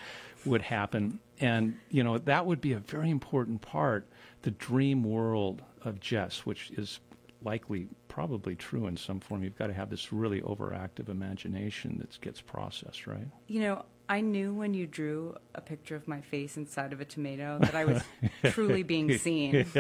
would 0.45 0.63
happen. 0.63 1.21
And, 1.41 1.77
you 1.91 2.03
know, 2.03 2.19
that 2.19 2.47
would 2.47 2.61
be 2.61 2.73
a 2.73 2.79
very 2.79 3.11
important 3.11 3.61
part, 3.63 4.07
the 4.43 4.51
dream 4.51 5.05
world 5.05 5.63
of 5.85 6.01
Jess, 6.01 6.45
which 6.45 6.71
is 6.73 7.01
likely 7.43 7.89
probably 8.09 8.55
true 8.57 8.87
in 8.87 8.97
some 8.97 9.21
form. 9.21 9.43
You've 9.45 9.57
got 9.59 9.69
to 9.69 9.75
have 9.75 9.91
this 9.91 10.13
really 10.13 10.41
overactive 10.41 11.09
imagination 11.09 11.99
that 12.01 12.21
gets 12.21 12.41
processed, 12.41 13.07
right? 13.07 13.29
You 13.47 13.61
know, 13.61 13.85
I 14.09 14.23
knew 14.23 14.55
when 14.55 14.73
you 14.75 14.87
drew 14.87 15.37
a 15.55 15.61
picture 15.61 15.95
of 15.95 16.09
my 16.09 16.21
face 16.23 16.57
inside 16.57 16.93
of 16.95 17.01
a 17.01 17.05
tomato 17.05 17.59
that 17.61 17.75
I 17.75 17.85
was 17.85 18.03
truly 18.53 18.83
being 18.83 19.19
seen. 19.19 19.67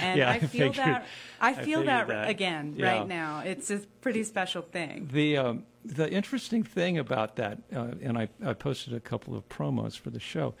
And 0.00 0.18
Yeah, 0.18 0.30
I 0.30 0.34
I 0.34 0.38
feel 0.40 0.72
figured- 0.72 0.74
that 0.86 1.06
I 1.40 1.50
I 1.50 1.54
feel 1.54 1.64
figured 1.80 1.86
that, 1.86 2.08
that. 2.08 2.30
again 2.30 2.74
Yeah. 2.76 2.92
right 2.98 3.06
now. 3.08 3.40
It's 3.44 3.70
a 3.70 3.78
pretty 4.00 4.24
special 4.24 4.62
thing. 4.62 5.08
The 5.12 5.36
um, 5.36 5.64
the 5.84 6.10
interesting 6.10 6.62
thing 6.64 6.98
about 6.98 7.36
that, 7.36 7.58
uh, 7.74 7.92
and 8.02 8.18
I, 8.18 8.28
I 8.44 8.54
posted 8.54 8.92
a 8.94 9.00
couple 9.00 9.36
of 9.36 9.48
promos 9.48 9.96
for 9.98 10.10
the 10.10 10.20
show, 10.20 10.54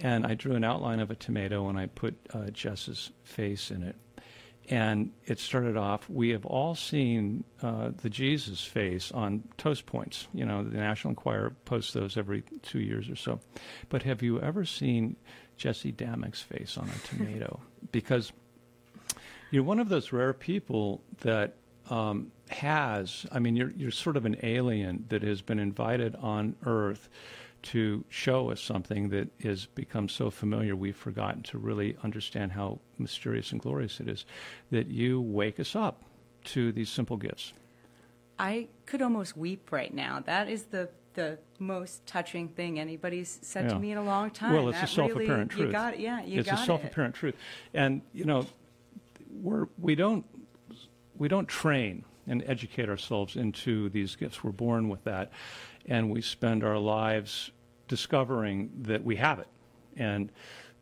and 0.00 0.26
I 0.26 0.34
drew 0.34 0.54
an 0.54 0.64
outline 0.64 1.00
of 1.00 1.10
a 1.10 1.16
tomato 1.16 1.68
and 1.68 1.78
I 1.78 1.86
put 1.86 2.14
uh, 2.34 2.50
Jess's 2.50 3.10
face 3.24 3.70
in 3.70 3.82
it. 3.82 3.96
And 4.70 5.12
it 5.24 5.38
started 5.38 5.76
off, 5.78 6.08
we 6.10 6.30
have 6.30 6.44
all 6.44 6.74
seen 6.74 7.44
uh, 7.62 7.90
the 8.02 8.10
Jesus 8.10 8.62
face 8.62 9.10
on 9.12 9.44
toast 9.56 9.86
points. 9.86 10.28
You 10.34 10.44
know, 10.44 10.62
the 10.62 10.76
National 10.76 11.12
Enquirer 11.12 11.54
posts 11.64 11.92
those 11.94 12.18
every 12.18 12.42
two 12.62 12.80
years 12.80 13.08
or 13.08 13.16
so. 13.16 13.40
But 13.88 14.02
have 14.02 14.22
you 14.22 14.40
ever 14.40 14.66
seen 14.66 15.16
Jesse 15.56 15.92
Damuck's 15.92 16.42
face 16.42 16.76
on 16.76 16.88
a 16.88 16.98
tomato? 17.08 17.60
because 17.92 18.32
You're 19.50 19.62
one 19.62 19.78
of 19.80 19.88
those 19.88 20.12
rare 20.12 20.34
people 20.34 21.00
that 21.20 21.54
um, 21.88 22.32
has, 22.50 23.24
I 23.32 23.38
mean, 23.38 23.56
you're, 23.56 23.70
you're 23.70 23.90
sort 23.90 24.16
of 24.16 24.26
an 24.26 24.36
alien 24.42 25.06
that 25.08 25.22
has 25.22 25.40
been 25.40 25.58
invited 25.58 26.14
on 26.16 26.56
Earth 26.66 27.08
to 27.62 28.04
show 28.08 28.50
us 28.50 28.60
something 28.60 29.08
that 29.10 29.28
has 29.42 29.66
become 29.66 30.08
so 30.08 30.30
familiar 30.30 30.76
we've 30.76 30.96
forgotten 30.96 31.42
to 31.42 31.58
really 31.58 31.96
understand 32.02 32.52
how 32.52 32.78
mysterious 32.98 33.52
and 33.52 33.60
glorious 33.60 34.00
it 34.00 34.08
is. 34.08 34.24
That 34.70 34.88
you 34.88 35.20
wake 35.20 35.58
us 35.58 35.74
up 35.74 36.02
to 36.44 36.72
these 36.72 36.88
simple 36.88 37.16
gifts. 37.16 37.52
I 38.38 38.68
could 38.86 39.02
almost 39.02 39.36
weep 39.36 39.72
right 39.72 39.92
now. 39.92 40.20
That 40.24 40.48
is 40.48 40.64
the 40.64 40.88
the 41.14 41.36
most 41.58 42.06
touching 42.06 42.46
thing 42.46 42.78
anybody's 42.78 43.40
said 43.42 43.64
Yeah. 43.64 43.70
to 43.70 43.78
me 43.80 43.90
in 43.90 43.98
a 43.98 44.04
long 44.04 44.30
time. 44.30 44.52
Well, 44.52 44.68
it's 44.68 44.78
That 44.78 44.88
a 44.88 44.92
self-apparent 44.92 45.52
really, 45.52 45.64
truth. 45.64 45.66
You 45.66 45.72
got 45.72 45.94
it. 45.94 46.00
Yeah, 46.00 46.22
you 46.22 46.38
it's 46.38 46.46
got 46.48 46.52
it. 46.52 46.54
It's 46.54 46.62
a 46.62 46.66
self-apparent 46.66 47.14
truth, 47.16 47.34
and 47.74 48.02
you 48.12 48.24
know, 48.24 48.46
we're 49.42 49.66
we 49.78 49.96
don't 49.96 50.24
we 51.16 51.26
don't 51.26 51.48
train 51.48 52.04
and 52.28 52.44
educate 52.46 52.88
ourselves 52.88 53.34
into 53.34 53.88
these 53.88 54.14
gifts. 54.14 54.44
We're 54.44 54.52
born 54.52 54.88
with 54.88 55.02
that, 55.04 55.32
and 55.88 56.10
we 56.10 56.20
spend 56.22 56.62
our 56.62 56.78
lives 56.78 57.50
discovering 57.88 58.70
that 58.82 59.02
we 59.02 59.16
have 59.16 59.38
it, 59.38 59.48
and 59.96 60.30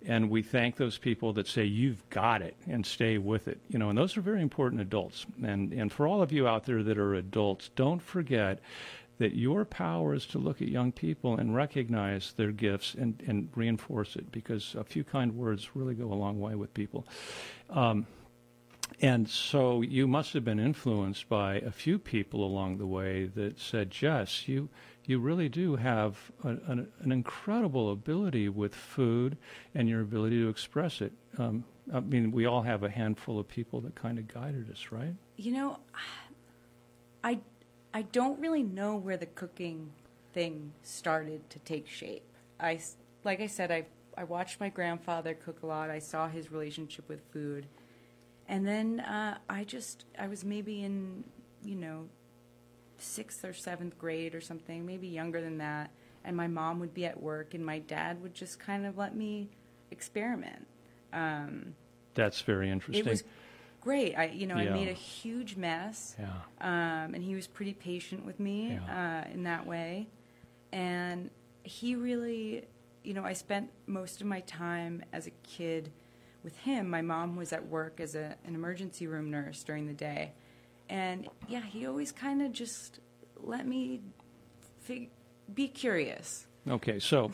and 0.06 0.30
we 0.30 0.42
thank 0.42 0.76
those 0.76 0.98
people 0.98 1.32
that 1.32 1.48
say 1.48 1.64
you've 1.64 2.08
got 2.10 2.42
it 2.42 2.54
and 2.68 2.84
stay 2.84 3.18
with 3.18 3.48
it. 3.48 3.58
You 3.68 3.78
know, 3.78 3.88
and 3.88 3.98
those 3.98 4.16
are 4.16 4.20
very 4.20 4.42
important 4.42 4.80
adults. 4.80 5.26
And 5.42 5.72
and 5.72 5.92
for 5.92 6.06
all 6.06 6.22
of 6.22 6.32
you 6.32 6.46
out 6.46 6.64
there 6.64 6.82
that 6.82 6.98
are 6.98 7.14
adults, 7.14 7.70
don't 7.74 8.02
forget 8.02 8.60
that 9.18 9.34
your 9.34 9.64
power 9.64 10.14
is 10.14 10.26
to 10.26 10.38
look 10.38 10.60
at 10.60 10.68
young 10.68 10.92
people 10.92 11.38
and 11.38 11.54
recognize 11.54 12.34
their 12.36 12.52
gifts 12.52 12.94
and, 12.94 13.22
and 13.26 13.48
reinforce 13.54 14.16
it 14.16 14.30
because 14.30 14.74
a 14.74 14.84
few 14.84 15.04
kind 15.04 15.34
words 15.34 15.70
really 15.74 15.94
go 15.94 16.12
a 16.12 16.14
long 16.14 16.38
way 16.38 16.54
with 16.54 16.72
people. 16.74 17.06
Um, 17.70 18.06
and 19.00 19.28
so 19.28 19.82
you 19.82 20.06
must 20.06 20.32
have 20.34 20.44
been 20.44 20.60
influenced 20.60 21.28
by 21.28 21.56
a 21.56 21.70
few 21.70 21.98
people 21.98 22.44
along 22.44 22.78
the 22.78 22.86
way 22.86 23.26
that 23.34 23.58
said, 23.58 23.90
Jess, 23.90 24.46
you, 24.48 24.68
you 25.08 25.18
really 25.18 25.48
do 25.48 25.76
have 25.76 26.16
a, 26.44 26.48
an, 26.48 26.88
an 27.00 27.12
incredible 27.12 27.92
ability 27.92 28.48
with 28.48 28.74
food 28.74 29.36
and 29.74 29.88
your 29.88 30.00
ability 30.00 30.40
to 30.40 30.48
express 30.48 31.00
it. 31.00 31.12
Um, 31.38 31.64
I 31.92 32.00
mean, 32.00 32.32
we 32.32 32.46
all 32.46 32.62
have 32.62 32.82
a 32.82 32.90
handful 32.90 33.38
of 33.38 33.46
people 33.46 33.80
that 33.82 33.94
kind 33.94 34.18
of 34.18 34.26
guided 34.26 34.70
us, 34.70 34.86
right? 34.90 35.14
You 35.36 35.52
know, 35.52 35.78
I 37.22 37.40
I 37.94 38.02
don't 38.02 38.38
really 38.40 38.62
know 38.62 38.96
where 38.96 39.16
the 39.16 39.26
cooking 39.26 39.90
thing 40.34 40.72
started 40.82 41.48
to 41.50 41.58
take 41.60 41.88
shape. 41.88 42.24
I, 42.60 42.80
like 43.24 43.40
I 43.40 43.46
said 43.46 43.70
I 43.70 43.86
I 44.16 44.24
watched 44.24 44.60
my 44.60 44.70
grandfather 44.70 45.34
cook 45.34 45.62
a 45.62 45.66
lot. 45.66 45.90
I 45.90 45.98
saw 45.98 46.28
his 46.28 46.50
relationship 46.50 47.08
with 47.08 47.20
food. 47.32 47.66
And 48.48 48.66
then 48.66 49.00
uh, 49.00 49.38
I 49.48 49.64
just 49.64 50.06
I 50.18 50.26
was 50.28 50.44
maybe 50.44 50.82
in, 50.82 51.24
you 51.64 51.74
know, 51.74 52.08
6th 53.00 53.44
or 53.44 53.52
7th 53.52 53.96
grade 53.98 54.34
or 54.34 54.40
something, 54.40 54.84
maybe 54.86 55.06
younger 55.08 55.40
than 55.40 55.58
that, 55.58 55.90
and 56.24 56.36
my 56.36 56.46
mom 56.46 56.80
would 56.80 56.94
be 56.94 57.04
at 57.06 57.22
work 57.22 57.54
and 57.54 57.64
my 57.64 57.78
dad 57.78 58.22
would 58.22 58.34
just 58.34 58.58
kind 58.58 58.84
of 58.86 58.96
let 58.98 59.14
me 59.14 59.48
experiment. 59.90 60.66
Um, 61.12 61.74
That's 62.14 62.40
very 62.40 62.70
interesting. 62.70 63.06
it 63.06 63.08
was 63.08 63.24
great. 63.80 64.14
I, 64.16 64.26
you 64.26 64.46
know, 64.46 64.56
Yeah. 64.58 64.70
I 64.70 64.74
made 64.74 64.88
a 64.88 64.92
huge 64.92 65.56
mess, 65.56 66.16
yeah. 66.18 66.32
um, 66.60 67.14
and 67.14 67.22
he 67.22 67.34
was 67.34 67.46
pretty 67.46 67.74
patient 67.74 68.24
with 68.26 68.40
me 68.40 68.72
Yeah. 68.72 69.22
uh, 69.26 69.32
in 69.32 69.44
that 69.44 69.66
way. 69.66 70.08
And 70.72 71.30
he 71.62 71.94
really, 71.94 72.64
you 73.04 73.14
know, 73.14 73.24
I 73.24 73.32
spent 73.32 73.70
most 73.86 74.20
of 74.20 74.26
my 74.26 74.40
time 74.40 75.02
as 75.12 75.26
a 75.26 75.30
kid 75.44 75.92
with 76.42 76.56
him. 76.58 76.88
My 76.90 77.02
mom 77.02 77.36
was 77.36 77.52
at 77.52 77.66
work 77.68 78.00
as 78.00 78.14
a, 78.14 78.34
an 78.44 78.54
emergency 78.54 79.06
room 79.06 79.30
nurse 79.30 79.62
during 79.62 79.86
the 79.86 79.92
day, 79.94 80.32
and 80.88 81.28
yeah, 81.48 81.62
he 81.62 81.86
always 81.86 82.12
kind 82.12 82.42
of 82.42 82.52
just 82.52 83.00
let 83.36 83.66
me 83.66 84.00
fig- 84.80 85.10
be 85.52 85.68
curious. 85.68 86.46
Okay, 86.68 86.98
so 86.98 87.30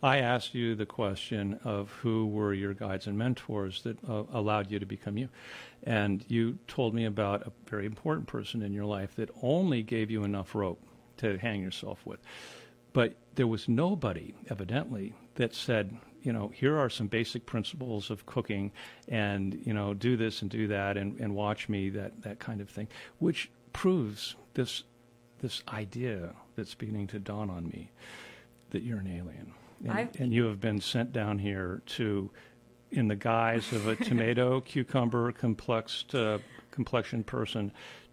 I 0.00 0.18
asked 0.18 0.54
you 0.54 0.76
the 0.76 0.86
question 0.86 1.58
of 1.64 1.90
who 1.90 2.26
were 2.28 2.54
your 2.54 2.72
guides 2.72 3.08
and 3.08 3.18
mentors 3.18 3.82
that 3.82 3.98
uh, 4.08 4.22
allowed 4.32 4.70
you 4.70 4.78
to 4.78 4.86
become 4.86 5.18
you. 5.18 5.28
And 5.82 6.24
you 6.28 6.58
told 6.68 6.94
me 6.94 7.04
about 7.04 7.46
a 7.46 7.52
very 7.68 7.84
important 7.84 8.28
person 8.28 8.62
in 8.62 8.72
your 8.72 8.84
life 8.84 9.16
that 9.16 9.30
only 9.42 9.82
gave 9.82 10.08
you 10.08 10.22
enough 10.22 10.54
rope 10.54 10.80
to 11.16 11.36
hang 11.38 11.62
yourself 11.62 12.06
with. 12.06 12.20
But 12.92 13.16
there 13.34 13.48
was 13.48 13.68
nobody, 13.68 14.34
evidently, 14.48 15.14
that 15.34 15.52
said, 15.52 15.96
you 16.26 16.32
know, 16.32 16.48
here 16.52 16.76
are 16.76 16.90
some 16.90 17.06
basic 17.06 17.46
principles 17.46 18.10
of 18.10 18.26
cooking 18.26 18.72
and, 19.06 19.62
you 19.64 19.72
know, 19.72 19.94
do 19.94 20.16
this 20.16 20.42
and 20.42 20.50
do 20.50 20.66
that 20.66 20.96
and, 20.96 21.18
and 21.20 21.32
watch 21.36 21.68
me, 21.68 21.88
that, 21.90 22.20
that 22.22 22.40
kind 22.40 22.60
of 22.60 22.68
thing, 22.68 22.88
which 23.20 23.48
proves 23.72 24.34
this, 24.54 24.82
this 25.38 25.62
idea 25.68 26.34
that's 26.56 26.74
beginning 26.74 27.06
to 27.06 27.20
dawn 27.20 27.48
on 27.48 27.68
me 27.68 27.92
that 28.70 28.82
you're 28.82 28.98
an 28.98 29.06
alien. 29.06 29.52
And, 30.00 30.20
and 30.20 30.32
you 30.32 30.46
have 30.46 30.60
been 30.60 30.80
sent 30.80 31.12
down 31.12 31.38
here 31.38 31.80
to, 31.86 32.28
in 32.90 33.06
the 33.06 33.14
guise 33.14 33.72
of 33.72 33.86
a 33.86 33.94
tomato, 34.04 34.60
cucumber, 34.60 35.30
complexed, 35.30 36.12
uh, 36.12 36.38
complexion 36.72 37.22
person, 37.22 37.70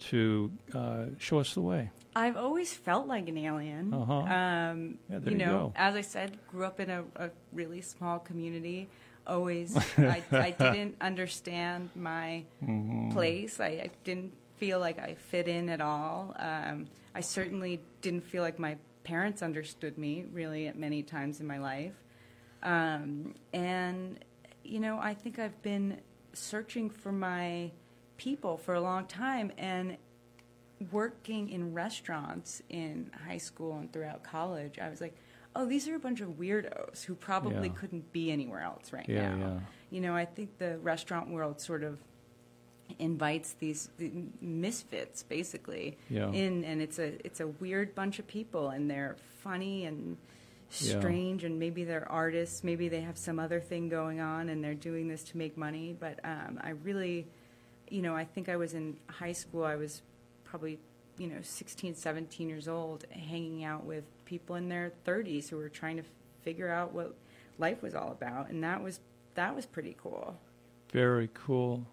to 0.09 0.51
uh, 0.75 1.05
show 1.17 1.39
us 1.39 1.55
the 1.55 1.61
way. 1.61 1.89
I've 2.15 2.37
always 2.37 2.73
felt 2.73 3.07
like 3.07 3.27
an 3.29 3.37
alien. 3.37 3.93
Uh-huh. 3.93 4.13
Um, 4.13 4.97
Yeah, 5.09 5.19
there 5.19 5.33
you 5.33 5.39
you 5.39 5.45
know, 5.45 5.73
as 5.75 5.95
I 5.95 6.01
said, 6.01 6.37
grew 6.47 6.65
up 6.65 6.79
in 6.79 6.89
a, 6.89 7.03
a 7.15 7.29
really 7.51 7.81
small 7.81 8.19
community. 8.19 8.87
Always, 9.25 9.75
I, 9.97 10.23
I 10.31 10.51
didn't 10.51 10.95
understand 11.01 11.89
my 11.95 12.43
Mm-hmm. 12.63 13.11
place. 13.13 13.59
I, 13.59 13.67
I 13.67 13.89
didn't 14.03 14.33
feel 14.57 14.79
like 14.79 14.99
I 14.99 15.15
fit 15.15 15.47
in 15.47 15.69
at 15.69 15.81
all. 15.81 16.35
Um, 16.37 16.87
I 17.15 17.21
certainly 17.21 17.79
didn't 18.01 18.23
feel 18.23 18.41
like 18.43 18.59
my 18.59 18.77
parents 19.03 19.41
understood 19.43 19.97
me 19.97 20.25
really 20.31 20.67
at 20.67 20.77
many 20.77 21.03
times 21.03 21.39
in 21.39 21.47
my 21.47 21.57
life. 21.59 21.93
Um, 22.61 23.35
and, 23.53 24.23
you 24.63 24.79
know, 24.79 24.97
I 24.99 25.13
think 25.13 25.39
I've 25.39 25.61
been 25.61 25.99
searching 26.33 26.89
for 26.89 27.11
my 27.11 27.71
people 28.17 28.57
for 28.57 28.73
a 28.75 28.81
long 28.81 29.05
time. 29.05 29.51
And 29.57 29.97
working 30.91 31.49
in 31.49 31.73
restaurants 31.73 32.61
in 32.69 33.11
high 33.27 33.37
school 33.37 33.77
and 33.77 33.91
throughout 33.91 34.23
college, 34.23 34.79
I 34.79 34.89
was 34.89 35.01
like, 35.01 35.15
oh, 35.55 35.65
these 35.65 35.87
are 35.87 35.95
a 35.95 35.99
bunch 35.99 36.19
of 36.21 36.29
weirdos 36.29 37.03
who 37.05 37.15
probably 37.15 37.67
Yeah. 37.69 37.73
couldn't 37.75 38.11
be 38.11 38.31
anywhere 38.31 38.61
else 38.61 38.91
right 38.91 39.07
Yeah, 39.07 39.35
now. 39.35 39.37
yeah. 39.53 39.59
You 39.91 40.01
know, 40.01 40.15
I 40.15 40.25
think 40.25 40.57
the 40.57 40.77
restaurant 40.79 41.29
world 41.29 41.61
sort 41.61 41.83
of 41.83 41.99
invites 42.99 43.53
these 43.53 43.89
the 43.97 44.11
misfits 44.41 45.23
basically 45.23 45.97
Yeah. 46.09 46.29
in 46.31 46.63
and 46.63 46.81
it's 46.81 46.99
a 46.99 47.25
it's 47.25 47.39
a 47.39 47.47
weird 47.47 47.95
bunch 47.95 48.19
of 48.19 48.27
people 48.27 48.69
and 48.69 48.89
they're 48.89 49.15
funny 49.41 49.85
and 49.85 50.17
strange 50.69 51.43
and 51.43 51.57
maybe 51.59 51.83
they're 51.85 52.09
artists 52.11 52.63
maybe 52.63 52.89
they 52.89 53.01
have 53.01 53.17
some 53.17 53.39
other 53.39 53.59
thing 53.59 53.89
going 53.89 54.19
on 54.19 54.49
and 54.49 54.63
they're 54.63 54.73
doing 54.75 55.07
this 55.07 55.23
to 55.23 55.37
make 55.37 55.55
money 55.55 55.95
but 55.97 56.19
um, 56.23 56.59
i 56.61 56.71
really 56.71 57.25
you 57.89 58.01
know 58.01 58.15
i 58.15 58.23
think 58.25 58.49
i 58.49 58.55
was 58.55 58.73
in 58.73 58.97
high 59.07 59.31
school 59.31 59.63
i 59.63 59.75
was 59.75 60.01
probably 60.53 60.77
you 61.17 61.25
know 61.25 61.41
16 61.41 61.95
17 61.95 62.47
years 62.47 62.67
old 62.67 63.05
hanging 63.09 63.63
out 63.63 63.83
with 63.85 64.03
people 64.23 64.55
in 64.55 64.69
their 64.69 64.93
30s 65.03 65.49
who 65.49 65.57
were 65.57 65.67
trying 65.67 65.97
to 65.97 66.03
figure 66.43 66.69
out 66.69 66.93
what 66.93 67.15
life 67.57 67.81
was 67.81 67.95
all 67.95 68.11
about 68.11 68.51
and 68.51 68.63
that 68.63 68.83
was 68.83 68.99
that 69.33 69.55
was 69.55 69.65
pretty 69.65 69.95
cool 69.99 70.37
Very 70.93 71.27
cool. 71.33 71.87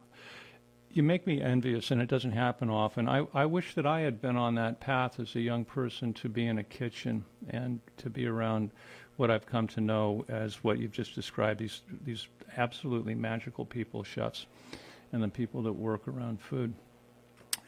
You 0.93 1.03
make 1.03 1.27
me 1.27 1.41
envious, 1.41 1.91
and 1.91 2.03
it 2.03 2.09
doesn't 2.09 2.33
happen 2.33 2.69
often. 2.69 3.09
I, 3.09 3.27
I 3.33 3.47
wish 3.47 3.75
that 3.75 3.87
I 3.87 4.01
had 4.01 4.21
been 4.21 4.37
on 4.37 4.57
that 4.57 4.79
path 4.79 5.19
as 5.19 5.35
a 5.35 5.41
young 5.41 5.65
person 5.65 6.13
to 6.15 6.29
be 6.29 6.47
in 6.47 6.59
a 6.59 6.65
kitchen 6.65 7.25
and 7.49 7.81
to 7.97 8.11
be 8.11 8.27
around 8.27 8.73
what 9.17 9.31
I've 9.31 9.47
come 9.47 9.67
to 9.69 9.81
know 9.81 10.25
as 10.29 10.63
what 10.63 10.79
you've 10.79 10.93
just 10.93 11.15
described 11.15 11.61
these, 11.61 11.81
these 12.05 12.27
absolutely 12.59 13.15
magical 13.15 13.65
people, 13.65 14.03
chefs, 14.03 14.47
and 15.13 15.23
the 15.23 15.29
people 15.29 15.63
that 15.63 15.73
work 15.73 16.07
around 16.07 16.43
food. 16.43 16.75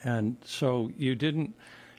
And 0.05 0.37
so 0.45 0.91
you 0.97 1.15
didn't, 1.15 1.55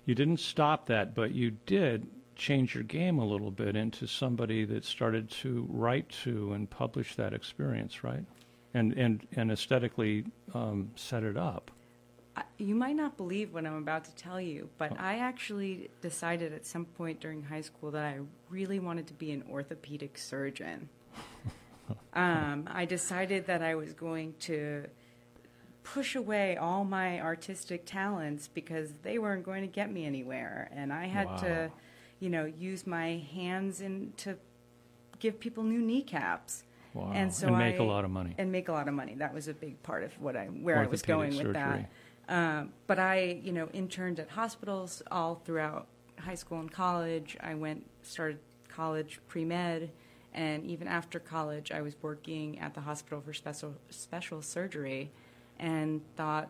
you 0.06 0.16
didn't 0.16 0.40
stop 0.40 0.88
that, 0.88 1.16
but 1.16 1.34
you 1.34 1.52
did 1.66 2.08
change 2.36 2.74
your 2.76 2.84
game 2.84 3.20
a 3.20 3.26
little 3.26 3.52
bit 3.52 3.76
into 3.76 4.08
somebody 4.08 4.66
that 4.66 4.84
started 4.84 5.30
to 5.30 5.68
write 5.70 6.10
to 6.10 6.54
and 6.54 6.70
publish 6.70 7.16
that 7.16 7.34
experience, 7.34 8.04
right? 8.04 8.26
And 8.74 8.94
and 8.94 9.26
and 9.36 9.52
aesthetically 9.52 10.26
um, 10.54 10.92
set 10.96 11.24
it 11.24 11.38
up. 11.38 11.72
You 12.58 12.74
might 12.74 12.96
not 12.96 13.16
believe 13.16 13.54
what 13.54 13.66
I'm 13.66 13.76
about 13.76 14.06
to 14.06 14.16
tell 14.16 14.42
you, 14.42 14.68
but 14.80 15.00
I 15.00 15.20
actually 15.20 15.92
decided 16.02 16.52
at 16.52 16.66
some 16.66 16.86
point 16.86 17.20
during 17.20 17.44
high 17.44 17.62
school 17.62 17.92
that 17.92 18.04
I 18.04 18.20
really 18.50 18.80
wanted 18.80 19.06
to 19.08 19.14
be 19.14 19.32
an 19.32 19.44
orthopedic 19.52 20.18
surgeon. 20.18 20.90
um, 22.14 22.68
I 22.72 22.86
decided 22.86 23.46
that 23.46 23.62
I 23.62 23.76
was 23.76 23.94
going 23.94 24.34
to 24.42 24.86
push 25.84 26.16
away 26.16 26.56
all 26.58 26.84
my 26.86 27.20
artistic 27.20 27.86
talents 27.86 28.48
because 28.54 28.94
they 29.04 29.20
weren't 29.20 29.44
going 29.44 29.62
to 29.62 29.68
get 29.68 29.92
me 29.92 30.06
anywhere, 30.06 30.70
and 30.72 30.92
I 30.94 31.06
had 31.08 31.28
Wow. 31.28 31.38
to, 31.38 31.72
you 32.20 32.30
know, 32.30 32.46
use 32.46 32.88
my 32.88 33.18
hands 33.34 33.82
and 33.82 34.16
to 34.20 34.38
give 35.20 35.40
people 35.40 35.64
new 35.64 35.80
kneecaps. 35.82 36.64
Wow. 36.94 37.12
And 37.14 37.34
so 37.34 37.48
and 37.48 37.58
make 37.58 37.76
I- 37.76 37.84
a 37.84 37.88
lot 37.88 38.06
of 38.06 38.12
money. 38.12 38.36
and 38.38 38.52
make 38.52 38.68
a 38.68 38.72
lot 38.72 38.88
of 38.88 38.94
money. 38.94 39.16
That 39.16 39.34
was 39.34 39.48
a 39.48 39.54
big 39.54 39.82
part 39.84 40.04
of 40.04 40.20
what 40.22 40.36
I 40.36 40.46
where 40.48 40.78
I 40.78 40.86
was 40.86 41.02
Orthopedic 41.02 41.32
going 41.38 41.48
with 41.48 41.54
that. 41.56 41.90
Um, 42.30 42.72
but 42.88 43.00
I, 43.00 43.42
you 43.44 43.52
know, 43.52 43.68
interned 43.74 44.20
at 44.20 44.30
hospitals 44.30 45.02
all 45.12 45.36
throughout 45.44 45.88
high 46.20 46.36
school 46.36 46.60
and 46.60 46.72
college. 46.72 47.36
I 47.42 47.56
went 47.56 47.86
started 48.04 48.40
college 48.70 49.20
pre 49.28 49.44
med, 49.44 49.92
and 50.34 50.66
even 50.66 50.88
after 50.88 51.20
college, 51.20 51.72
I 51.72 51.82
was 51.82 51.96
working 52.02 52.60
at 52.60 52.74
the 52.76 52.82
hospital 52.82 53.20
for 53.22 53.34
special 53.34 53.76
special 53.90 54.42
surgery, 54.42 55.12
and 55.60 56.02
thought, 56.16 56.50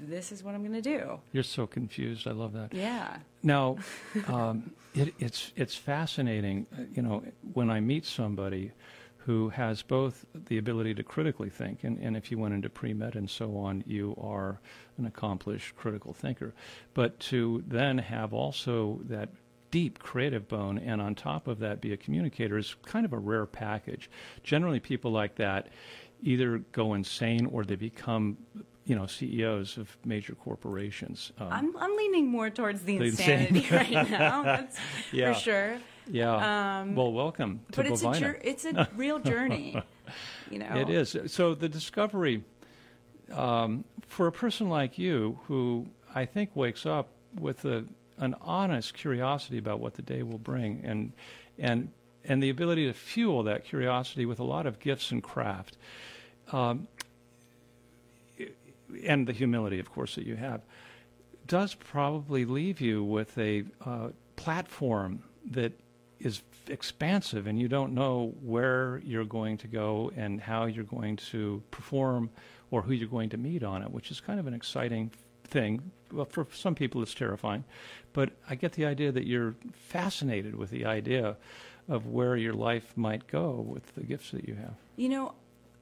this 0.00 0.32
is 0.32 0.42
what 0.42 0.54
I'm 0.54 0.62
going 0.62 0.80
to 0.80 0.82
do. 0.82 1.20
You're 1.32 1.42
so 1.42 1.66
confused. 1.66 2.26
I 2.26 2.32
love 2.32 2.52
that. 2.52 2.74
Yeah. 2.74 3.18
Now, 3.42 3.78
um, 4.26 4.72
it, 4.94 5.14
it's 5.18 5.52
it's 5.56 5.74
fascinating. 5.74 6.66
uh, 6.76 6.82
You 6.94 7.02
know, 7.02 7.22
when 7.52 7.70
I 7.70 7.80
meet 7.80 8.04
somebody 8.04 8.72
who 9.18 9.48
has 9.48 9.80
both 9.82 10.26
the 10.34 10.58
ability 10.58 10.94
to 10.94 11.02
critically 11.02 11.48
think, 11.48 11.82
and, 11.84 11.98
and 11.98 12.16
if 12.16 12.30
you 12.30 12.38
went 12.38 12.52
into 12.54 12.68
pre 12.68 12.92
med 12.92 13.14
and 13.16 13.28
so 13.30 13.56
on, 13.56 13.82
you 13.86 14.14
are 14.20 14.60
an 14.98 15.06
accomplished 15.06 15.74
critical 15.76 16.12
thinker, 16.12 16.52
but 16.92 17.18
to 17.20 17.62
then 17.66 17.96
have 17.98 18.34
also 18.34 19.00
that 19.04 19.30
deep 19.70 19.98
creative 19.98 20.46
bone, 20.46 20.78
and 20.78 21.00
on 21.00 21.14
top 21.16 21.48
of 21.48 21.58
that, 21.58 21.80
be 21.80 21.92
a 21.92 21.96
communicator 21.96 22.56
is 22.56 22.76
kind 22.84 23.04
of 23.04 23.12
a 23.12 23.18
rare 23.18 23.44
package. 23.46 24.08
Generally, 24.44 24.78
people 24.80 25.10
like 25.10 25.34
that 25.36 25.66
either 26.22 26.58
go 26.72 26.94
insane 26.94 27.46
or 27.46 27.64
they 27.64 27.76
become, 27.76 28.36
you 28.84 28.94
know, 28.96 29.06
CEOs 29.06 29.76
of 29.78 29.96
major 30.04 30.34
corporations. 30.34 31.32
Um, 31.38 31.48
I'm, 31.50 31.76
I'm 31.76 31.96
leaning 31.96 32.28
more 32.28 32.50
towards 32.50 32.82
the 32.84 32.98
The 32.98 33.06
insanity 33.06 33.58
insanity. 33.60 33.94
right 33.96 34.10
now. 34.10 34.42
That's 34.42 34.78
Yeah. 35.12 35.32
for 35.34 35.40
sure. 35.40 35.78
yeah. 36.10 36.80
Um, 36.80 36.94
well, 36.94 37.12
welcome 37.12 37.60
to 37.72 37.76
but 37.76 37.86
it's 37.86 38.02
a 38.02 38.06
Bovina. 38.06 38.40
it's 38.42 38.64
a 38.64 38.88
real 38.96 39.18
journey. 39.18 39.80
You 40.50 40.58
know, 40.58 40.74
It 40.76 40.88
is. 40.90 41.16
So 41.26 41.54
the 41.54 41.68
discovery 41.68 42.42
um, 43.32 43.84
for 44.06 44.26
a 44.26 44.32
person 44.32 44.68
like 44.68 44.98
you, 44.98 45.38
who 45.46 45.86
I 46.14 46.24
think 46.26 46.54
wakes 46.54 46.84
up 46.86 47.08
with 47.40 47.64
a, 47.64 47.84
an 48.18 48.34
honest 48.40 48.94
curiosity 48.94 49.58
about 49.58 49.80
what 49.80 49.94
the 49.94 50.02
day 50.02 50.22
will 50.22 50.38
bring, 50.38 50.82
and 50.84 51.12
and 51.58 51.90
and 52.26 52.42
the 52.42 52.50
ability 52.50 52.86
to 52.86 52.92
fuel 52.92 53.42
that 53.44 53.64
curiosity 53.64 54.26
with 54.26 54.40
a 54.40 54.44
lot 54.44 54.66
of 54.66 54.80
gifts 54.80 55.10
and 55.10 55.22
craft, 55.22 55.76
um, 56.52 56.88
and 59.04 59.26
the 59.26 59.32
humility, 59.32 59.78
of 59.78 59.90
course, 59.92 60.14
that 60.14 60.26
you 60.26 60.36
have, 60.36 60.60
does 61.46 61.74
probably 61.74 62.44
leave 62.44 62.80
you 62.80 63.02
with 63.02 63.36
a 63.38 63.64
uh, 63.84 64.08
platform 64.36 65.22
that 65.50 65.72
is 66.20 66.42
expansive 66.68 67.46
and 67.46 67.60
you 67.60 67.68
don't 67.68 67.92
know 67.92 68.32
where 68.42 69.02
you're 69.04 69.24
going 69.24 69.58
to 69.58 69.66
go 69.66 70.10
and 70.16 70.40
how 70.40 70.64
you're 70.64 70.84
going 70.84 71.16
to 71.16 71.62
perform 71.70 72.30
or 72.70 72.82
who 72.82 72.92
you're 72.92 73.08
going 73.08 73.28
to 73.28 73.36
meet 73.36 73.62
on 73.62 73.82
it, 73.82 73.90
which 73.90 74.10
is 74.10 74.20
kind 74.20 74.40
of 74.40 74.46
an 74.46 74.54
exciting 74.54 75.10
thing. 75.44 75.90
Well, 76.10 76.24
for 76.24 76.46
some 76.52 76.74
people, 76.74 77.02
it's 77.02 77.14
terrifying. 77.14 77.64
But 78.12 78.30
I 78.48 78.54
get 78.54 78.72
the 78.72 78.86
idea 78.86 79.12
that 79.12 79.26
you're 79.26 79.54
fascinated 79.72 80.54
with 80.54 80.70
the 80.70 80.86
idea 80.86 81.36
of 81.88 82.06
where 82.06 82.36
your 82.36 82.54
life 82.54 82.96
might 82.96 83.26
go 83.26 83.64
with 83.66 83.94
the 83.94 84.02
gifts 84.02 84.30
that 84.30 84.48
you 84.48 84.54
have. 84.54 84.74
You 84.96 85.08
know, 85.08 85.34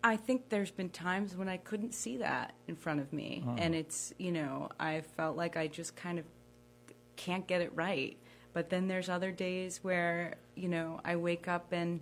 I 0.05 0.17
think 0.17 0.49
there's 0.49 0.71
been 0.71 0.91
times 0.91 1.37
when 1.37 1.49
I 1.49 1.59
couldn't 1.59 1.95
see 1.95 2.17
that 2.19 2.55
in 2.67 2.77
front 2.77 3.01
of 3.01 3.13
me. 3.13 3.45
Oh. 3.47 3.55
And 3.57 3.75
it's, 3.75 4.13
you 4.19 4.33
know, 4.33 4.71
I 4.81 5.03
felt 5.17 5.37
like 5.37 5.57
I 5.57 5.69
just 5.69 5.95
kind 5.95 6.19
of 6.19 6.25
can't 7.17 7.47
get 7.47 7.61
it 7.61 7.71
right. 7.75 8.17
But 8.53 8.69
then 8.69 8.89
there's 8.89 9.09
other 9.09 9.31
days 9.31 9.81
where, 9.83 10.35
you 10.57 10.69
know, 10.69 11.01
I 11.05 11.17
wake 11.17 11.49
up 11.49 11.73
and 11.73 12.01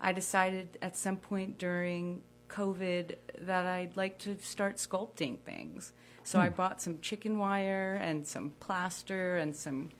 I 0.00 0.12
decided 0.12 0.78
at 0.80 0.96
some 0.96 1.16
point 1.16 1.58
during 1.58 2.22
COVID 2.48 3.16
that 3.42 3.66
I'd 3.66 3.96
like 3.96 4.18
to 4.20 4.36
start 4.40 4.76
sculpting 4.76 5.38
things. 5.40 5.92
So 6.24 6.40
I 6.40 6.48
hmm. 6.48 6.54
bought 6.54 6.80
some 6.80 7.00
chicken 7.00 7.38
wire 7.38 7.98
and 8.02 8.26
some 8.26 8.52
plaster 8.60 9.36
and 9.36 9.54
some 9.54 9.90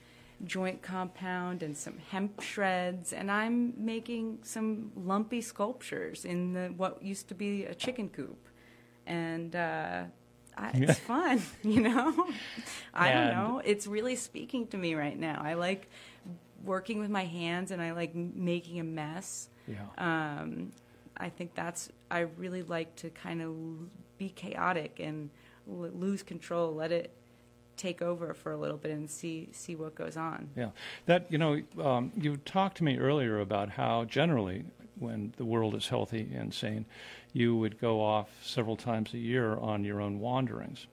joint 0.45 0.81
compound 0.81 1.63
and 1.63 1.75
some 1.77 1.97
hemp 2.11 2.41
shreds 2.41 3.13
and 3.13 3.31
I'm 3.31 3.73
making 3.77 4.39
some 4.43 4.91
lumpy 4.95 5.41
sculptures 5.41 6.25
in 6.25 6.53
the 6.53 6.67
what 6.75 7.01
used 7.03 7.27
to 7.29 7.35
be 7.35 7.65
a 7.65 7.73
chicken 7.75 8.09
coop. 8.09 8.47
And 9.05 9.55
uh 9.55 10.03
I, 10.55 10.69
it's 10.75 10.99
fun, 10.99 11.41
you 11.63 11.81
know. 11.81 12.27
I 12.93 13.09
And- 13.09 13.33
don't 13.35 13.43
know. 13.43 13.61
It's 13.65 13.87
really 13.87 14.15
speaking 14.15 14.67
to 14.67 14.77
me 14.77 14.93
right 14.95 15.17
now. 15.17 15.41
I 15.43 15.55
like 15.55 15.89
working 16.63 16.99
with 16.99 17.09
my 17.09 17.25
hands, 17.25 17.71
and 17.71 17.81
I 17.81 17.91
like 17.93 18.13
making 18.13 18.79
a 18.79 18.83
mess. 18.83 19.49
Yeah. 19.67 19.81
Um, 19.97 20.71
I 21.17 21.29
think 21.29 21.55
that's. 21.55 21.89
I 22.11 22.19
really 22.37 22.61
like 22.61 22.95
to 22.97 23.09
kind 23.09 23.41
of 23.41 23.55
be 24.19 24.29
chaotic 24.29 24.99
and 24.99 25.31
l- 25.67 25.89
lose 25.91 26.21
control, 26.21 26.75
let 26.75 26.91
it 26.91 27.09
take 27.77 28.01
over 28.01 28.33
for 28.33 28.51
a 28.51 28.57
little 28.57 28.77
bit, 28.77 28.91
and 28.91 29.09
see 29.09 29.49
see 29.51 29.75
what 29.75 29.95
goes 29.95 30.17
on. 30.17 30.49
Yeah, 30.55 30.69
that 31.05 31.31
you 31.31 31.37
know, 31.37 31.61
um, 31.81 32.11
you 32.15 32.37
talked 32.37 32.77
to 32.77 32.83
me 32.83 32.97
earlier 32.97 33.39
about 33.39 33.69
how 33.69 34.05
generally, 34.05 34.65
when 34.99 35.33
the 35.37 35.45
world 35.45 35.75
is 35.75 35.87
healthy 35.87 36.29
and 36.35 36.53
sane, 36.53 36.85
you 37.33 37.55
would 37.55 37.79
go 37.79 38.01
off 38.01 38.29
several 38.43 38.75
times 38.75 39.13
a 39.13 39.17
year 39.17 39.55
on 39.55 39.83
your 39.83 40.01
own 40.01 40.19
wanderings, 40.19 40.87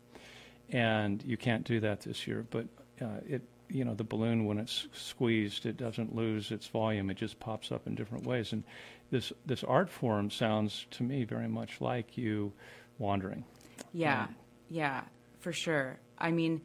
and 0.70 1.22
you 1.24 1.36
can't 1.36 1.64
do 1.64 1.80
that 1.80 2.00
this 2.00 2.26
year. 2.26 2.46
But 2.50 2.66
uh, 3.00 3.20
it, 3.28 3.42
you 3.68 3.84
know, 3.84 3.94
the 3.94 4.04
balloon 4.04 4.46
when 4.46 4.58
it's 4.58 4.88
squeezed, 4.92 5.66
it 5.66 5.76
doesn't 5.76 6.14
lose 6.14 6.50
its 6.50 6.66
volume; 6.66 7.10
it 7.10 7.16
just 7.16 7.38
pops 7.40 7.70
up 7.70 7.86
in 7.86 7.94
different 7.94 8.26
ways. 8.26 8.52
And 8.52 8.64
this 9.10 9.32
this 9.46 9.64
art 9.64 9.90
form 9.90 10.30
sounds 10.30 10.86
to 10.92 11.02
me 11.02 11.24
very 11.24 11.48
much 11.48 11.80
like 11.80 12.16
you 12.16 12.52
wandering. 12.98 13.44
Yeah, 13.92 14.26
yeah, 14.68 15.02
for 15.40 15.52
sure. 15.52 15.98
I 16.20 16.30
mean, 16.30 16.62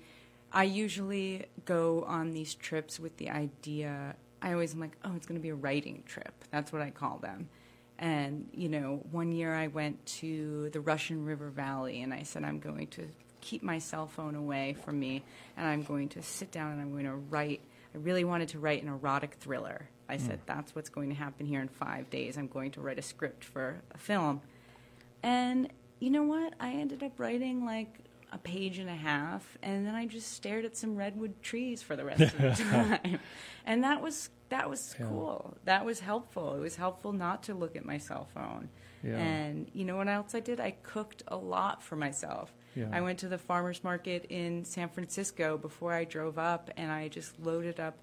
I 0.51 0.63
usually 0.63 1.45
go 1.65 2.03
on 2.07 2.31
these 2.31 2.55
trips 2.55 2.99
with 2.99 3.17
the 3.17 3.29
idea. 3.29 4.15
I 4.41 4.53
always 4.53 4.73
am 4.73 4.79
like, 4.79 4.97
oh, 5.03 5.13
it's 5.15 5.25
going 5.25 5.39
to 5.39 5.43
be 5.43 5.49
a 5.49 5.55
writing 5.55 6.03
trip. 6.05 6.33
That's 6.51 6.71
what 6.71 6.81
I 6.81 6.91
call 6.91 7.17
them. 7.19 7.49
And 7.97 8.49
you 8.53 8.69
know, 8.69 9.03
one 9.11 9.31
year 9.31 9.53
I 9.53 9.67
went 9.67 10.05
to 10.17 10.69
the 10.71 10.81
Russian 10.81 11.25
River 11.25 11.49
Valley, 11.49 12.01
and 12.01 12.13
I 12.13 12.23
said 12.23 12.43
I'm 12.43 12.59
going 12.59 12.87
to 12.87 13.07
keep 13.41 13.63
my 13.63 13.79
cell 13.79 14.07
phone 14.07 14.35
away 14.35 14.75
from 14.83 14.99
me, 14.99 15.23
and 15.55 15.65
I'm 15.65 15.83
going 15.83 16.09
to 16.09 16.21
sit 16.21 16.51
down 16.51 16.73
and 16.73 16.81
I'm 16.81 16.91
going 16.91 17.05
to 17.05 17.15
write. 17.15 17.61
I 17.93 17.97
really 17.99 18.25
wanted 18.25 18.49
to 18.49 18.59
write 18.59 18.83
an 18.83 18.89
erotic 18.89 19.35
thriller. 19.39 19.87
I 20.09 20.17
said 20.17 20.39
hmm. 20.39 20.45
that's 20.45 20.75
what's 20.75 20.89
going 20.89 21.09
to 21.09 21.15
happen 21.15 21.45
here 21.45 21.61
in 21.61 21.67
five 21.67 22.09
days. 22.09 22.37
I'm 22.37 22.47
going 22.47 22.71
to 22.71 22.81
write 22.81 22.99
a 22.99 23.01
script 23.01 23.43
for 23.43 23.81
a 23.93 23.97
film. 23.97 24.41
And 25.23 25.69
you 25.99 26.09
know 26.09 26.23
what? 26.23 26.53
I 26.59 26.71
ended 26.73 27.01
up 27.01 27.19
writing 27.19 27.65
like 27.65 28.04
a 28.31 28.37
page 28.37 28.79
and 28.79 28.89
a 28.89 28.95
half, 28.95 29.57
and 29.61 29.85
then 29.85 29.95
I 29.95 30.05
just 30.07 30.33
stared 30.33 30.65
at 30.65 30.75
some 30.75 30.95
redwood 30.95 31.41
trees 31.41 31.81
for 31.81 31.95
the 31.95 32.03
rest 32.05 32.21
of 32.21 32.37
the 32.37 32.51
time. 32.63 33.19
And 33.65 33.83
that 33.83 34.01
was 34.01 34.29
that 34.49 34.69
was 34.69 34.95
Yeah. 34.99 35.07
cool. 35.07 35.57
That 35.65 35.85
was 35.85 35.99
helpful. 36.01 36.55
It 36.55 36.59
was 36.59 36.75
helpful 36.75 37.13
not 37.13 37.43
to 37.43 37.53
look 37.55 37.75
at 37.75 37.83
my 37.85 37.97
cell 37.97 38.27
phone. 38.33 38.69
Yeah. 39.03 39.17
And 39.17 39.69
you 39.73 39.85
know 39.85 39.95
what 39.97 40.07
else 40.07 40.35
I 40.35 40.39
did? 40.39 40.59
I 40.59 40.71
cooked 40.83 41.23
a 41.27 41.35
lot 41.37 41.81
for 41.81 41.95
myself. 41.95 42.53
Yeah. 42.75 42.89
I 42.91 43.01
went 43.01 43.19
to 43.19 43.27
the 43.27 43.37
farmers 43.37 43.83
market 43.83 44.25
in 44.29 44.63
San 44.65 44.89
Francisco 44.89 45.57
before 45.57 45.93
I 45.93 46.03
drove 46.03 46.37
up, 46.37 46.69
and 46.77 46.91
I 46.91 47.07
just 47.07 47.39
loaded 47.39 47.79
up, 47.79 47.97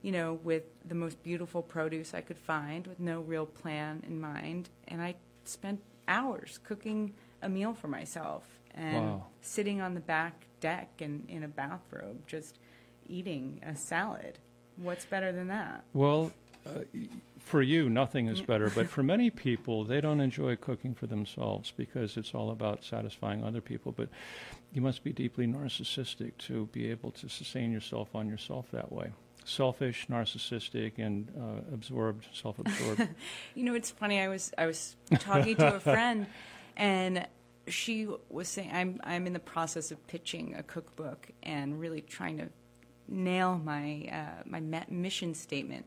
you 0.00 0.12
know, 0.12 0.34
with 0.44 0.62
the 0.86 0.94
most 0.94 1.22
beautiful 1.22 1.60
produce 1.62 2.14
I 2.14 2.20
could 2.22 2.38
find, 2.38 2.86
with 2.86 3.00
no 3.00 3.20
real 3.20 3.46
plan 3.46 4.02
in 4.06 4.20
mind. 4.20 4.70
And 4.88 5.02
I 5.02 5.16
spent 5.44 5.80
hours 6.08 6.58
cooking 6.64 7.14
a 7.42 7.48
meal 7.48 7.74
for 7.74 7.88
myself 7.88 8.44
and 8.74 8.96
Wow. 8.96 9.26
sitting 9.40 9.80
on 9.80 9.94
the 9.94 10.00
back 10.00 10.46
deck 10.60 11.00
and 11.00 11.28
in 11.28 11.42
a 11.42 11.48
bathrobe, 11.48 12.26
just 12.26 12.58
eating 13.06 13.60
a 13.64 13.74
salad. 13.76 14.38
What's 14.76 15.04
better 15.04 15.32
than 15.32 15.48
that? 15.48 15.84
Well, 15.92 16.32
uh, 16.64 16.80
for 17.40 17.60
you, 17.60 17.90
nothing 17.90 18.28
is 18.28 18.40
better. 18.40 18.70
But 18.70 18.88
for 18.88 19.02
many 19.02 19.28
people, 19.48 19.84
they 19.84 20.00
don't 20.00 20.20
enjoy 20.20 20.56
cooking 20.56 20.94
for 20.94 21.06
themselves 21.06 21.72
because 21.76 22.16
it's 22.16 22.34
all 22.34 22.50
about 22.50 22.84
satisfying 22.84 23.44
other 23.44 23.60
people. 23.60 23.92
But 23.92 24.08
you 24.72 24.80
must 24.80 25.02
be 25.04 25.12
deeply 25.12 25.46
narcissistic 25.46 26.38
to 26.38 26.66
be 26.66 26.88
able 26.90 27.10
to 27.12 27.28
sustain 27.28 27.72
yourself 27.72 28.14
on 28.14 28.28
yourself 28.28 28.70
that 28.72 28.92
way. 28.92 29.12
Selfish, 29.44 30.06
narcissistic, 30.08 30.98
and 30.98 31.28
uh, 31.36 31.74
absorbed, 31.74 32.26
self-absorbed. 32.32 33.08
You 33.56 33.64
know, 33.64 33.74
it's 33.74 33.90
funny. 33.90 34.20
I 34.20 34.28
was 34.28 34.52
I 34.56 34.66
was 34.66 34.96
talking 35.18 35.56
to 35.56 35.74
a 35.74 35.80
friend, 35.80 36.26
and 36.76 37.26
she 37.68 38.08
was 38.28 38.48
saying 38.48 38.70
I'm 38.72 39.00
I'm 39.04 39.26
in 39.26 39.32
the 39.32 39.38
process 39.38 39.90
of 39.90 40.06
pitching 40.06 40.54
a 40.56 40.62
cookbook 40.62 41.28
and 41.42 41.78
really 41.78 42.00
trying 42.00 42.38
to 42.38 42.48
nail 43.08 43.60
my 43.62 44.08
uh, 44.12 44.42
my 44.44 44.60
mission 44.88 45.34
statement. 45.34 45.86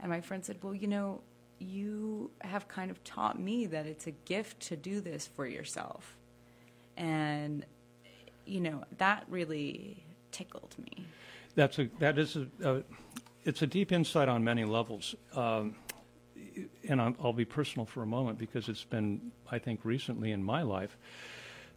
And 0.00 0.10
my 0.10 0.20
friend 0.20 0.44
said, 0.44 0.58
"Well, 0.62 0.74
you 0.74 0.86
know, 0.86 1.22
you 1.58 2.30
have 2.42 2.68
kind 2.68 2.90
of 2.90 3.02
taught 3.02 3.40
me 3.40 3.66
that 3.66 3.86
it's 3.86 4.06
a 4.06 4.12
gift 4.12 4.60
to 4.68 4.76
do 4.76 5.00
this 5.00 5.26
for 5.26 5.46
yourself," 5.46 6.16
and 6.96 7.64
you 8.44 8.60
know 8.60 8.84
that 8.98 9.24
really 9.28 10.04
tickled 10.30 10.74
me. 10.78 11.06
That's 11.54 11.78
a 11.78 11.88
that 11.98 12.18
is 12.18 12.36
a, 12.36 12.46
a 12.62 12.82
it's 13.44 13.62
a 13.62 13.66
deep 13.66 13.90
insight 13.90 14.28
on 14.28 14.44
many 14.44 14.64
levels. 14.64 15.14
Um, 15.34 15.76
and 16.88 17.00
I'll, 17.00 17.32
be 17.32 17.44
personal 17.44 17.86
for 17.86 18.02
a 18.02 18.06
moment 18.06 18.38
because 18.38 18.68
it's 18.68 18.84
been, 18.84 19.32
I 19.50 19.58
think, 19.58 19.80
recently 19.84 20.32
in 20.32 20.42
my 20.42 20.62
life 20.62 20.96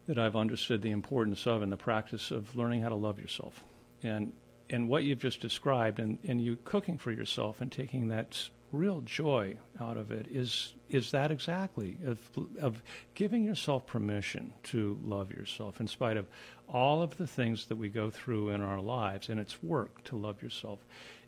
that 0.06 0.18
I've 0.18 0.36
understood 0.36 0.82
the 0.82 0.90
importance 0.90 1.46
of 1.46 1.62
and 1.62 1.70
the 1.70 1.76
practice 1.76 2.30
of 2.30 2.56
learning 2.56 2.82
how 2.82 2.88
to 2.88 2.94
love 2.94 3.18
yourself. 3.18 3.62
And 4.02 4.32
and 4.70 4.88
what 4.88 5.02
you've 5.02 5.18
just 5.18 5.40
described 5.40 5.98
and, 5.98 6.18
and 6.26 6.40
you 6.40 6.56
cooking 6.64 6.96
for 6.96 7.10
yourself 7.10 7.60
and 7.60 7.70
taking 7.72 8.08
that 8.08 8.48
real 8.72 9.00
joy 9.00 9.56
out 9.80 9.96
of 9.96 10.12
it 10.12 10.26
is 10.30 10.74
is 10.88 11.10
that 11.10 11.32
exactly 11.32 11.96
of 12.06 12.18
of 12.60 12.82
giving 13.14 13.42
yourself 13.42 13.84
permission 13.86 14.52
to 14.62 14.96
love 15.04 15.32
yourself 15.32 15.80
in 15.80 15.88
spite 15.88 16.16
of 16.16 16.26
all 16.68 17.02
of 17.02 17.16
the 17.16 17.26
things 17.26 17.66
that 17.66 17.76
we 17.76 17.88
go 17.88 18.10
through 18.10 18.50
in 18.50 18.60
our 18.60 18.80
lives 18.80 19.28
and 19.28 19.40
it's 19.40 19.60
work 19.60 20.04
to 20.04 20.16
love 20.16 20.40
yourself 20.40 20.78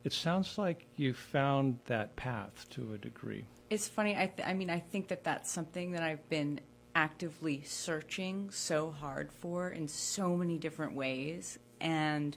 it 0.05 0.13
sounds 0.13 0.59
like 0.59 0.87
you 0.97 1.15
found 1.15 1.79
that 1.87 2.17
path 2.17 2.67
to 2.71 2.95
a 2.95 2.99
degree. 2.99 3.45
It's 3.71 3.89
funny 3.89 4.15
i 4.15 4.27
th- 4.27 4.47
i 4.47 4.53
mean 4.53 4.69
i 4.69 4.79
think 4.79 5.09
that 5.09 5.25
that's 5.25 5.51
something 5.51 5.93
that 5.93 6.03
i've 6.03 6.29
been 6.29 6.61
actively 6.95 7.63
searching 7.65 8.51
so 8.51 8.91
hard 8.91 9.33
for 9.33 9.71
in 9.71 9.89
so 9.89 10.37
many 10.37 10.59
different 10.59 10.95
ways 10.95 11.59
and 11.81 12.37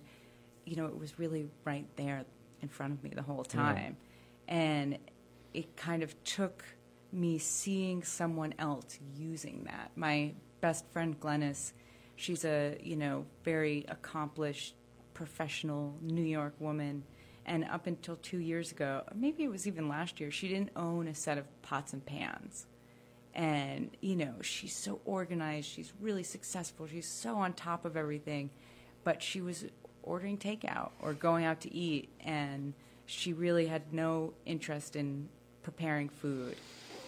you 0.66 0.78
know 0.78 0.86
it 0.86 0.98
was 0.98 1.20
really 1.20 1.50
right 1.66 1.88
there 1.98 2.24
in 2.62 2.70
front 2.70 2.94
of 2.94 3.04
me 3.04 3.12
the 3.16 3.22
whole 3.22 3.44
time. 3.44 3.96
And 4.48 4.98
it 5.54 5.78
kind 5.78 6.04
of 6.04 6.22
took 6.24 6.66
me 7.12 7.38
seeing 7.38 8.04
someone 8.04 8.54
else 8.60 9.00
using 9.16 9.64
that. 9.66 9.92
My 9.96 10.34
best 10.62 10.86
friend 10.92 11.18
Glennis, 11.20 11.74
she's 12.16 12.44
a 12.44 12.78
you 12.82 12.96
know 12.96 13.26
very 13.44 13.86
accomplished 13.88 14.76
professional 15.14 15.96
New 16.02 16.24
York 16.24 16.56
woman, 16.60 17.04
and 17.46 17.66
up 17.66 17.88
until 17.88 18.16
two 18.18 18.40
years 18.40 18.72
ago, 18.72 19.04
maybe 19.14 19.44
it 19.44 19.50
was 19.50 19.68
even 19.68 19.88
last 19.88 20.20
year, 20.20 20.32
she 20.32 20.48
didn't 20.48 20.72
own 20.76 21.08
a 21.08 21.16
set 21.16 21.38
of 21.38 21.46
pots 21.62 21.94
and 21.94 22.06
pans. 22.06 22.66
And 23.34 23.92
you 24.02 24.16
know 24.16 24.36
she's 24.42 24.76
so 24.76 25.02
organized, 25.06 25.68
she's 25.68 25.92
really 26.00 26.24
successful, 26.24 26.88
she's 26.88 27.08
so 27.08 27.36
on 27.36 27.54
top 27.54 27.84
of 27.84 27.98
everything, 27.98 28.50
but 29.04 29.22
she 29.22 29.42
was 29.42 29.66
ordering 30.04 30.38
takeout 30.38 30.92
or 31.02 31.14
going 31.14 31.44
out 31.44 31.62
to 31.62 31.74
eat 31.74 32.10
and 32.22 32.74
she 33.08 33.34
really 33.34 33.68
had 33.68 33.94
no 33.94 34.34
interest 34.46 34.96
in 34.96 35.28
preparing 35.64 36.10
food. 36.10 36.56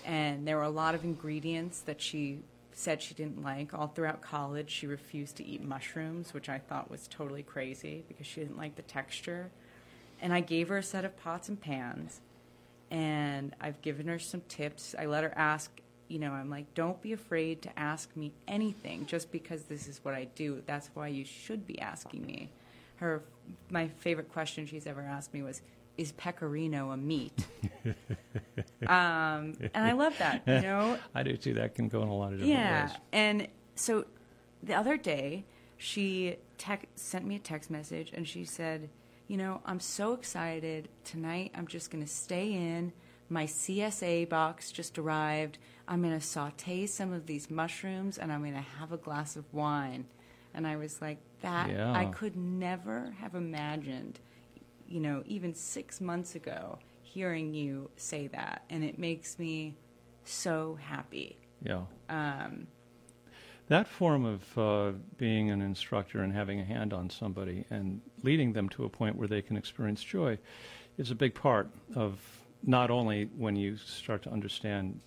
And 0.05 0.47
there 0.47 0.57
were 0.57 0.63
a 0.63 0.69
lot 0.69 0.95
of 0.95 1.03
ingredients 1.03 1.81
that 1.81 2.01
she 2.01 2.39
said 2.73 3.01
she 3.01 3.13
didn't 3.13 3.41
like. 3.41 3.73
All 3.73 3.87
throughout 3.87 4.21
college, 4.21 4.69
she 4.69 4.85
refused 4.85 5.37
to 5.37 5.45
eat 5.45 5.63
mushrooms, 5.63 6.33
which 6.33 6.49
I 6.49 6.59
thought 6.59 6.91
was 6.91 7.07
totally 7.07 7.43
crazy 7.43 8.03
because 8.07 8.27
she 8.27 8.41
didn't 8.41 8.57
like 8.57 8.75
the 8.75 8.83
texture. 8.83 9.49
And 10.21 10.33
I 10.33 10.39
gave 10.41 10.69
her 10.69 10.77
a 10.77 10.83
set 10.83 11.05
of 11.05 11.15
pots 11.17 11.47
and 11.49 11.59
pans, 11.59 12.21
and 12.89 13.55
I've 13.61 13.81
given 13.81 14.07
her 14.07 14.19
some 14.19 14.41
tips. 14.47 14.95
I 14.97 15.05
let 15.05 15.23
her 15.23 15.33
ask, 15.35 15.71
you 16.07 16.19
know, 16.19 16.31
I'm 16.31 16.49
like, 16.49 16.73
don't 16.73 17.01
be 17.01 17.13
afraid 17.13 17.61
to 17.63 17.79
ask 17.79 18.15
me 18.15 18.33
anything 18.47 19.05
just 19.05 19.31
because 19.31 19.63
this 19.63 19.87
is 19.87 19.99
what 20.03 20.13
I 20.13 20.25
do. 20.35 20.63
That's 20.65 20.89
why 20.93 21.09
you 21.09 21.25
should 21.25 21.67
be 21.67 21.79
asking 21.79 22.25
me. 22.25 22.49
Her, 22.95 23.21
my 23.69 23.87
favorite 23.87 24.31
question 24.31 24.65
she's 24.65 24.87
ever 24.87 25.01
asked 25.01 25.33
me 25.33 25.43
was, 25.43 25.61
is 25.97 26.11
pecorino 26.13 26.91
a 26.91 26.97
meat? 26.97 27.45
um, 28.87 29.53
and 29.73 29.75
I 29.75 29.93
love 29.93 30.17
that, 30.19 30.43
you 30.47 30.61
know. 30.61 30.97
I 31.15 31.23
do 31.23 31.35
too. 31.35 31.55
That 31.55 31.75
can 31.75 31.89
go 31.89 32.01
in 32.01 32.07
a 32.07 32.15
lot 32.15 32.33
of 32.33 32.39
different 32.39 32.53
yeah. 32.53 32.87
ways. 32.87 32.95
And 33.11 33.47
so 33.75 34.05
the 34.61 34.75
other 34.75 34.97
day, 34.97 35.45
she 35.77 36.37
tec- 36.57 36.87
sent 36.95 37.25
me 37.25 37.35
a 37.35 37.39
text 37.39 37.69
message 37.69 38.11
and 38.13 38.27
she 38.27 38.45
said, 38.45 38.89
You 39.27 39.37
know, 39.37 39.61
I'm 39.65 39.79
so 39.79 40.13
excited. 40.13 40.89
Tonight, 41.03 41.51
I'm 41.55 41.67
just 41.67 41.91
going 41.91 42.03
to 42.03 42.09
stay 42.09 42.53
in. 42.53 42.93
My 43.29 43.45
CSA 43.45 44.29
box 44.29 44.71
just 44.71 44.97
arrived. 44.97 45.57
I'm 45.87 46.01
going 46.01 46.17
to 46.17 46.25
saute 46.25 46.85
some 46.85 47.11
of 47.11 47.25
these 47.25 47.49
mushrooms 47.51 48.17
and 48.17 48.31
I'm 48.31 48.41
going 48.41 48.53
to 48.53 48.59
have 48.79 48.93
a 48.93 48.97
glass 48.97 49.35
of 49.35 49.43
wine. 49.53 50.05
And 50.53 50.65
I 50.65 50.77
was 50.77 51.01
like, 51.01 51.17
That, 51.41 51.69
Yeah. 51.69 51.91
I 51.91 52.05
could 52.05 52.37
never 52.37 53.13
have 53.19 53.35
imagined 53.35 54.19
you 54.87 54.99
know, 54.99 55.23
even 55.25 55.53
six 55.53 55.99
months 55.99 56.35
ago, 56.35 56.79
hearing 57.01 57.53
you 57.53 57.89
say 57.97 58.27
that, 58.27 58.63
and 58.69 58.83
it 58.83 58.97
makes 58.97 59.37
me 59.37 59.75
so 60.23 60.77
happy. 60.81 61.37
Yeah. 61.61 61.81
Um, 62.09 62.67
That 63.67 63.87
form 63.87 64.25
of 64.25 64.57
uh, 64.57 64.97
being 65.17 65.51
an 65.51 65.61
instructor 65.61 66.21
and 66.21 66.31
having 66.33 66.59
a 66.59 66.65
hand 66.65 66.93
on 66.93 67.09
somebody 67.09 67.65
and 67.69 68.01
leading 68.23 68.53
them 68.53 68.69
to 68.69 68.85
a 68.85 68.89
point 68.89 69.17
where 69.17 69.27
they 69.27 69.41
can 69.41 69.57
experience 69.57 70.01
joy 70.03 70.37
is 70.97 71.11
a 71.11 71.15
big 71.15 71.35
part 71.35 71.69
of 71.95 72.19
not 72.63 72.89
only 72.89 73.25
when 73.35 73.55
you 73.55 73.77
start 73.77 74.23
to 74.23 74.31
understand 74.31 74.99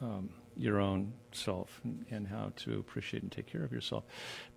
um, 0.00 0.28
your 0.56 0.78
own 0.78 1.12
self 1.32 1.80
and, 1.84 2.04
and 2.10 2.28
how 2.28 2.52
to 2.56 2.78
appreciate 2.78 3.22
and 3.22 3.32
take 3.32 3.46
care 3.46 3.64
of 3.64 3.72
yourself, 3.72 4.04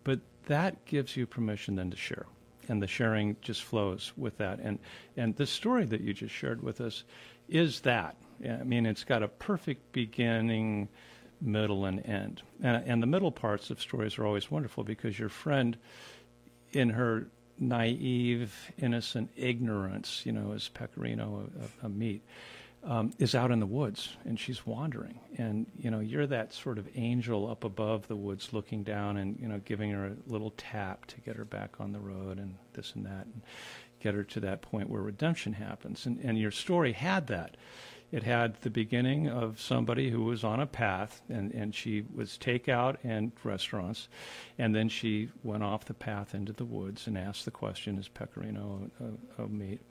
but 0.04 0.20
that 0.48 0.84
gives 0.86 1.16
you 1.16 1.26
permission 1.26 1.76
then 1.76 1.90
to 1.92 1.98
share. 1.98 2.26
And 2.68 2.82
the 2.82 2.88
sharing 2.88 3.38
just 3.42 3.64
flows 3.64 4.12
with 4.18 4.38
that. 4.38 4.60
And, 4.60 4.80
and 5.16 5.36
the 5.36 5.46
story 5.46 5.86
that 5.86 6.02
you 6.02 6.14
just 6.14 6.34
shared 6.34 6.62
with 6.62 6.82
us 6.82 7.04
is 7.48 7.82
that. 7.82 8.18
I 8.44 8.64
mean, 8.64 8.86
it's 8.86 9.04
got 9.04 9.24
a 9.24 9.28
perfect 9.28 9.92
beginning, 9.92 10.90
middle, 11.42 11.86
and 11.86 12.06
end. 12.06 12.42
And, 12.62 12.84
and 12.86 13.04
the 13.04 13.08
middle 13.08 13.32
parts 13.32 13.70
of 13.70 13.82
stories 13.82 14.18
are 14.18 14.26
always 14.26 14.50
wonderful 14.50 14.84
because 14.84 15.18
your 15.18 15.30
friend, 15.30 15.78
in 16.72 16.90
her 16.90 17.28
naive, 17.58 18.54
innocent 18.78 19.32
ignorance, 19.36 20.22
you 20.26 20.32
know, 20.32 20.54
as 20.54 20.68
pecorino, 20.68 21.50
a, 21.82 21.86
a 21.86 21.90
meat, 21.90 22.24
um, 22.84 23.12
is 23.18 23.34
out 23.34 23.52
in 23.52 23.60
the 23.60 23.66
woods 23.66 24.16
and 24.26 24.40
she's 24.40 24.66
wandering. 24.66 25.20
And, 25.38 25.66
you 25.78 25.90
know, 25.90 26.00
you're 26.00 26.28
that 26.28 26.54
sort 26.54 26.78
of 26.78 26.88
angel 26.96 27.50
up 27.50 27.64
above 27.64 28.08
the 28.08 28.16
woods 28.16 28.54
looking 28.54 28.84
down 28.84 29.18
and, 29.18 29.40
you 29.40 29.48
know, 29.48 29.60
giving 29.66 29.92
her 29.92 30.08
a 30.08 30.16
little 30.28 30.54
tap 30.58 31.06
to 31.08 31.22
get 31.22 31.36
her 31.36 31.46
back 31.46 31.80
on 31.80 31.92
the 31.92 32.00
road 32.00 32.38
and 32.38 32.56
this 32.74 32.94
and 32.96 33.06
that 33.06 33.26
and 33.26 33.42
get 34.00 34.14
her 34.14 34.24
to 34.24 34.40
that 34.42 34.62
point 34.62 34.90
where 34.90 35.02
redemption 35.02 35.54
happens. 35.54 36.06
And, 36.06 36.20
and 36.20 36.38
your 36.38 36.52
story 36.52 36.92
had 36.92 37.28
that. 37.28 37.58
It 38.16 38.24
had 38.24 38.56
the 38.62 38.70
beginning 38.70 39.28
of 39.28 39.60
somebody 39.60 40.10
who 40.10 40.24
was 40.24 40.46
on 40.46 40.62
a 40.62 40.66
path, 40.66 41.22
and, 41.28 41.52
and 41.52 41.76
she 41.76 42.06
was 42.16 42.38
takeout 42.38 42.96
and 43.04 43.34
restaurants, 43.44 44.08
and 44.58 44.74
then 44.74 44.88
she 44.88 45.30
went 45.44 45.64
off 45.64 45.84
the 45.84 45.94
path 45.94 46.34
into 46.34 46.54
the 46.54 46.64
woods 46.64 47.08
and 47.08 47.18
asked 47.18 47.44
the 47.44 47.52
question, 47.52 47.98
"Is 48.00 48.08
pecorino 48.08 48.90
a, 49.02 49.42
a, 49.42 49.46
a 49.46 49.50
meat?" 49.50 49.82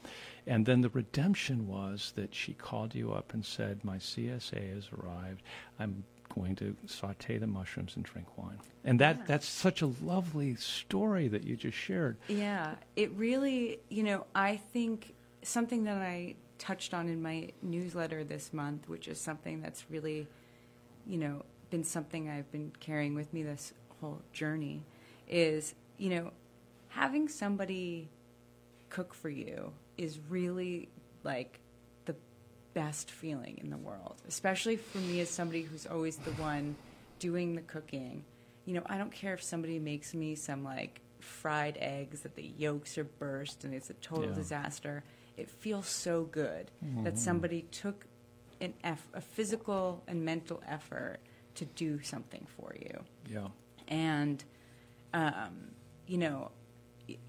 And 0.46 0.64
then 0.64 0.80
the 0.80 0.88
redemption 0.88 1.68
was 1.68 2.14
that 2.16 2.34
she 2.34 2.54
called 2.54 2.94
you 2.94 3.12
up 3.12 3.34
and 3.34 3.44
said, 3.44 3.84
"My 3.84 3.98
CSA 3.98 4.74
has 4.74 4.88
arrived. 4.98 5.42
I'm 5.78 6.04
going 6.34 6.56
to 6.56 6.74
saute 6.86 7.36
the 7.36 7.46
mushrooms 7.46 7.94
and 7.94 8.06
drink 8.06 8.38
wine." 8.38 8.58
And 8.86 8.98
that 9.00 9.18
Yeah. 9.18 9.24
that's 9.26 9.46
such 9.46 9.82
a 9.82 9.86
lovely 10.02 10.54
story 10.56 11.28
that 11.28 11.44
you 11.44 11.56
just 11.56 11.76
shared. 11.76 12.16
yeah, 12.28 12.76
it 12.96 13.10
really, 13.12 13.80
you 13.90 14.02
know, 14.02 14.24
I 14.34 14.56
think 14.56 15.14
something 15.42 15.84
that 15.84 15.98
I 16.00 16.36
touched 16.58 16.94
on 16.94 17.08
in 17.08 17.20
my 17.22 17.50
newsletter 17.62 18.24
this 18.24 18.52
month, 18.52 18.88
which 18.88 19.08
is 19.08 19.20
something 19.20 19.60
that's 19.60 19.84
really, 19.90 20.26
you 21.06 21.18
know, 21.18 21.42
been 21.70 21.84
something 21.84 22.28
I've 22.28 22.50
been 22.52 22.72
carrying 22.80 23.14
with 23.14 23.32
me 23.32 23.42
this 23.42 23.72
whole 24.00 24.22
journey, 24.32 24.82
is, 25.28 25.74
you 25.98 26.10
know, 26.10 26.30
having 26.88 27.28
somebody 27.28 28.08
cook 28.90 29.14
for 29.14 29.28
you 29.28 29.72
is 29.98 30.18
really 30.28 30.88
like 31.24 31.58
the 32.04 32.14
best 32.74 33.10
feeling 33.10 33.58
in 33.62 33.70
the 33.70 33.76
world, 33.76 34.16
especially 34.28 34.76
for 34.76 34.98
me 34.98 35.20
as 35.20 35.28
somebody 35.28 35.62
who's 35.62 35.86
always 35.86 36.16
the 36.18 36.30
one 36.32 36.76
doing 37.18 37.54
the 37.54 37.62
cooking. 37.62 38.24
You 38.66 38.74
know, 38.74 38.82
I 38.86 38.98
don't 38.98 39.12
care 39.12 39.34
if 39.34 39.42
somebody 39.42 39.78
makes 39.78 40.14
me 40.14 40.34
some 40.34 40.62
like 40.62 41.00
fried 41.20 41.76
eggs 41.80 42.20
that 42.20 42.36
the 42.36 42.42
yolks 42.42 42.98
are 42.98 43.04
burst 43.04 43.64
and 43.64 43.74
it's 43.74 43.90
a 43.90 43.94
total 43.94 44.28
Yeah. 44.28 44.34
disaster. 44.34 45.02
It 45.36 45.50
feels 45.50 45.86
so 45.88 46.24
good 46.24 46.70
that 47.02 47.18
somebody 47.18 47.62
took 47.62 48.06
an 48.60 48.74
eff- 48.84 49.08
a 49.12 49.20
physical 49.20 50.02
and 50.06 50.24
mental 50.24 50.62
effort 50.66 51.18
to 51.56 51.64
do 51.64 52.00
something 52.02 52.46
for 52.56 52.74
you. 52.80 53.04
Yeah. 53.28 53.48
And, 53.88 54.42
um, 55.12 55.70
you 56.06 56.18
know, 56.18 56.50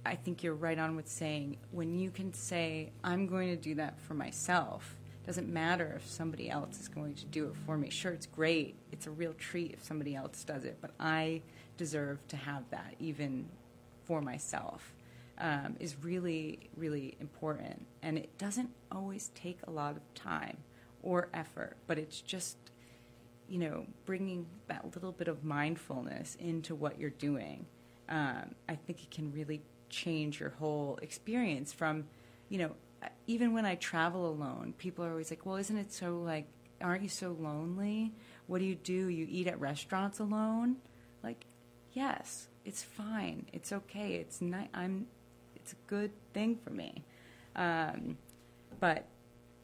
I 0.05 0.15
think 0.15 0.43
you're 0.43 0.53
right 0.53 0.77
on 0.77 0.95
with 0.95 1.07
saying 1.07 1.57
when 1.71 1.99
you 1.99 2.11
can 2.11 2.33
say, 2.33 2.91
I'm 3.03 3.27
going 3.27 3.49
to 3.49 3.57
do 3.57 3.75
that 3.75 3.99
for 3.99 4.13
myself, 4.13 4.97
doesn't 5.25 5.51
matter 5.51 5.93
if 5.97 6.07
somebody 6.07 6.49
else 6.49 6.79
is 6.79 6.87
going 6.87 7.15
to 7.15 7.25
do 7.25 7.47
it 7.47 7.55
for 7.65 7.77
me. 7.77 7.89
Sure, 7.89 8.11
it's 8.11 8.27
great. 8.27 8.75
It's 8.91 9.07
a 9.07 9.11
real 9.11 9.33
treat 9.33 9.73
if 9.73 9.83
somebody 9.83 10.15
else 10.15 10.43
does 10.43 10.63
it, 10.63 10.77
but 10.81 10.91
I 10.99 11.41
deserve 11.77 12.25
to 12.27 12.37
have 12.37 12.63
that 12.69 12.95
even 12.99 13.49
for 14.05 14.21
myself. 14.21 14.93
Um, 15.37 15.75
is 15.81 15.97
really, 16.01 16.69
really 16.77 17.17
important. 17.19 17.85
And 18.01 18.17
it 18.17 18.37
doesn't 18.37 18.69
always 18.89 19.31
take 19.35 19.59
a 19.67 19.69
lot 19.71 19.97
of 19.97 20.13
time 20.13 20.57
or 21.03 21.27
effort, 21.33 21.75
but 21.87 21.99
it's 21.99 22.21
just 22.21 22.57
you 23.47 23.59
know, 23.59 23.85
bringing 24.05 24.47
that 24.67 24.95
little 24.95 25.11
bit 25.11 25.27
of 25.27 25.43
mindfulness 25.43 26.35
into 26.39 26.73
what 26.73 26.99
you're 26.99 27.09
doing, 27.11 27.65
um, 28.09 28.55
I 28.67 28.75
think 28.75 29.03
it 29.03 29.11
can 29.11 29.31
really 29.31 29.61
change 29.89 30.39
your 30.39 30.49
whole 30.49 30.97
experience. 31.01 31.71
From, 31.71 32.05
you 32.49 32.57
know, 32.57 32.71
even 33.27 33.53
when 33.53 33.65
I 33.65 33.75
travel 33.75 34.29
alone, 34.29 34.73
people 34.77 35.05
are 35.05 35.11
always 35.11 35.29
like, 35.29 35.45
"Well, 35.45 35.57
isn't 35.57 35.77
it 35.77 35.93
so 35.93 36.19
like 36.19 36.47
aren't 36.81 37.03
you 37.03 37.09
so 37.09 37.35
lonely? 37.39 38.13
What 38.47 38.59
do 38.59 38.65
you 38.65 38.75
do? 38.75 39.07
You 39.07 39.27
eat 39.29 39.47
at 39.47 39.59
restaurants 39.59 40.19
alone? 40.19 40.77
Like, 41.23 41.45
yes, 41.93 42.47
it's 42.63 42.83
fine. 42.83 43.45
It's 43.53 43.71
okay. 43.71 44.15
It's 44.15 44.41
not. 44.41 44.67
I'm. 44.73 45.07
It's 45.65 45.73
a 45.73 45.87
good 45.87 46.11
thing 46.31 46.59
for 46.63 46.69
me. 46.69 47.03
Um, 47.55 48.19
but 48.79 49.05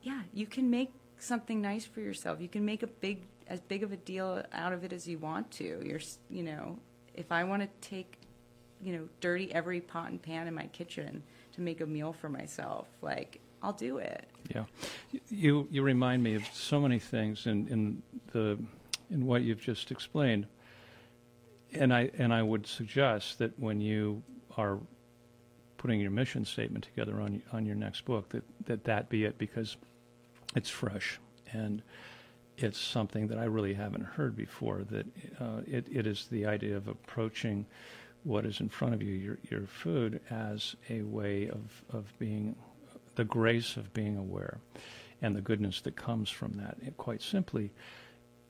yeah, 0.01 0.21
you 0.33 0.47
can 0.47 0.67
make 0.67 0.91
something 1.19 1.61
nice 1.61 1.85
for 1.85 1.99
yourself. 1.99 2.41
You 2.41 2.47
can 2.47 2.65
make 2.65 2.81
a 2.81 2.87
big, 2.87 3.27
as 3.45 3.61
big 3.61 3.83
of 3.83 3.91
a 3.91 3.97
deal 3.97 4.41
out 4.51 4.73
of 4.73 4.83
it 4.83 4.93
as 4.93 5.07
you 5.07 5.19
want 5.19 5.51
to. 5.51 5.79
You're, 5.85 5.99
you 6.27 6.41
know, 6.41 6.79
if 7.13 7.31
I 7.31 7.43
want 7.43 7.61
to 7.61 7.87
take, 7.87 8.17
you 8.81 8.93
know, 8.93 9.07
dirty 9.19 9.53
every 9.53 9.79
pot 9.79 10.09
and 10.09 10.19
pan 10.19 10.47
in 10.47 10.55
my 10.55 10.65
kitchen 10.67 11.21
to 11.51 11.61
make 11.61 11.81
a 11.81 11.85
meal 11.85 12.13
for 12.13 12.29
myself, 12.29 12.87
like 13.03 13.39
I'll 13.61 13.73
do 13.73 13.99
it. 13.99 14.25
Yeah, 14.49 14.63
you 15.29 15.67
you 15.69 15.83
remind 15.83 16.23
me 16.23 16.33
of 16.33 16.43
so 16.51 16.79
many 16.79 16.97
things 16.97 17.45
in 17.45 17.67
in 17.67 18.01
the 18.31 18.57
in 19.11 19.27
what 19.27 19.43
you've 19.43 19.61
just 19.61 19.91
explained, 19.91 20.47
and 21.75 21.93
I 21.93 22.09
and 22.17 22.33
I 22.33 22.41
would 22.41 22.65
suggest 22.65 23.37
that 23.37 23.51
when 23.59 23.79
you 23.79 24.23
are 24.57 24.79
putting 25.81 25.99
your 25.99 26.11
mission 26.11 26.45
statement 26.45 26.83
together 26.85 27.19
on 27.19 27.41
on 27.51 27.65
your 27.65 27.75
next 27.75 28.05
book, 28.05 28.29
that 28.29 28.43
that 28.65 28.83
that 28.83 29.09
be 29.09 29.25
it 29.25 29.37
because 29.39 29.77
it's 30.55 30.69
fresh 30.69 31.19
and 31.51 31.81
it's 32.55 32.77
something 32.77 33.27
that 33.27 33.39
I 33.39 33.45
really 33.45 33.73
haven't 33.73 34.03
heard 34.03 34.35
before. 34.35 34.83
That 34.91 35.07
uh, 35.39 35.61
it 35.65 35.87
it 35.91 36.05
is 36.05 36.27
the 36.29 36.45
idea 36.45 36.77
of 36.77 36.87
approaching 36.87 37.65
what 38.23 38.45
is 38.45 38.59
in 38.59 38.69
front 38.69 38.93
of 38.93 39.01
you, 39.01 39.15
your 39.15 39.39
your 39.49 39.65
food, 39.65 40.21
as 40.29 40.75
a 40.87 41.01
way 41.01 41.49
of 41.49 41.83
of 41.89 42.13
being 42.19 42.55
the 43.15 43.25
grace 43.25 43.75
of 43.75 43.91
being 43.91 44.17
aware 44.17 44.59
and 45.23 45.35
the 45.35 45.41
goodness 45.41 45.81
that 45.81 45.95
comes 45.95 46.29
from 46.29 46.53
that. 46.53 46.77
And 46.85 46.95
quite 46.97 47.23
simply, 47.23 47.71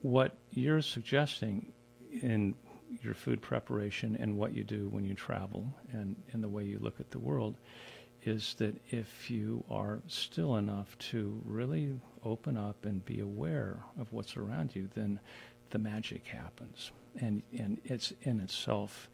what 0.01 0.35
you're 0.51 0.81
suggesting 0.81 1.71
in 2.21 2.55
your 3.01 3.13
food 3.13 3.41
preparation 3.41 4.17
and 4.19 4.37
what 4.37 4.53
you 4.53 4.63
do 4.63 4.87
when 4.89 5.05
you 5.05 5.13
travel 5.13 5.73
and, 5.91 6.15
and 6.33 6.43
the 6.43 6.49
way 6.49 6.63
you 6.63 6.79
look 6.79 6.99
at 6.99 7.11
the 7.11 7.19
world 7.19 7.55
is 8.23 8.55
that 8.59 8.75
if 8.89 9.31
you 9.31 9.63
are 9.69 10.01
still 10.07 10.57
enough 10.57 10.97
to 10.99 11.41
really 11.45 11.99
open 12.23 12.55
up 12.55 12.85
and 12.85 13.03
be 13.05 13.19
aware 13.19 13.79
of 13.99 14.11
what's 14.13 14.37
around 14.37 14.75
you, 14.75 14.87
then 14.93 15.19
the 15.71 15.79
magic 15.79 16.27
happens. 16.27 16.91
And, 17.19 17.41
and 17.57 17.79
it's 17.83 18.13
in 18.21 18.39
itself 18.39 19.09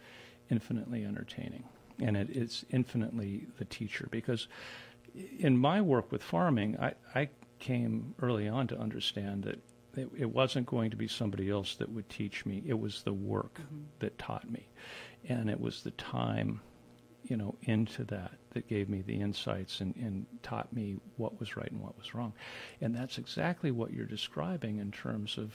infinitely 0.50 1.06
entertaining. 1.06 1.64
And 2.02 2.18
it, 2.18 2.30
it's 2.32 2.66
infinitely 2.70 3.48
the 3.58 3.66
teacher. 3.66 4.08
Because 4.12 4.48
in 5.40 5.58
my 5.58 5.82
work 5.82 6.12
with 6.12 6.22
farming, 6.22 6.78
I, 6.80 6.94
I 7.16 7.30
came 7.60 8.14
early 8.22 8.48
on 8.48 8.68
to 8.68 8.78
understand 8.78 9.44
that 9.44 9.60
it, 9.98 10.10
it, 10.18 10.30
wasn't 10.30 10.66
going 10.66 10.91
to 10.91 10.98
be 10.98 11.08
somebody 11.08 11.50
else 11.50 11.76
that 11.76 11.89
would 11.89 12.10
teach 12.10 12.45
me. 12.45 12.64
It 12.66 12.80
was 12.80 13.04
the 13.04 13.14
work 13.14 13.60
mm-hmm. 13.62 13.84
that 14.00 14.18
taught 14.18 14.50
me. 14.50 14.68
And 15.28 15.50
it 15.50 15.60
was 15.60 15.82
the 15.82 15.91
time, 15.91 16.62
you 17.24 17.38
know, 17.38 17.56
into 17.64 18.04
that 18.06 18.32
that 18.52 18.68
gave 18.68 18.89
me 18.89 19.02
the 19.02 19.20
insights 19.20 19.82
and, 19.82 19.95
and 19.95 20.26
taught 20.43 20.72
me 20.74 20.98
what 21.18 21.39
was 21.39 21.58
right 21.58 21.72
and 21.72 21.82
what 21.82 21.98
was 21.98 22.16
wrong. 22.16 22.34
And 22.82 22.95
that's 22.95 23.18
exactly 23.18 23.72
what 23.72 23.93
you're 23.93 24.06
describing 24.06 24.80
in 24.80 24.91
terms 24.91 25.38
of, 25.38 25.54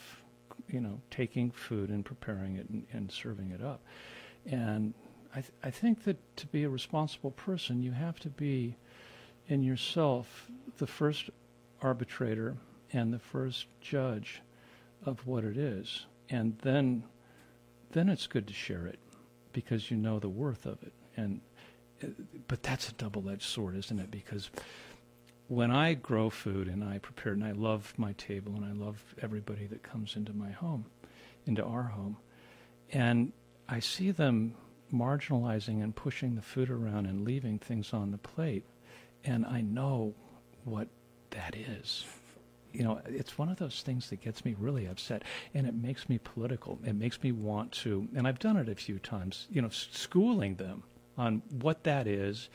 you 0.69 0.81
know, 0.81 1.01
taking 1.11 1.51
food 1.51 1.91
and 1.91 2.05
preparing 2.05 2.57
it 2.57 2.69
and, 2.69 2.87
and 2.93 3.11
serving 3.11 3.51
it 3.51 3.63
up. 3.63 3.81
And 4.47 4.95
I, 5.33 5.41
th- 5.41 5.53
I 5.65 5.71
think 5.71 6.05
that 6.05 6.37
to 6.37 6.47
be 6.49 6.65
a 6.65 6.69
responsible 6.69 7.31
person, 7.31 7.83
you 7.83 7.93
have 7.93 8.19
to 8.21 8.29
be 8.29 8.77
in 9.49 9.63
yourself 9.63 10.47
the 10.79 10.87
first 10.87 11.31
arbitrator 11.81 12.57
and 12.93 13.13
the 13.13 13.19
first 13.19 13.67
judge 13.81 14.43
of 15.05 15.27
what 15.27 15.45
it 15.45 15.57
is. 15.57 16.07
And 16.29 16.59
then 16.63 17.05
then 17.93 18.09
it's 18.09 18.27
good 18.27 18.47
to 18.47 18.55
share 18.55 18.87
it 18.87 18.99
because 19.53 19.91
you 19.91 19.97
know 19.97 20.19
the 20.19 20.29
worth 20.29 20.65
of 20.65 20.83
it. 20.83 20.93
And 21.17 21.41
uh, 22.03 22.07
but 22.49 22.63
that's 22.63 22.89
a 22.89 22.93
double-edged 22.95 23.43
sword, 23.43 23.77
isn't 23.77 23.99
it? 23.99 24.11
Because 24.11 24.51
when 25.49 25.71
I 25.71 25.95
grow 25.95 26.31
food 26.31 26.69
and 26.69 26.83
I 26.83 26.99
prepare 26.99 27.33
it 27.33 27.37
and 27.37 27.45
I 27.45 27.53
love 27.53 27.93
my 27.97 28.13
table 28.15 28.55
and 28.57 28.65
I 28.65 28.73
love 28.73 29.03
everybody 29.21 29.67
that 29.67 29.83
comes 29.83 30.17
into 30.17 30.33
my 30.33 30.51
home, 30.51 30.87
into 31.47 31.63
our 31.63 31.83
home, 31.83 32.17
and 32.91 33.33
I 33.69 33.81
see 33.81 34.11
them 34.11 34.55
marginalizing 34.93 35.83
and 35.83 35.95
pushing 35.95 36.35
the 36.35 36.43
food 36.43 36.71
around 36.71 37.07
and 37.07 37.25
leaving 37.25 37.59
things 37.59 37.93
on 37.93 38.11
the 38.11 38.19
plate, 38.19 38.65
and 39.25 39.47
I 39.47 39.61
know 39.61 40.15
what 40.65 40.89
that 41.31 41.55
is. 41.57 42.05
You 42.73 42.85
know, 42.85 43.01
it's 43.07 43.39
one 43.39 43.49
of 43.49 43.59
those 43.59 43.83
things 43.83 44.11
that 44.11 44.21
gets 44.21 44.45
me 44.45 44.55
really 44.59 44.87
upset, 44.87 45.23
and 45.55 45.67
it 45.67 45.75
makes 45.75 46.09
me 46.09 46.19
political. 46.19 46.79
It 46.85 46.95
makes 46.95 47.23
me 47.23 47.33
want 47.33 47.73
to, 47.73 48.09
and 48.15 48.27
I've 48.27 48.39
done 48.39 48.57
it 48.57 48.69
a 48.69 48.75
few 48.75 48.99
times. 48.99 49.47
You 49.51 49.63
know, 49.63 49.69
schooling 49.71 50.57
them 50.57 50.83
on 51.17 51.43
what 51.51 51.85
that 51.85 52.07
is, 52.07 52.49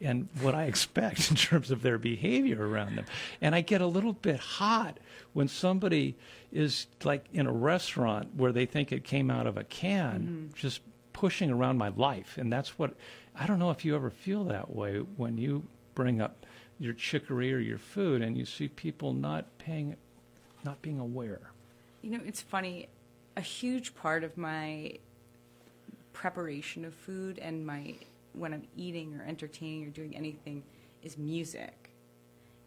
and 0.00 0.28
what 0.40 0.54
I 0.54 0.64
expect 0.66 1.30
in 1.30 1.36
terms 1.36 1.70
of 1.70 1.82
their 1.82 1.98
behavior 1.98 2.66
around 2.66 2.96
them. 2.96 3.06
And 3.40 3.54
I 3.54 3.60
get 3.60 3.80
a 3.80 3.86
little 3.86 4.12
bit 4.12 4.40
hot 4.40 4.98
when 5.32 5.48
somebody 5.48 6.16
is 6.52 6.86
like 7.04 7.26
in 7.32 7.46
a 7.46 7.52
restaurant 7.52 8.34
where 8.36 8.52
they 8.52 8.66
think 8.66 8.92
it 8.92 9.04
came 9.04 9.30
out 9.30 9.46
of 9.46 9.56
a 9.56 9.64
can, 9.64 10.20
mm-hmm. 10.20 10.56
just 10.56 10.80
pushing 11.12 11.50
around 11.50 11.78
my 11.78 11.88
life. 11.88 12.38
And 12.38 12.52
that's 12.52 12.78
what 12.78 12.94
I 13.36 13.46
don't 13.46 13.58
know 13.58 13.70
if 13.70 13.84
you 13.84 13.94
ever 13.94 14.10
feel 14.10 14.44
that 14.44 14.74
way 14.74 14.98
when 14.98 15.38
you 15.38 15.64
bring 15.94 16.20
up 16.20 16.39
your 16.80 16.94
chicory 16.94 17.52
or 17.52 17.58
your 17.58 17.78
food 17.78 18.22
and 18.22 18.36
you 18.36 18.44
see 18.44 18.66
people 18.66 19.12
not 19.12 19.46
paying 19.58 19.96
not 20.64 20.80
being 20.82 20.98
aware. 20.98 21.52
You 22.02 22.10
know 22.10 22.20
it's 22.24 22.40
funny 22.40 22.88
a 23.36 23.42
huge 23.42 23.94
part 23.94 24.24
of 24.24 24.36
my 24.36 24.94
preparation 26.12 26.84
of 26.84 26.94
food 26.94 27.38
and 27.38 27.64
my 27.64 27.94
when 28.32 28.52
i'm 28.52 28.66
eating 28.76 29.14
or 29.14 29.24
entertaining 29.24 29.86
or 29.86 29.90
doing 29.90 30.16
anything 30.16 30.62
is 31.02 31.18
music. 31.18 31.90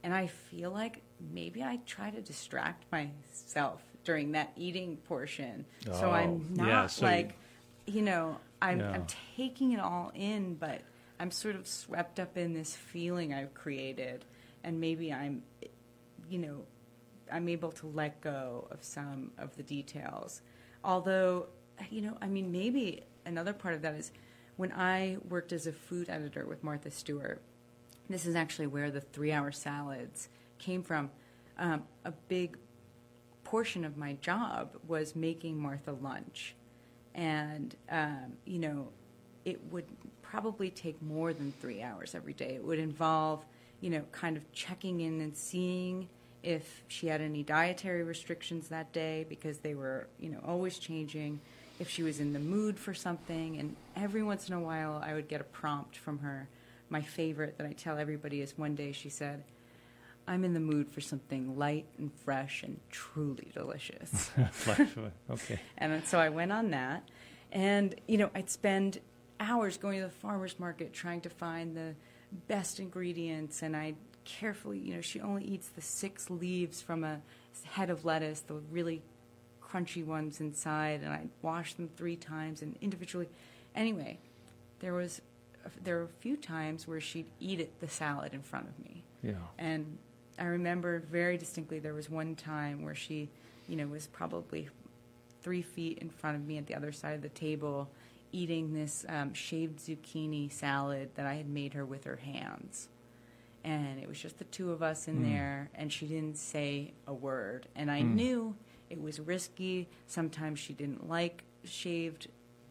And 0.03 0.13
i 0.13 0.27
feel 0.27 0.71
like 0.71 1.01
maybe 1.31 1.63
i 1.63 1.79
try 1.85 2.11
to 2.11 2.21
distract 2.21 2.85
myself 2.91 3.81
during 4.03 4.33
that 4.33 4.51
eating 4.55 4.97
portion. 4.97 5.65
Oh, 5.89 5.99
so 5.99 6.11
i'm 6.11 6.47
oh, 6.51 6.55
not 6.55 6.67
yeah, 6.67 6.87
so 6.87 7.05
like 7.05 7.35
you, 7.87 7.95
you 7.95 8.01
know 8.03 8.37
I'm, 8.61 8.79
yeah. 8.79 8.91
I'm 8.91 9.05
taking 9.35 9.73
it 9.73 9.79
all 9.79 10.11
in 10.15 10.55
but 10.55 10.81
I'm 11.23 11.31
sort 11.31 11.55
of 11.55 11.65
swept 11.65 12.19
up 12.19 12.37
in 12.37 12.53
this 12.53 12.75
feeling 12.75 13.33
I've 13.33 13.53
created, 13.53 14.25
and 14.61 14.81
maybe 14.81 15.13
I'm, 15.13 15.43
you 16.29 16.37
know, 16.37 16.65
I'm 17.31 17.47
able 17.47 17.71
to 17.71 17.87
let 17.87 18.19
go 18.19 18.67
of 18.69 18.83
some 18.83 19.31
of 19.37 19.55
the 19.55 19.63
details. 19.63 20.41
Although, 20.83 21.45
you 21.89 22.01
know, 22.01 22.17
I 22.21 22.27
mean, 22.27 22.51
maybe 22.51 23.05
another 23.25 23.53
part 23.53 23.73
of 23.73 23.83
that 23.83 23.95
is 23.95 24.11
when 24.57 24.73
I 24.73 25.15
worked 25.29 25.53
as 25.53 25.65
a 25.65 25.71
food 25.71 26.09
editor 26.09 26.45
with 26.45 26.61
Martha 26.61 26.91
Stewart. 26.91 27.41
This 28.09 28.25
is 28.25 28.35
actually 28.35 28.67
where 28.67 28.91
the 28.91 28.99
three-hour 28.99 29.53
salads 29.53 30.27
came 30.59 30.83
from. 30.83 31.09
Um, 31.57 31.83
a 32.03 32.11
big 32.11 32.57
portion 33.45 33.85
of 33.85 33.95
my 33.95 34.15
job 34.15 34.75
was 34.85 35.15
making 35.15 35.57
Martha 35.57 35.93
lunch, 35.93 36.53
and 37.15 37.73
um, 37.89 38.33
you 38.43 38.59
know, 38.59 38.89
it 39.45 39.61
would 39.71 39.85
probably 40.33 40.71
take 40.71 40.99
more 40.99 41.31
than 41.31 41.53
three 41.61 41.83
hours 41.83 42.15
every 42.15 42.33
day. 42.33 42.55
It 42.55 42.63
would 42.63 42.79
involve, 42.79 43.45
you 43.81 43.91
know, 43.91 44.01
kind 44.11 44.35
of 44.35 44.51
checking 44.51 44.99
in 45.01 45.21
and 45.21 45.37
seeing 45.37 46.09
if 46.41 46.83
she 46.87 47.05
had 47.05 47.21
any 47.21 47.43
dietary 47.43 48.01
restrictions 48.01 48.69
that 48.69 48.91
day 48.91 49.27
because 49.29 49.59
they 49.59 49.75
were, 49.75 50.07
you 50.19 50.29
know, 50.29 50.39
always 50.43 50.79
changing. 50.79 51.39
If 51.79 51.87
she 51.87 52.01
was 52.01 52.19
in 52.19 52.33
the 52.33 52.39
mood 52.39 52.79
for 52.79 52.95
something, 52.95 53.59
and 53.59 53.75
every 53.95 54.23
once 54.23 54.47
in 54.47 54.55
a 54.55 54.59
while 54.59 54.99
I 55.05 55.13
would 55.13 55.27
get 55.27 55.39
a 55.39 55.43
prompt 55.43 55.97
from 55.97 56.17
her. 56.19 56.47
My 56.89 57.01
favorite 57.01 57.59
that 57.59 57.67
I 57.67 57.73
tell 57.73 57.99
everybody 57.99 58.41
is 58.41 58.57
one 58.57 58.73
day 58.73 58.91
she 58.91 59.09
said, 59.09 59.43
I'm 60.27 60.43
in 60.43 60.55
the 60.55 60.59
mood 60.59 60.89
for 60.89 61.01
something 61.01 61.59
light 61.59 61.85
and 61.99 62.11
fresh 62.25 62.63
and 62.63 62.79
truly 62.89 63.51
delicious. 63.53 64.31
okay. 65.29 65.59
And 65.77 66.03
so 66.07 66.17
I 66.17 66.29
went 66.29 66.51
on 66.51 66.71
that. 66.71 67.07
And, 67.51 67.93
you 68.07 68.17
know, 68.17 68.31
I'd 68.33 68.49
spend 68.49 68.99
hours 69.43 69.77
going 69.77 69.99
to 69.99 70.05
the 70.05 70.11
farmer's 70.11 70.59
market 70.59 70.93
trying 70.93 71.21
to 71.21 71.29
find 71.29 71.75
the 71.75 71.93
best 72.47 72.79
ingredients 72.79 73.61
and 73.61 73.75
I 73.75 73.95
carefully, 74.25 74.79
you 74.79 74.95
know, 74.95 75.01
she 75.01 75.19
only 75.19 75.43
eats 75.43 75.67
the 75.67 75.81
six 75.81 76.29
leaves 76.29 76.81
from 76.81 77.03
a 77.03 77.21
head 77.63 77.89
of 77.89 78.05
lettuce, 78.05 78.41
the 78.41 78.55
really 78.71 79.01
crunchy 79.61 80.05
ones 80.05 80.39
inside, 80.39 81.01
and 81.01 81.11
I 81.11 81.25
wash 81.41 81.73
them 81.73 81.89
three 81.95 82.15
times 82.15 82.61
and 82.61 82.77
individually. 82.81 83.27
Anyway, 83.75 84.19
there 84.79 84.93
was 84.93 85.21
there 85.81 85.97
were 85.97 86.03
a 86.03 86.19
few 86.19 86.35
times 86.35 86.87
where 86.87 86.99
she'd 86.99 87.25
eat 87.39 87.59
it, 87.59 87.79
the 87.79 87.87
salad 87.87 88.33
in 88.33 88.41
front 88.41 88.67
of 88.67 88.77
me. 88.83 89.03
Yeah. 89.21 89.33
And 89.57 89.97
I 90.37 90.45
remember 90.45 90.99
very 90.99 91.37
distinctly 91.37 91.79
there 91.79 91.93
was 91.93 92.09
one 92.09 92.35
time 92.35 92.83
where 92.83 92.95
she, 92.95 93.29
you 93.67 93.77
know, 93.77 93.87
was 93.87 94.07
probably 94.07 94.67
three 95.41 95.61
feet 95.61 95.99
in 95.99 96.09
front 96.09 96.35
of 96.35 96.45
me 96.45 96.57
at 96.57 96.67
the 96.67 96.75
other 96.75 96.91
side 96.91 97.15
of 97.15 97.21
the 97.21 97.29
table, 97.29 97.89
eating 98.33 98.73
this 98.73 99.05
um, 99.07 99.33
shaved 99.33 99.79
zucchini 99.79 100.51
salad 100.51 101.11
that 101.15 101.25
I 101.25 101.35
had 101.35 101.47
made 101.47 101.73
her 101.75 101.85
with 101.85 102.03
her 102.03 102.17
hands. 102.17 102.89
and 103.65 103.97
it 103.97 104.09
was 104.09 104.19
just 104.19 104.39
the 104.39 104.43
two 104.43 104.71
of 104.73 104.83
us 104.83 105.07
in 105.07 105.19
Mm. 105.19 105.23
there, 105.23 105.69
and 105.73 105.89
she 105.93 106.05
didn't 106.05 106.37
say 106.37 106.91
a 107.07 107.13
word. 107.13 107.65
And 107.75 107.89
I 107.89 108.01
Mm. 108.01 108.15
knew 108.15 108.55
it 108.89 108.99
was 109.01 109.21
risky. 109.21 109.87
Sometimes 110.05 110.59
she 110.59 110.73
didn't 110.73 111.07
like 111.07 111.45
shaved 111.63 112.27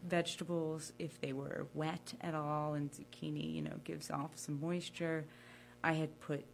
vegetables 0.07 0.93
if 0.99 1.19
they 1.19 1.33
were 1.33 1.65
wet 1.73 2.13
at 2.21 2.35
all, 2.35 2.75
and 2.75 2.91
zucchini, 2.91 3.55
you 3.55 3.63
know, 3.63 3.79
gives 3.83 4.11
off 4.11 4.37
some 4.37 4.59
moisture. 4.61 5.25
I 5.83 5.93
had 5.93 6.19
put 6.19 6.45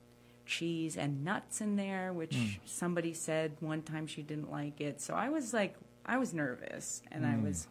cheese 0.46 0.96
and 0.98 1.26
nuts 1.26 1.60
in 1.60 1.76
there, 1.76 2.14
which 2.14 2.36
Mm. 2.38 2.60
somebody 2.66 3.14
said 3.14 3.58
one 3.60 3.82
time 3.82 4.08
she 4.08 4.22
didn't 4.24 4.50
like 4.50 4.80
it. 4.80 5.02
So 5.02 5.16
I 5.16 5.28
was 5.28 5.54
like, 5.54 5.76
I 6.06 6.18
was 6.18 6.34
nervous, 6.34 7.02
and 7.12 7.26
I 7.26 7.34
Mm. 7.36 7.44
was, 7.44 7.68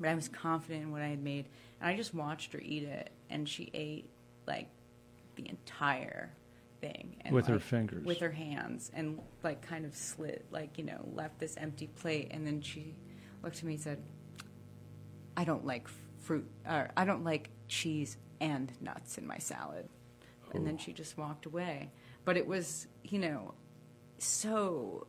but 0.00 0.08
I 0.08 0.14
was 0.14 0.28
confident 0.28 0.84
in 0.84 0.92
what 0.92 1.02
I 1.02 1.08
had 1.08 1.22
made, 1.22 1.48
and 1.80 1.90
I 1.90 1.96
just 1.96 2.14
watched 2.14 2.52
her 2.52 2.60
eat 2.60 2.84
it, 2.84 3.10
and 3.30 3.48
she 3.48 3.70
ate 3.74 4.10
like 4.46 4.68
the 5.36 5.48
entire 5.48 6.32
thing 6.80 7.16
and 7.22 7.34
With 7.34 7.46
her 7.48 7.58
fingers. 7.58 8.04
with 8.06 8.20
her 8.20 8.30
hands 8.30 8.90
and 8.94 9.20
like 9.42 9.62
kind 9.62 9.84
of 9.84 9.96
slit 9.96 10.46
like 10.52 10.78
you 10.78 10.84
know 10.84 11.08
left 11.12 11.40
this 11.40 11.56
empty 11.56 11.88
plate 11.88 12.28
and 12.30 12.46
then 12.46 12.60
she 12.60 12.94
looked 13.42 13.58
at 13.58 13.64
me 13.64 13.74
and 13.74 13.82
said 13.82 14.00
i 15.36 15.42
don't 15.42 15.66
like 15.66 15.88
fruit 16.20 16.48
or 16.68 16.88
i 16.96 17.04
don't 17.04 17.24
like 17.24 17.50
cheese 17.66 18.16
and 18.40 18.72
nuts 18.80 19.18
in 19.18 19.26
my 19.26 19.38
salad. 19.38 19.88
And 20.54 20.66
then 20.66 20.78
she 20.78 20.92
just 20.92 21.18
walked 21.18 21.44
away. 21.44 21.90
But 22.24 22.36
it 22.36 22.46
was 22.46 22.86
you 23.02 23.18
know 23.18 23.54
so 24.18 25.06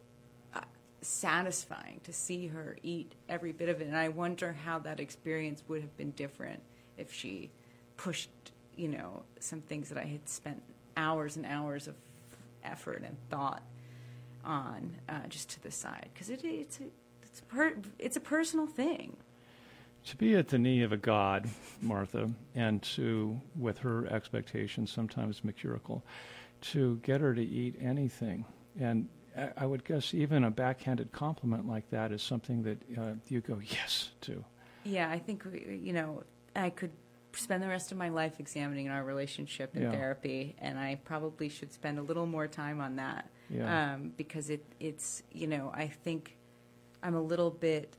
satisfying 1.01 1.99
to 2.03 2.13
see 2.13 2.47
her 2.47 2.77
eat 2.83 3.13
every 3.29 3.51
bit 3.51 3.69
of 3.69 3.81
it 3.81 3.87
and 3.87 3.97
i 3.97 4.09
wonder 4.09 4.53
how 4.65 4.79
that 4.79 4.99
experience 4.99 5.63
would 5.67 5.81
have 5.81 5.95
been 5.97 6.11
different 6.11 6.61
if 6.97 7.13
she 7.13 7.49
pushed 7.97 8.29
you 8.75 8.87
know 8.87 9.23
some 9.39 9.61
things 9.61 9.89
that 9.89 9.97
i 9.97 10.05
had 10.05 10.27
spent 10.27 10.61
hours 10.97 11.35
and 11.37 11.45
hours 11.45 11.87
of 11.87 11.95
effort 12.63 13.03
and 13.05 13.15
thought 13.29 13.63
on 14.43 14.95
uh, 15.09 15.19
just 15.29 15.49
to 15.49 15.63
the 15.63 15.71
side 15.71 16.09
because 16.13 16.29
it, 16.29 16.43
it's 16.43 16.79
a 16.79 16.83
it's 17.23 17.41
a, 17.41 17.71
it's 17.99 18.17
a 18.17 18.21
personal 18.21 18.67
thing 18.67 19.15
To 20.05 20.17
be 20.17 20.35
at 20.35 20.47
the 20.47 20.57
knee 20.57 20.81
of 20.83 20.91
a 20.93 20.97
god, 20.97 21.49
Martha, 21.81 22.29
and 22.55 22.81
to, 22.95 23.39
with 23.57 23.79
her 23.79 24.07
expectations, 24.07 24.91
sometimes 24.91 25.43
mercurical, 25.43 26.03
to 26.61 26.97
get 27.03 27.21
her 27.21 27.33
to 27.35 27.43
eat 27.43 27.75
anything. 27.81 28.45
And 28.79 29.09
I, 29.37 29.49
I 29.57 29.65
would 29.65 29.83
guess 29.85 30.13
even 30.13 30.43
a 30.43 30.51
backhanded 30.51 31.11
compliment 31.11 31.67
like 31.67 31.89
that 31.91 32.11
is 32.11 32.21
something 32.21 32.63
that 32.63 32.77
uh, 32.97 33.13
you 33.27 33.41
go 33.41 33.59
yes 33.65 34.09
to. 34.21 34.43
Yeah, 34.83 35.09
I 35.09 35.19
think 35.19 35.43
you 35.53 35.93
know 35.93 36.23
I 36.55 36.69
could 36.69 36.91
spend 37.33 37.61
the 37.61 37.67
rest 37.67 37.91
of 37.91 37.97
my 37.97 38.09
life 38.09 38.39
examining 38.39 38.89
our 38.89 39.03
relationship 39.03 39.75
in 39.75 39.83
Yeah. 39.83 39.91
therapy, 39.91 40.55
and 40.59 40.79
I 40.79 40.95
probably 41.03 41.47
should 41.49 41.71
spend 41.71 41.99
a 41.99 42.01
little 42.01 42.25
more 42.25 42.47
time 42.47 42.81
on 42.81 42.95
that 42.95 43.29
Yeah. 43.49 43.93
um, 43.93 44.13
because 44.17 44.49
it 44.49 44.63
it's 44.79 45.23
you 45.31 45.47
know 45.47 45.71
I 45.73 45.87
think 45.87 46.37
I'm 47.03 47.15
a 47.15 47.21
little 47.21 47.51
bit 47.51 47.95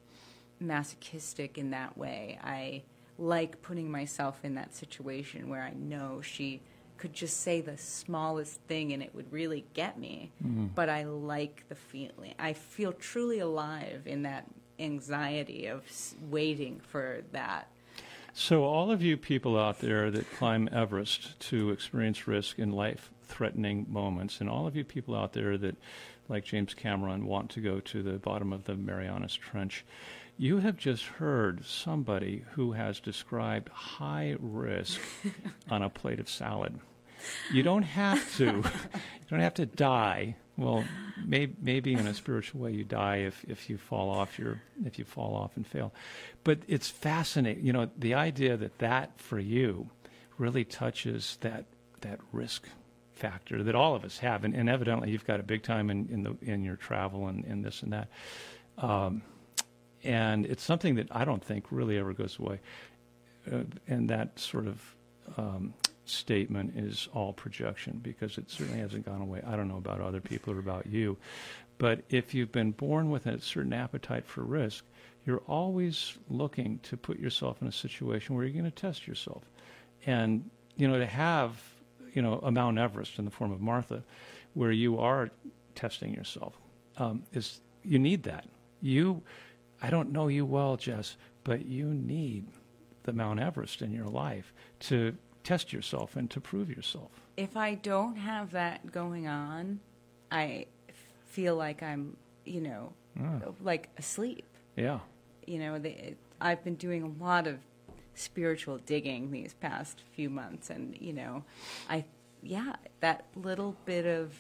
masochistic 0.59 1.59
in 1.59 1.71
that 1.71 1.97
way. 1.97 2.39
I 2.43 2.83
like 3.19 3.61
putting 3.63 3.91
myself 3.91 4.41
in 4.45 4.55
that 4.55 4.75
situation 4.75 5.49
where 5.49 5.63
I 5.63 5.73
know 5.75 6.21
she 6.23 6.63
could 7.01 7.13
just 7.15 7.41
say 7.41 7.63
the 7.63 7.79
smallest 7.79 8.61
thing 8.69 8.93
and 8.93 9.03
it 9.03 9.15
would 9.15 9.33
really 9.33 9.65
get 9.73 9.99
me. 9.99 10.31
Mm-hmm. 10.45 10.67
But 10.75 10.91
I 10.91 11.05
like 11.05 11.65
the 11.69 11.75
feeling. 11.75 12.35
I 12.39 12.53
feel 12.53 12.93
truly 12.93 13.41
alive 13.41 14.03
in 14.05 14.23
that 14.23 14.47
anxiety 14.79 15.67
of 15.67 15.83
waiting 16.29 16.81
for 16.81 17.23
that. 17.33 17.69
So, 18.33 18.63
all 18.63 18.93
of 18.93 19.03
you 19.03 19.17
people 19.17 19.59
out 19.59 19.81
there 19.81 20.11
that 20.11 20.31
climb 20.35 20.69
Everest 20.71 21.41
to 21.41 21.71
experience 21.71 22.29
risk 22.29 22.61
in 22.61 22.71
life 22.71 23.11
threatening 23.25 23.87
moments, 23.89 24.41
and 24.41 24.49
all 24.49 24.69
of 24.69 24.77
you 24.77 24.85
people 24.85 25.17
out 25.17 25.33
there 25.33 25.59
that, 25.59 25.77
like 26.29 26.45
James 26.45 26.73
Cameron, 26.73 27.27
want 27.27 27.51
to 27.51 27.61
go 27.61 27.81
to 27.81 28.03
the 28.05 28.19
bottom 28.19 28.53
of 28.53 28.65
the 28.65 28.77
Marianas 28.77 29.35
Trench, 29.35 29.85
you 30.39 30.59
have 30.59 30.77
just 30.77 31.05
heard 31.05 31.65
somebody 31.65 32.45
who 32.53 32.73
has 32.73 33.01
described 33.01 33.69
high 33.69 34.37
risk 34.39 35.01
on 35.71 35.83
a 35.83 35.91
plate 35.91 36.21
of 36.21 36.29
salad. 36.29 36.79
You 37.53 37.63
don't 37.63 37.83
have 37.83 38.37
to. 38.37 38.45
you 38.45 38.63
don't 39.31 39.41
have 39.41 39.55
to 39.55 39.67
die. 39.67 40.37
Well, 40.57 40.85
may, 41.25 41.49
maybe 41.61 41.95
in 41.95 42.07
a 42.07 42.15
spiritual 42.15 42.61
way 42.61 42.73
you 42.73 42.85
die 42.85 43.17
if, 43.17 43.45
if 43.49 43.71
you 43.71 43.79
fall 43.79 44.11
off 44.11 44.39
your 44.39 44.61
if 44.85 44.99
you 44.99 45.05
fall 45.05 45.35
off 45.35 45.57
and 45.57 45.67
fail. 45.67 45.93
But 46.45 46.59
it's 46.69 46.89
fascinating. 46.89 47.65
You 47.65 47.73
know, 47.73 47.91
the 47.97 48.15
idea 48.15 48.57
that 48.57 48.79
that 48.79 49.19
for 49.19 49.39
you 49.39 49.89
really 50.37 50.65
touches 50.65 51.39
that 51.41 51.65
that 52.03 52.21
risk 52.33 52.69
factor 53.15 53.63
that 53.63 53.75
all 53.75 53.95
of 53.95 54.05
us 54.05 54.19
have, 54.19 54.45
and, 54.45 54.55
and 54.55 54.69
evidently 54.69 55.11
you've 55.11 55.27
got 55.27 55.41
a 55.41 55.43
big 55.43 55.63
time 55.63 55.91
in, 55.91 56.09
in 56.11 56.23
the 56.25 56.37
in 56.43 56.65
your 56.65 56.77
travel 56.77 57.29
and, 57.29 57.45
and 57.45 57.65
this 57.65 57.83
and 57.83 57.93
that. 57.93 58.09
Um, 58.79 59.23
and 60.03 60.47
it's 60.47 60.63
something 60.63 60.95
that 60.97 61.09
I 61.11 61.25
don't 61.25 61.45
think 61.45 61.67
really 61.71 61.99
ever 61.99 62.13
goes 62.13 62.39
away. 62.39 62.61
Uh, 63.51 63.65
and 63.87 64.09
that 64.11 64.39
sort 64.39 64.67
of 64.67 64.95
um, 65.37 65.75
statement 66.11 66.77
is 66.77 67.09
all 67.13 67.33
projection 67.33 68.01
because 68.03 68.39
it 68.39 68.51
certainly 68.51 68.81
hasn't 68.81 69.07
gone 69.07 69.21
away. 69.21 69.43
I 69.47 69.57
don't 69.57 69.69
know 69.69 69.77
about 69.77 70.01
other 70.01 70.21
people 70.21 70.53
or 70.53 70.59
about 70.59 70.87
you, 70.87 71.17
but 71.79 72.03
if 72.11 72.35
you've 72.35 72.53
been 72.53 72.73
born 72.73 73.11
with 73.11 73.27
a 73.27 73.41
certain 73.41 73.73
appetite 73.73 74.27
for 74.27 74.43
risk, 74.43 74.85
you're 75.25 75.43
always 75.47 76.17
looking 76.29 76.79
to 76.83 76.97
put 76.97 77.19
yourself 77.19 77.63
in 77.63 77.69
a 77.69 77.73
situation 77.73 78.35
where 78.35 78.45
you're 78.45 78.53
going 78.53 78.65
to 78.65 78.71
test 78.71 79.07
yourself. 79.07 79.45
And, 80.07 80.49
you 80.77 80.89
know, 80.89 80.99
to 80.99 81.07
have, 81.07 81.63
you 82.15 82.23
know, 82.23 82.41
a 82.43 82.51
Mount 82.51 82.79
Everest 82.79 83.19
in 83.19 83.25
the 83.25 83.31
form 83.31 83.53
of 83.53 83.61
Martha, 83.61 84.03
where 84.55 84.73
you 84.73 84.99
are 84.99 85.31
testing 85.75 86.15
yourself, 86.15 86.59
um, 86.97 87.23
is 87.33 87.61
you 87.83 87.99
need 87.99 88.25
that. 88.25 88.47
You, 88.81 89.23
I 89.83 89.91
don't 89.91 90.13
know 90.13 90.29
you 90.29 90.45
well, 90.45 90.77
Jess, 90.77 91.17
but 91.45 91.65
you 91.65 91.87
need 91.87 92.47
the 93.05 93.13
Mount 93.13 93.41
Everest 93.41 93.83
in 93.83 93.93
your 93.93 94.09
life 94.09 94.53
to 94.81 95.17
test 95.51 95.73
yourself 95.73 96.15
and 96.15 96.31
to 96.31 96.41
prove 96.41 96.71
yourself. 96.71 97.11
If 97.37 97.57
I 97.57 97.75
don't 97.75 98.15
have 98.17 98.53
that 98.53 98.93
going 98.93 99.27
on, 99.27 99.81
I 100.31 100.67
feel 101.27 101.57
like 101.57 101.83
I'm, 101.83 102.17
you 102.45 102.61
know, 102.61 102.93
Ah. 103.21 103.41
like 103.61 103.89
asleep. 103.99 104.45
Yeah. 104.77 105.01
you 105.47 105.59
know, 105.59 105.81
the, 105.81 106.15
I've 106.41 106.63
been 106.63 106.77
doing 106.77 107.03
a 107.03 107.23
lot 107.25 107.49
of 107.49 107.59
spiritual 108.15 108.79
digging 108.79 109.33
these 109.33 109.55
past 109.55 110.03
few 110.13 110.31
months, 110.31 110.71
and 110.71 110.97
you 111.01 111.13
know, 111.13 111.43
I 111.89 112.05
yeah, 112.43 112.75
that 113.01 113.25
little 113.35 113.75
bit 113.85 114.07
of 114.07 114.33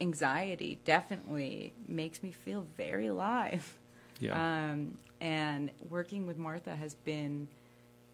anxiety 0.00 0.78
definitely 0.86 1.74
makes 1.86 2.22
me 2.22 2.32
feel 2.32 2.66
very 2.78 3.08
alive. 3.08 3.78
Yeah. 4.20 4.32
Um, 4.70 4.96
and 5.20 5.70
working 5.90 6.26
with 6.26 6.38
Martha 6.38 6.74
has 6.74 6.94
been, 6.94 7.46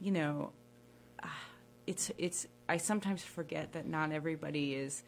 you 0.01 0.11
know, 0.11 0.51
it's 1.89 2.13
it's. 2.19 2.47
I 2.69 2.77
sometimes 2.77 3.23
forget 3.23 3.73
that 3.73 3.87
not 3.87 4.13
everybody 4.13 4.75
is 4.75 5.03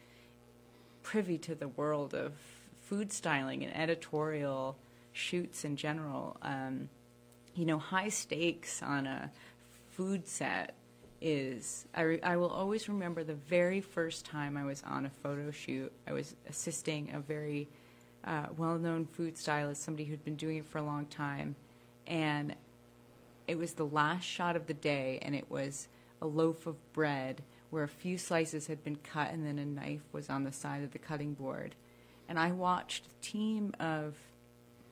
privy 1.03 1.37
to 1.37 1.53
the 1.53 1.67
world 1.67 2.15
of 2.15 2.33
food 2.81 3.13
styling 3.13 3.63
and 3.63 3.75
editorial 3.75 4.77
shoots 5.13 5.63
in 5.63 5.75
general. 5.75 6.37
Um, 6.41 6.89
you 7.53 7.65
know, 7.65 7.77
high 7.77 8.09
stakes 8.09 8.81
on 8.81 9.05
a 9.05 9.31
food 9.91 10.27
set 10.27 10.73
is. 11.21 11.85
I, 11.93 12.01
re- 12.01 12.21
I 12.23 12.37
will 12.37 12.49
always 12.49 12.89
remember 12.89 13.23
the 13.23 13.35
very 13.35 13.81
first 13.81 14.25
time 14.25 14.57
I 14.57 14.65
was 14.65 14.81
on 14.83 15.05
a 15.05 15.11
photo 15.21 15.51
shoot. 15.51 15.91
I 16.07 16.13
was 16.13 16.35
assisting 16.49 17.13
a 17.13 17.19
very 17.19 17.69
uh, 18.25 18.47
well 18.57 18.79
known 18.79 19.05
food 19.05 19.37
stylist, 19.37 19.83
somebody 19.83 20.05
who'd 20.05 20.25
been 20.25 20.35
doing 20.35 20.57
it 20.57 20.65
for 20.65 20.79
a 20.79 20.83
long 20.83 21.05
time. 21.05 21.55
And 22.07 22.55
it 23.47 23.57
was 23.57 23.73
the 23.73 23.85
last 23.85 24.23
shot 24.23 24.55
of 24.55 24.65
the 24.65 24.73
day, 24.73 25.19
and 25.21 25.35
it 25.35 25.49
was 25.51 25.87
a 26.21 26.27
loaf 26.27 26.67
of 26.67 26.93
bread 26.93 27.41
where 27.69 27.83
a 27.83 27.87
few 27.87 28.17
slices 28.17 28.67
had 28.67 28.83
been 28.83 28.97
cut, 28.97 29.31
and 29.31 29.45
then 29.45 29.57
a 29.57 29.65
knife 29.65 30.01
was 30.11 30.29
on 30.29 30.43
the 30.43 30.51
side 30.51 30.83
of 30.83 30.91
the 30.91 30.99
cutting 30.99 31.33
board. 31.33 31.73
And 32.27 32.37
I 32.37 32.51
watched 32.51 33.05
a 33.07 33.25
team 33.25 33.73
of 33.79 34.15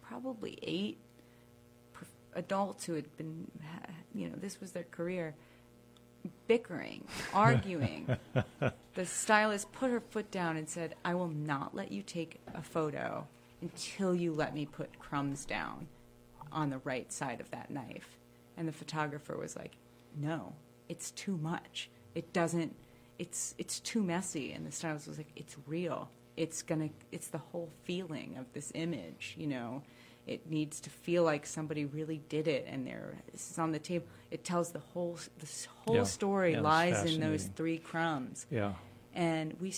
probably 0.02 0.58
eight 0.62 0.98
adults 2.36 2.86
who 2.86 2.94
had 2.94 3.16
been, 3.18 3.52
you 4.14 4.30
know, 4.30 4.36
this 4.38 4.60
was 4.62 4.72
their 4.72 4.84
career, 4.84 5.36
bickering, 6.48 7.06
arguing. 7.34 8.18
the 8.96 9.06
stylist 9.06 9.72
put 9.72 9.92
her 9.92 10.00
foot 10.00 10.32
down 10.32 10.58
and 10.58 10.70
said, 10.70 10.96
I 11.04 11.16
will 11.16 11.28
not 11.28 11.76
let 11.76 11.92
you 11.92 12.02
take 12.02 12.40
a 12.54 12.62
photo 12.62 13.28
until 13.62 14.16
you 14.16 14.34
let 14.34 14.54
me 14.54 14.66
put 14.66 15.00
crumbs 15.00 15.46
down 15.46 15.88
on 16.52 16.70
the 16.70 16.80
right 16.80 17.12
side 17.12 17.42
of 17.42 17.52
that 17.52 17.70
knife. 17.70 18.18
And 18.58 18.68
the 18.68 18.74
photographer 18.74 19.38
was 19.38 19.56
like, 19.56 19.74
No, 20.18 20.54
it's 20.90 21.12
too 21.12 21.38
much. 21.38 21.90
It 22.16 22.34
doesn't, 22.34 22.76
it's, 23.18 23.56
it's 23.58 23.80
too 23.80 24.02
messy. 24.04 24.52
And 24.52 24.66
the 24.68 24.72
stylist 24.72 25.08
was 25.08 25.18
like, 25.18 25.32
It's 25.36 25.56
real. 25.68 26.10
It's 26.36 26.62
gonna, 26.62 26.90
it's 27.12 27.28
the 27.28 27.38
whole 27.38 27.70
feeling 27.84 28.36
of 28.38 28.52
this 28.54 28.72
image, 28.76 29.36
you 29.38 29.48
know. 29.48 29.84
It 30.28 30.50
needs 30.50 30.80
to 30.82 30.90
feel 30.92 31.24
like 31.24 31.46
somebody 31.48 31.86
really 31.86 32.22
did 32.30 32.48
it, 32.48 32.66
and 32.70 32.86
there 32.86 33.16
this 33.32 33.50
is 33.50 33.58
on 33.58 33.72
the 33.72 33.80
table. 33.80 34.06
It 34.30 34.44
tells 34.44 34.72
the 34.72 34.80
whole, 34.80 35.18
this 35.40 35.66
whole 35.86 35.96
Yeah. 35.96 36.04
story 36.04 36.52
Yeah, 36.54 36.62
lies 36.62 37.04
in 37.12 37.20
those 37.20 37.46
three 37.56 37.80
crumbs 37.80 38.46
yeah. 38.52 38.74
and 39.16 39.54
we 39.60 39.74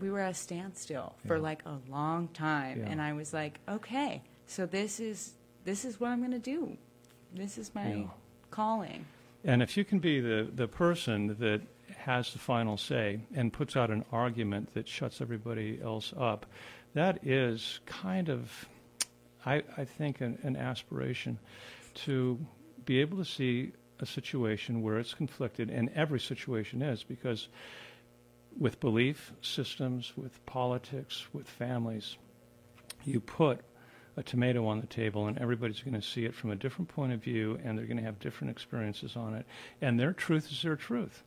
we 0.00 0.10
were 0.10 0.20
at 0.20 0.30
a 0.30 0.34
standstill 0.34 1.16
for 1.26 1.36
Yeah. 1.36 1.42
like 1.42 1.62
a 1.66 1.78
long 1.90 2.28
time, 2.28 2.82
and 2.86 3.02
I 3.02 3.12
was 3.12 3.34
like, 3.34 3.60
okay, 3.68 4.22
so 4.46 4.64
this 4.64 5.00
is 5.00 5.34
this 5.64 5.84
is 5.84 6.00
what 6.00 6.08
I'm 6.10 6.20
going 6.20 6.30
to 6.30 6.38
do. 6.38 6.78
This 7.34 7.58
is 7.58 7.74
my 7.74 8.06
calling. 8.50 9.04
And 9.44 9.62
if 9.62 9.76
you 9.76 9.84
can 9.84 9.98
be 9.98 10.20
the, 10.20 10.48
the 10.54 10.68
person 10.68 11.36
that 11.40 11.62
has 11.96 12.32
the 12.32 12.38
final 12.38 12.76
say 12.76 13.20
and 13.34 13.52
puts 13.52 13.76
out 13.76 13.90
an 13.90 14.04
argument 14.12 14.74
that 14.74 14.88
shuts 14.88 15.20
everybody 15.20 15.80
else 15.82 16.12
up, 16.16 16.46
that 16.94 17.26
is 17.26 17.80
kind 17.86 18.28
of, 18.28 18.68
I, 19.46 19.62
I 19.76 19.84
think, 19.84 20.20
an, 20.20 20.38
an 20.42 20.56
aspiration 20.56 21.38
to 21.94 22.38
be 22.84 23.00
able 23.00 23.18
to 23.18 23.24
see 23.24 23.72
a 24.00 24.06
situation 24.06 24.82
where 24.82 24.98
it's 24.98 25.14
conflicted, 25.14 25.70
and 25.70 25.90
every 25.94 26.20
situation 26.20 26.82
is, 26.82 27.04
because 27.04 27.48
with 28.58 28.80
belief 28.80 29.32
systems, 29.42 30.12
with 30.16 30.44
politics, 30.46 31.26
with 31.32 31.48
families, 31.48 32.16
you 33.04 33.20
put 33.20 33.60
a 34.20 34.22
tomato 34.22 34.66
on 34.66 34.80
the 34.80 34.86
table 34.86 35.26
and 35.26 35.38
everybody's 35.38 35.80
going 35.80 35.94
to 35.94 36.06
see 36.06 36.26
it 36.26 36.34
from 36.34 36.50
a 36.50 36.56
different 36.56 36.88
point 36.88 37.12
of 37.12 37.22
view 37.22 37.58
and 37.64 37.76
they're 37.76 37.86
going 37.86 37.96
to 37.96 38.02
have 38.02 38.20
different 38.20 38.50
experiences 38.50 39.16
on 39.16 39.34
it. 39.34 39.46
And 39.80 39.98
their 39.98 40.12
truth 40.12 40.52
is 40.52 40.62
their 40.62 40.76
truth 40.76 41.24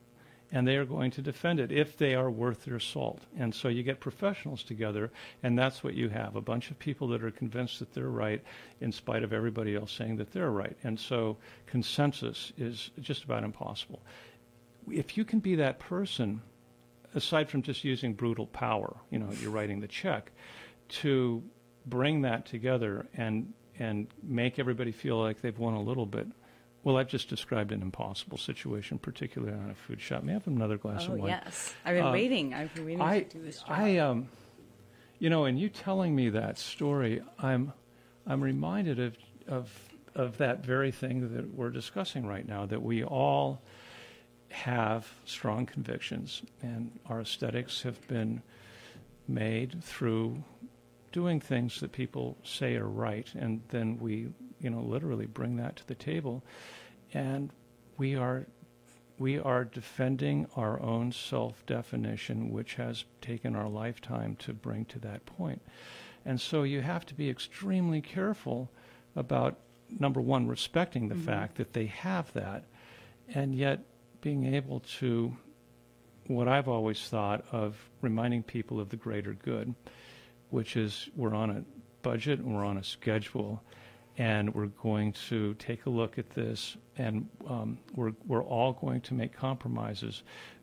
and 0.52 0.68
they 0.68 0.78
are 0.78 0.86
going 0.86 1.10
to 1.10 1.22
defend 1.24 1.60
it 1.60 1.72
if 1.72 1.98
they 1.98 2.14
are 2.14 2.30
worth 2.30 2.64
their 2.66 2.80
salt. 2.80 3.24
And 3.38 3.54
so 3.56 3.68
you 3.68 3.82
get 3.82 4.00
professionals 4.00 4.62
together 4.62 5.12
and 5.42 5.58
that's 5.58 5.84
what 5.84 5.96
you 5.96 6.10
have 6.10 6.36
a 6.36 6.42
bunch 6.42 6.70
of 6.70 6.78
people 6.78 7.08
that 7.10 7.24
are 7.24 7.32
convinced 7.32 7.80
that 7.80 7.94
they're 7.94 8.10
right 8.10 8.44
in 8.80 8.92
spite 8.92 9.24
of 9.24 9.34
everybody 9.34 9.76
else 9.76 9.92
saying 9.92 10.18
that 10.18 10.32
they're 10.32 10.52
right. 10.52 10.78
And 10.84 11.00
so 11.00 11.38
consensus 11.66 12.54
is 12.58 12.92
just 13.02 13.24
about 13.24 13.44
impossible. 13.44 14.04
If 14.92 15.18
you 15.18 15.26
can 15.26 15.40
be 15.40 15.56
that 15.56 15.80
person 15.80 16.44
aside 17.16 17.50
from 17.50 17.64
just 17.64 17.84
using 17.84 18.14
brutal 18.14 18.48
power 18.48 18.96
you 19.12 19.20
know 19.20 19.30
you're 19.40 19.52
writing 19.52 19.80
the 19.80 19.88
check 19.88 20.32
to 20.90 21.44
bring 21.86 22.22
that 22.22 22.46
together 22.46 23.06
and 23.16 23.54
and 23.80 24.08
make 24.22 24.60
everybody 24.60 24.92
feel 24.92 25.18
like 25.20 25.42
they've 25.42 25.58
won 25.58 25.74
a 25.74 25.82
little 25.82 26.06
bit. 26.06 26.28
Well, 26.84 26.98
I've 26.98 27.08
just 27.08 27.28
described 27.30 27.72
an 27.72 27.82
impossible 27.82 28.38
situation, 28.38 29.00
particularly 29.00 29.54
on 29.58 29.72
a 29.72 29.74
food 29.76 30.00
shop. 30.02 30.24
May 30.24 30.34
I 30.34 30.36
have 30.36 30.48
another 30.48 30.78
glass 30.78 31.08
Oh 31.10 31.14
of 31.14 31.20
wine? 31.20 31.30
yes, 31.30 31.74
I've 31.86 31.96
been 31.96 32.06
Um, 32.06 32.12
waiting. 32.12 32.54
I've 32.54 32.74
been 32.76 32.86
waiting 32.86 33.02
I, 33.02 33.22
to 33.22 33.38
do 33.38 33.44
this 33.44 33.60
job. 33.60 33.70
I, 33.70 33.98
um, 33.98 34.28
you 35.20 35.30
know, 35.30 35.46
and 35.46 35.58
you 35.58 35.70
telling 35.70 36.14
me 36.16 36.30
that 36.30 36.60
story, 36.60 37.22
I'm, 37.40 37.72
I'm 38.28 38.44
reminded 38.44 39.00
of, 39.00 39.16
of, 39.48 39.72
of 40.14 40.38
that 40.38 40.64
very 40.64 40.92
thing 40.92 41.34
that 41.36 41.56
we're 41.56 41.70
discussing 41.72 42.28
right 42.28 42.48
now. 42.48 42.66
That 42.66 42.82
we 42.84 43.04
all 43.04 43.62
have 44.50 45.08
strong 45.26 45.66
convictions, 45.66 46.44
and 46.62 46.92
our 47.08 47.22
aesthetics 47.22 47.82
have 47.84 48.06
been 48.08 48.44
made 49.28 49.82
through 49.84 50.44
doing 51.14 51.40
things 51.40 51.80
that 51.80 51.94
people 51.94 52.38
say 52.44 52.76
are 52.76 52.88
right, 52.90 53.28
and 53.36 53.62
then 53.70 53.98
we, 54.00 54.28
you 54.60 54.70
know, 54.70 54.82
literally 54.82 55.28
bring 55.28 55.56
that 55.58 55.78
to 55.78 55.88
the 55.88 55.96
table, 55.96 56.44
and 57.14 57.50
we 57.98 58.16
are 58.16 58.46
we 59.20 59.40
are 59.40 59.64
defending 59.64 60.48
our 60.58 60.82
own 60.82 61.12
self 61.12 61.64
definition, 61.68 62.52
which 62.52 62.74
has 62.74 63.06
taken 63.22 63.56
our 63.56 63.70
lifetime 63.70 64.36
to 64.38 64.52
bring 64.52 64.84
to 64.86 65.00
that 65.00 65.24
point. 65.26 65.62
And 66.26 66.42
so 66.42 66.64
you 66.64 66.82
have 66.82 67.06
to 67.06 67.14
be 67.14 67.30
extremely 67.30 68.02
careful 68.02 68.72
about, 69.16 69.60
number 70.00 70.20
one, 70.20 70.48
respecting 70.48 71.10
the 71.10 71.16
Mhm. 71.16 71.26
fact 71.26 71.56
that 71.58 71.74
they 71.74 71.86
have 71.86 72.34
that, 72.34 72.64
and 73.30 73.54
yet 73.54 73.82
being 74.22 74.46
able 74.56 74.80
to, 74.80 75.38
what 76.26 76.48
I've 76.48 76.68
always 76.68 77.08
thought 77.08 77.46
of 77.52 77.90
reminding 78.02 78.44
people 78.44 78.80
of 78.80 78.90
the 78.90 78.98
greater 78.98 79.34
good, 79.34 79.76
which 80.54 80.78
is 80.78 81.10
we're 81.16 81.34
on 81.34 81.50
a 81.50 81.64
budget 82.04 82.40
and 82.40 82.56
we're 82.56 82.64
on 82.64 82.78
a 82.78 82.84
schedule 82.84 83.64
and 84.18 84.54
we're 84.54 84.68
going 84.68 85.12
to 85.30 85.56
take 85.56 85.88
a 85.88 85.90
look 85.90 86.20
at 86.20 86.30
this, 86.30 86.78
and 87.00 87.28
um, 87.48 87.80
we're 87.96 88.14
we're 88.28 88.44
all 88.44 88.74
going 88.74 89.02
to 89.02 89.16
make 89.16 89.34
compromises. 89.34 90.22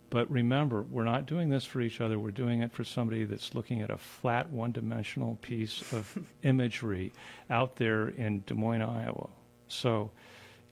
But 0.08 0.30
remember, 0.30 0.82
we're 0.82 1.04
not 1.04 1.26
doing 1.26 1.50
this 1.50 1.64
for 1.64 1.80
each 1.80 2.00
other. 2.00 2.18
We're 2.18 2.30
doing 2.30 2.62
it 2.62 2.72
for 2.72 2.84
somebody 2.84 3.24
that's 3.24 3.54
looking 3.54 3.80
at 3.80 3.90
a 3.90 3.96
flat, 3.96 4.50
one-dimensional 4.50 5.38
piece 5.40 5.82
of 5.92 6.16
imagery 6.42 7.12
out 7.48 7.76
there 7.76 8.08
in 8.08 8.42
Des 8.46 8.54
Moines, 8.54 8.82
Iowa. 8.82 9.28
So, 9.68 10.10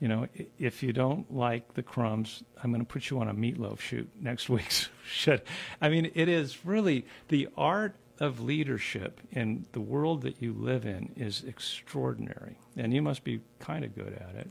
you 0.00 0.08
know, 0.08 0.26
if 0.58 0.82
you 0.82 0.92
don't 0.92 1.32
like 1.32 1.74
the 1.74 1.84
crumbs, 1.84 2.42
I'm 2.62 2.70
going 2.70 2.84
to 2.84 2.92
put 2.92 3.10
you 3.10 3.20
on 3.20 3.28
a 3.28 3.34
meatloaf 3.34 3.78
shoot 3.78 4.08
next 4.20 4.48
week's 4.48 4.88
shit. 5.04 5.46
I 5.80 5.88
mean, 5.88 6.10
it 6.14 6.28
is 6.28 6.64
really 6.64 7.06
the 7.28 7.48
art 7.56 7.94
of 8.20 8.40
leadership 8.40 9.20
in 9.30 9.66
the 9.72 9.80
world 9.80 10.22
that 10.22 10.42
you 10.42 10.52
live 10.52 10.84
in 10.84 11.12
is 11.16 11.44
extraordinary, 11.44 12.58
and 12.76 12.92
you 12.92 13.02
must 13.02 13.24
be 13.24 13.40
kind 13.58 13.84
of 13.84 13.94
good 13.94 14.12
at 14.12 14.34
it. 14.34 14.50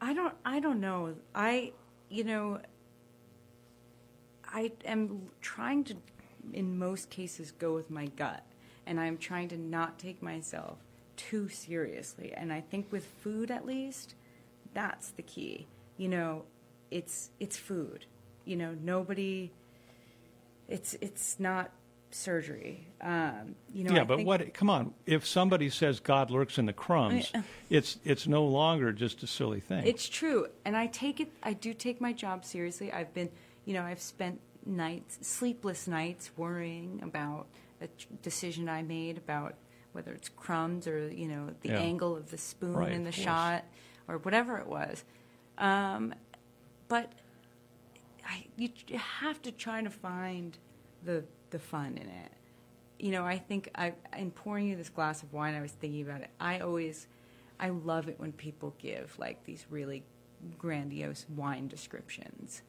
I 0.00 0.14
don't 0.14 0.34
I 0.44 0.60
don't 0.60 0.80
know. 0.80 1.14
I 1.34 1.72
you 2.08 2.24
know 2.24 2.60
I 4.52 4.72
am 4.84 5.30
trying 5.40 5.84
to 5.84 5.96
in 6.52 6.78
most 6.78 7.10
cases 7.10 7.52
go 7.52 7.74
with 7.74 7.90
my 7.90 8.06
gut 8.06 8.44
and 8.86 8.98
I'm 8.98 9.18
trying 9.18 9.48
to 9.48 9.58
not 9.58 9.98
take 9.98 10.22
myself 10.22 10.78
too 11.16 11.48
seriously. 11.48 12.32
And 12.34 12.52
I 12.52 12.60
think 12.60 12.90
with 12.90 13.04
food 13.04 13.50
at 13.50 13.66
least 13.66 14.14
that's 14.72 15.10
the 15.10 15.22
key. 15.22 15.66
You 15.96 16.08
know, 16.08 16.44
it's 16.90 17.30
it's 17.38 17.56
food. 17.56 18.06
You 18.44 18.56
know, 18.56 18.74
nobody 18.82 19.52
it's 20.70 20.94
it's 21.00 21.38
not 21.38 21.70
surgery. 22.10 22.88
Um, 23.00 23.54
you 23.72 23.84
know, 23.84 23.94
yeah, 23.94 24.00
I 24.02 24.04
but 24.04 24.24
what? 24.24 24.54
Come 24.54 24.70
on! 24.70 24.94
If 25.06 25.26
somebody 25.26 25.68
says 25.70 26.00
God 26.00 26.30
lurks 26.30 26.58
in 26.58 26.66
the 26.66 26.72
crumbs, 26.72 27.32
it's 27.68 27.98
it's 28.04 28.26
no 28.26 28.44
longer 28.44 28.92
just 28.92 29.22
a 29.22 29.26
silly 29.26 29.60
thing. 29.60 29.86
It's 29.86 30.08
true, 30.08 30.46
and 30.64 30.76
I 30.76 30.86
take 30.86 31.20
it. 31.20 31.30
I 31.42 31.52
do 31.52 31.74
take 31.74 32.00
my 32.00 32.12
job 32.12 32.44
seriously. 32.44 32.92
I've 32.92 33.12
been, 33.12 33.30
you 33.64 33.74
know, 33.74 33.82
I've 33.82 34.00
spent 34.00 34.40
nights, 34.64 35.18
sleepless 35.26 35.86
nights, 35.88 36.30
worrying 36.36 37.00
about 37.02 37.46
a 37.80 37.86
t- 37.88 38.06
decision 38.22 38.68
I 38.68 38.82
made 38.82 39.16
about 39.16 39.54
whether 39.92 40.12
it's 40.12 40.28
crumbs 40.28 40.86
or 40.86 41.08
you 41.08 41.26
know 41.28 41.50
the 41.62 41.70
Yeah. 41.70 41.80
angle 41.80 42.16
of 42.16 42.30
the 42.30 42.38
spoon 42.38 42.74
Right, 42.74 42.92
in 42.92 43.04
the 43.04 43.12
shot 43.12 43.64
or 44.08 44.18
whatever 44.18 44.58
it 44.58 44.66
was. 44.66 45.04
Um, 45.58 46.14
but 46.88 47.12
I, 48.30 48.44
you, 48.56 48.70
have 48.96 49.42
to 49.42 49.50
try 49.50 49.82
to 49.82 49.90
find 49.90 50.56
the 51.02 51.24
the 51.50 51.58
fun 51.58 51.98
in 51.98 52.08
it. 52.08 52.32
You 52.98 53.10
know, 53.10 53.24
I 53.24 53.38
think 53.38 53.70
I 53.74 53.94
in 54.16 54.30
pouring 54.30 54.68
you 54.68 54.76
this 54.76 54.88
glass 54.88 55.22
of 55.22 55.32
wine, 55.32 55.54
I 55.54 55.60
was 55.60 55.72
thinking 55.72 56.02
about 56.02 56.20
it. 56.20 56.30
I 56.38 56.60
always, 56.60 57.08
I 57.58 57.70
love 57.70 58.08
it 58.08 58.20
when 58.20 58.32
people 58.32 58.74
give 58.78 59.18
like 59.18 59.44
these 59.44 59.66
really 59.68 60.04
grandiose 60.58 61.26
wine 61.34 61.66
descriptions. 61.66 62.62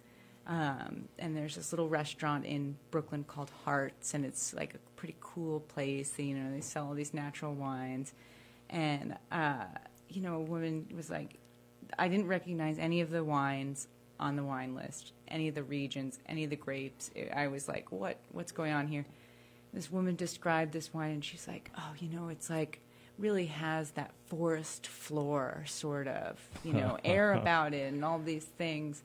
Um, 0.48 1.08
and 1.20 1.38
there's 1.38 1.56
this 1.56 1.72
little 1.72 1.88
restaurant 1.88 2.46
in 2.46 2.76
Brooklyn 2.90 3.24
called 3.24 3.52
Hart's, 3.64 4.16
and 4.16 4.26
it's 4.26 4.56
like 4.56 4.74
a 4.74 4.80
pretty 4.96 5.16
cool 5.22 5.60
place. 5.60 6.18
You 6.18 6.36
know, 6.36 6.52
they 6.52 6.62
sell 6.62 6.88
all 6.88 6.94
these 6.96 7.14
natural 7.14 7.54
wines, 7.54 8.14
and 8.70 9.16
uh, 9.32 9.66
you 10.10 10.22
know, 10.22 10.36
a 10.36 10.42
woman 10.42 10.88
was 10.96 11.12
like, 11.12 11.36
I 12.00 12.08
didn't 12.08 12.28
recognize 12.28 12.80
any 12.80 13.02
of 13.02 13.12
the 13.12 13.24
wines 13.24 13.88
on 14.22 14.36
the 14.36 14.44
wine 14.44 14.76
list, 14.76 15.12
any 15.28 15.48
of 15.48 15.56
the 15.56 15.64
regions, 15.64 16.20
any 16.28 16.44
of 16.44 16.50
the 16.50 16.56
grapes. 16.56 17.10
I 17.36 17.48
was 17.48 17.68
like, 17.68 17.92
what 17.92 18.18
what's 18.32 18.52
going 18.52 18.72
on 18.72 18.88
here? 18.88 19.06
This 19.74 19.92
woman 19.92 20.16
described 20.16 20.72
this 20.72 20.94
wine, 20.94 21.12
and 21.12 21.26
she's 21.26 21.48
like, 21.48 21.72
oh, 21.78 21.94
you 22.00 22.08
know, 22.08 22.30
it's 22.30 22.50
like 22.50 22.82
really 23.18 23.48
has 23.48 23.92
that 23.92 24.12
forest 24.28 24.88
floor 24.88 25.64
sort 25.68 26.08
of, 26.08 26.40
you 26.64 26.74
know, 26.74 26.98
air 27.04 27.34
about 27.34 27.74
it, 27.74 27.92
and 27.92 28.06
all 28.06 28.20
these 28.20 28.46
things. 28.46 29.04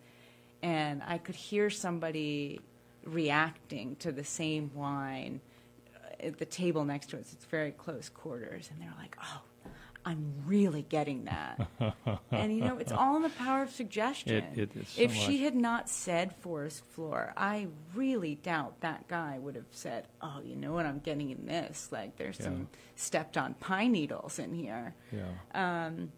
And 0.62 1.03
I 1.07 1.19
could 1.19 1.35
hear 1.35 1.71
somebody 1.71 2.61
reacting 3.05 3.97
to 3.97 4.12
the 4.12 4.25
same 4.25 4.71
wine 4.75 5.41
uh, 5.95 6.27
at 6.27 6.39
the 6.39 6.45
table 6.47 6.85
next 6.85 7.11
to 7.11 7.19
us. 7.19 7.33
It's 7.33 7.45
very 7.47 7.71
close 7.73 8.09
quarters, 8.09 8.69
and 8.71 8.81
they're 8.83 8.95
like, 8.99 9.17
"Oh, 9.23 9.43
I'm 10.07 10.33
really 10.47 10.83
getting 10.89 11.25
that." 11.25 11.69
and 12.31 12.57
you 12.57 12.63
know, 12.65 12.79
it's 12.79 12.93
all 12.93 13.17
in 13.17 13.23
the 13.23 13.29
power 13.29 13.63
of 13.63 13.71
suggestion. 13.71 14.45
It- 14.57 14.71
it 14.77 14.87
so 14.89 15.03
if 15.03 15.13
she 15.13 15.43
had 15.43 15.55
not 15.57 15.91
said 15.91 16.35
forest 16.37 16.85
floor, 16.93 17.35
I 17.37 17.67
really 17.95 18.37
doubt 18.37 18.81
that 18.81 19.09
guy 19.09 19.39
would 19.39 19.57
have 19.57 19.67
said, 19.73 20.07
"Oh, 20.23 20.41
you 20.45 20.57
know 20.57 20.73
what 20.73 20.87
I'm 20.87 21.01
getting 21.01 21.31
in 21.31 21.45
this? 21.47 21.91
Like, 21.93 22.17
there's 22.17 22.39
Yeah. 22.39 22.45
some 22.47 22.69
stepped 22.95 23.37
on 23.37 23.55
pine 23.55 23.93
needles 23.93 24.39
in 24.39 24.55
here." 24.55 24.95
yeah. 25.13 25.27
Um, 25.87 26.13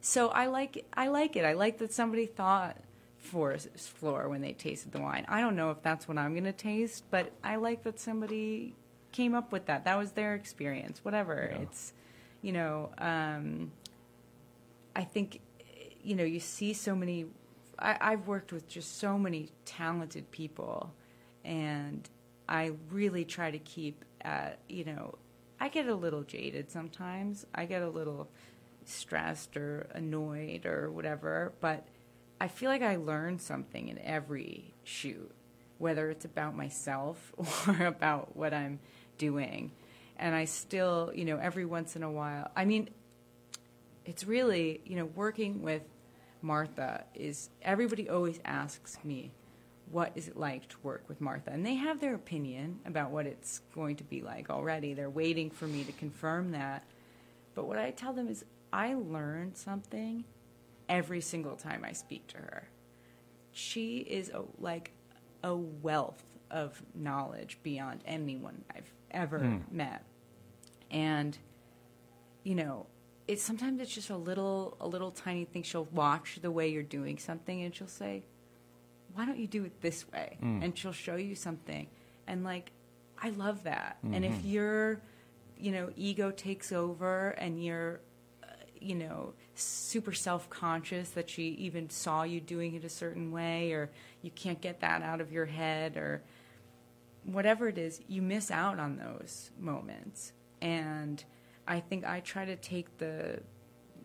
so 0.00 0.28
I 0.28 0.46
like 0.46 0.86
I 0.94 1.08
like 1.08 1.36
it. 1.36 1.44
I 1.44 1.52
like 1.52 1.78
that 1.78 1.92
somebody 1.92 2.26
thought 2.26 2.76
forest 3.18 3.68
floor 3.78 4.28
when 4.28 4.40
they 4.40 4.52
tasted 4.52 4.92
the 4.92 5.00
wine. 5.00 5.26
I 5.28 5.40
don't 5.40 5.56
know 5.56 5.70
if 5.72 5.82
that's 5.82 6.06
what 6.08 6.16
I'm 6.16 6.32
going 6.32 6.44
to 6.44 6.52
taste, 6.52 7.04
but 7.10 7.32
I 7.44 7.56
like 7.56 7.82
that 7.82 7.98
somebody 8.00 8.74
came 9.12 9.34
up 9.34 9.52
with 9.52 9.66
that. 9.66 9.84
That 9.84 9.98
was 9.98 10.12
their 10.12 10.34
experience. 10.34 11.04
Whatever. 11.04 11.50
Yeah. 11.52 11.58
It's 11.62 11.92
you 12.42 12.52
know, 12.52 12.90
um, 12.98 13.72
I 14.94 15.04
think 15.04 15.40
you 16.02 16.14
know, 16.14 16.24
you 16.24 16.40
see 16.40 16.72
so 16.72 16.94
many 16.94 17.26
I, 17.78 17.96
I've 18.00 18.26
worked 18.26 18.52
with 18.52 18.68
just 18.68 18.98
so 18.98 19.18
many 19.18 19.50
talented 19.64 20.30
people, 20.30 20.92
and 21.44 22.08
I 22.48 22.72
really 22.90 23.24
try 23.24 23.50
to 23.50 23.58
keep 23.58 24.04
at, 24.22 24.58
you 24.68 24.84
know, 24.84 25.14
I 25.60 25.68
get 25.68 25.86
a 25.88 25.94
little 25.94 26.22
jaded 26.22 26.70
sometimes. 26.70 27.46
I 27.54 27.66
get 27.66 27.82
a 27.82 27.88
little 27.88 28.28
stressed 28.84 29.56
or 29.56 29.86
annoyed 29.92 30.66
or 30.66 30.90
whatever, 30.90 31.52
but 31.60 31.86
I 32.40 32.48
feel 32.48 32.70
like 32.70 32.82
I 32.82 32.96
learn 32.96 33.38
something 33.38 33.88
in 33.88 33.98
every 33.98 34.74
shoot, 34.84 35.30
whether 35.78 36.10
it's 36.10 36.24
about 36.24 36.56
myself 36.56 37.32
or 37.68 37.86
about 37.86 38.36
what 38.36 38.54
I'm 38.54 38.80
doing. 39.18 39.72
And 40.18 40.34
I 40.34 40.46
still, 40.46 41.12
you 41.14 41.24
know, 41.24 41.38
every 41.38 41.64
once 41.64 41.94
in 41.96 42.02
a 42.02 42.10
while, 42.10 42.50
I 42.56 42.64
mean, 42.64 42.90
it's 44.04 44.24
really, 44.24 44.80
you 44.84 44.96
know, 44.96 45.04
working 45.04 45.62
with 45.62 45.82
Martha 46.42 47.04
is 47.14 47.50
everybody 47.62 48.08
always 48.08 48.40
asks 48.44 48.98
me, 49.04 49.32
what 49.90 50.12
is 50.14 50.28
it 50.28 50.36
like 50.36 50.68
to 50.68 50.76
work 50.82 51.04
with 51.08 51.20
Martha? 51.20 51.50
And 51.50 51.64
they 51.64 51.74
have 51.74 52.00
their 52.00 52.14
opinion 52.14 52.80
about 52.84 53.10
what 53.10 53.26
it's 53.26 53.60
going 53.74 53.96
to 53.96 54.04
be 54.04 54.20
like 54.20 54.50
already. 54.50 54.94
They're 54.94 55.10
waiting 55.10 55.50
for 55.50 55.66
me 55.66 55.84
to 55.84 55.92
confirm 55.92 56.52
that. 56.52 56.84
But 57.54 57.66
what 57.66 57.78
I 57.78 57.90
tell 57.90 58.12
them 58.12 58.28
is, 58.28 58.44
I 58.72 58.94
learn 58.94 59.54
something 59.54 60.24
every 60.88 61.20
single 61.20 61.56
time 61.56 61.84
I 61.84 61.92
speak 61.92 62.26
to 62.28 62.36
her. 62.36 62.68
She 63.52 63.98
is 63.98 64.28
a, 64.28 64.42
like 64.60 64.92
a 65.42 65.54
wealth 65.54 66.22
of 66.50 66.82
knowledge 66.94 67.58
beyond 67.62 68.02
anyone 68.06 68.64
I've 68.74 68.92
ever 69.10 69.40
mm. 69.40 69.72
met. 69.72 70.02
And, 70.90 71.36
you 72.44 72.54
know, 72.54 72.86
it's 73.26 73.42
sometimes 73.42 73.80
it's 73.80 73.94
just 73.94 74.10
a 74.10 74.16
little 74.16 74.76
a 74.80 74.88
little 74.88 75.10
tiny 75.10 75.44
thing. 75.44 75.62
She'll 75.62 75.88
watch 75.92 76.38
the 76.40 76.50
way 76.50 76.68
you're 76.68 76.82
doing 76.82 77.18
something 77.18 77.62
and 77.62 77.74
she'll 77.74 77.86
say, 77.86 78.24
Why 79.14 79.26
don't 79.26 79.38
you 79.38 79.46
do 79.46 79.64
it 79.64 79.80
this 79.80 80.10
way? 80.10 80.38
Mm. 80.42 80.64
And 80.64 80.78
she'll 80.78 80.92
show 80.92 81.16
you 81.16 81.34
something. 81.34 81.88
And 82.26 82.44
like 82.44 82.72
I 83.20 83.30
love 83.30 83.64
that. 83.64 83.98
Mm-hmm. 84.04 84.14
And 84.14 84.24
if 84.24 84.32
mm-hmm. 84.32 84.48
your 84.48 85.00
you 85.60 85.72
know, 85.72 85.90
ego 85.96 86.30
takes 86.30 86.70
over 86.70 87.30
and 87.30 87.62
you're 87.62 88.00
you 88.80 88.94
know, 88.94 89.34
super 89.54 90.12
self 90.12 90.48
conscious 90.50 91.10
that 91.10 91.28
she 91.28 91.48
even 91.50 91.90
saw 91.90 92.22
you 92.22 92.40
doing 92.40 92.74
it 92.74 92.84
a 92.84 92.88
certain 92.88 93.32
way, 93.32 93.72
or 93.72 93.90
you 94.22 94.30
can't 94.30 94.60
get 94.60 94.80
that 94.80 95.02
out 95.02 95.20
of 95.20 95.32
your 95.32 95.46
head, 95.46 95.96
or 95.96 96.22
whatever 97.24 97.68
it 97.68 97.78
is, 97.78 98.00
you 98.08 98.22
miss 98.22 98.50
out 98.50 98.78
on 98.78 98.96
those 98.96 99.50
moments. 99.58 100.32
And 100.60 101.22
I 101.66 101.80
think 101.80 102.04
I 102.06 102.20
try 102.20 102.44
to 102.44 102.56
take 102.56 102.98
the 102.98 103.40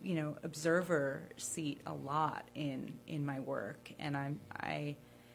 you 0.02 0.14
know 0.14 0.36
observer 0.42 1.22
seat 1.36 1.80
a 1.86 1.92
lot 1.92 2.46
in 2.54 2.92
in 3.06 3.24
my 3.24 3.40
work 3.40 3.90
and 3.98 4.14
i'm 4.14 4.38
i 4.60 4.94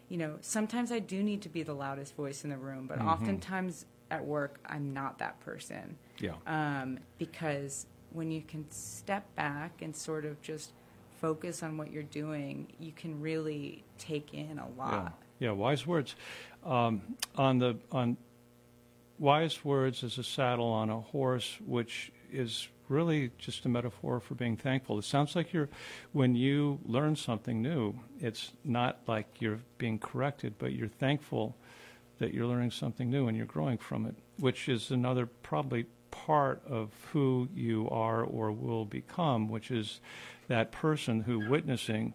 you 0.09 0.17
know 0.17 0.38
sometimes 0.41 0.91
i 0.91 0.99
do 0.99 1.24
need 1.24 1.41
to 1.41 1.49
be 1.49 1.63
the 1.63 1.74
loudest 1.74 2.15
voice 2.15 2.43
in 2.43 2.51
the 2.51 2.57
room 2.57 2.86
but 2.86 2.99
mm-hmm. 2.99 3.07
oftentimes 3.07 3.88
at 4.11 4.24
work 4.24 4.59
i'm 4.67 4.93
not 4.93 5.17
that 5.17 5.39
person 5.39 5.97
yeah 6.20 6.34
um, 6.45 6.99
because 7.17 7.88
when 8.11 8.30
you 8.30 8.41
can 8.41 8.70
step 8.70 9.24
back 9.36 9.82
and 9.82 9.95
sort 9.95 10.24
of 10.24 10.39
just 10.43 10.72
focus 11.20 11.63
on 11.63 11.78
what 11.78 11.91
you're 11.91 12.03
doing, 12.03 12.67
you 12.80 12.91
can 12.91 13.20
really 13.22 13.84
take 13.97 14.34
in 14.34 14.59
a 14.59 14.67
lot. 14.78 15.17
Yeah, 15.39 15.49
yeah 15.49 15.51
wise 15.51 15.86
words. 15.86 16.15
Um, 16.65 17.01
on 17.36 17.59
the 17.59 17.78
on 17.91 18.17
wise 19.20 19.63
words 19.63 20.03
is 20.03 20.17
a 20.17 20.24
saddle 20.24 20.67
on 20.67 20.89
a 20.89 20.99
horse, 20.99 21.57
which 21.65 22.11
is 22.32 22.67
really 22.88 23.32
just 23.38 23.65
a 23.65 23.70
metaphor 23.70 24.20
for 24.20 24.36
being 24.36 24.57
thankful. 24.57 24.97
It 24.97 25.05
sounds 25.05 25.36
like 25.36 25.53
you're 25.53 25.70
when 26.11 26.36
you 26.36 26.80
learn 26.86 27.15
something 27.15 27.61
new, 27.61 27.99
it's 28.20 28.51
not 28.63 28.99
like 29.07 29.28
you're 29.39 29.59
being 29.78 29.99
corrected, 29.99 30.55
but 30.57 30.74
you're 30.74 30.88
thankful 30.88 31.55
that 32.17 32.34
you're 32.34 32.47
learning 32.47 32.72
something 32.72 33.09
new 33.09 33.28
and 33.28 33.38
you're 33.38 33.45
growing 33.45 33.78
from 33.78 34.05
it, 34.05 34.15
which 34.38 34.67
is 34.67 34.91
another 34.91 35.26
probably 35.26 35.86
part 36.11 36.61
of 36.67 36.91
who 37.13 37.47
you 37.53 37.88
are 37.89 38.24
or 38.24 38.51
will 38.51 38.86
become, 38.86 39.47
which 39.47 39.70
is 39.70 40.01
that 40.47 40.72
person 40.72 41.22
who 41.22 41.47
witnessing 41.47 42.13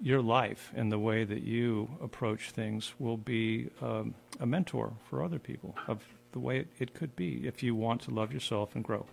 your 0.00 0.22
life 0.22 0.72
and 0.74 0.90
the 0.90 0.98
way 0.98 1.24
that 1.24 1.42
you 1.42 1.88
approach 2.00 2.50
things 2.50 2.92
will 2.98 3.16
be 3.16 3.68
um, 3.80 4.14
a 4.40 4.46
mentor 4.46 4.92
for 5.08 5.22
other 5.22 5.38
people 5.38 5.76
of 5.86 6.02
the 6.32 6.40
way 6.40 6.58
it, 6.58 6.68
it, 6.78 6.94
could 6.94 7.14
be 7.16 7.46
if 7.46 7.62
you 7.62 7.74
want 7.74 8.02
to 8.02 8.10
love 8.10 8.32
yourself 8.32 8.74
and 8.74 8.84
grow. 8.84 9.06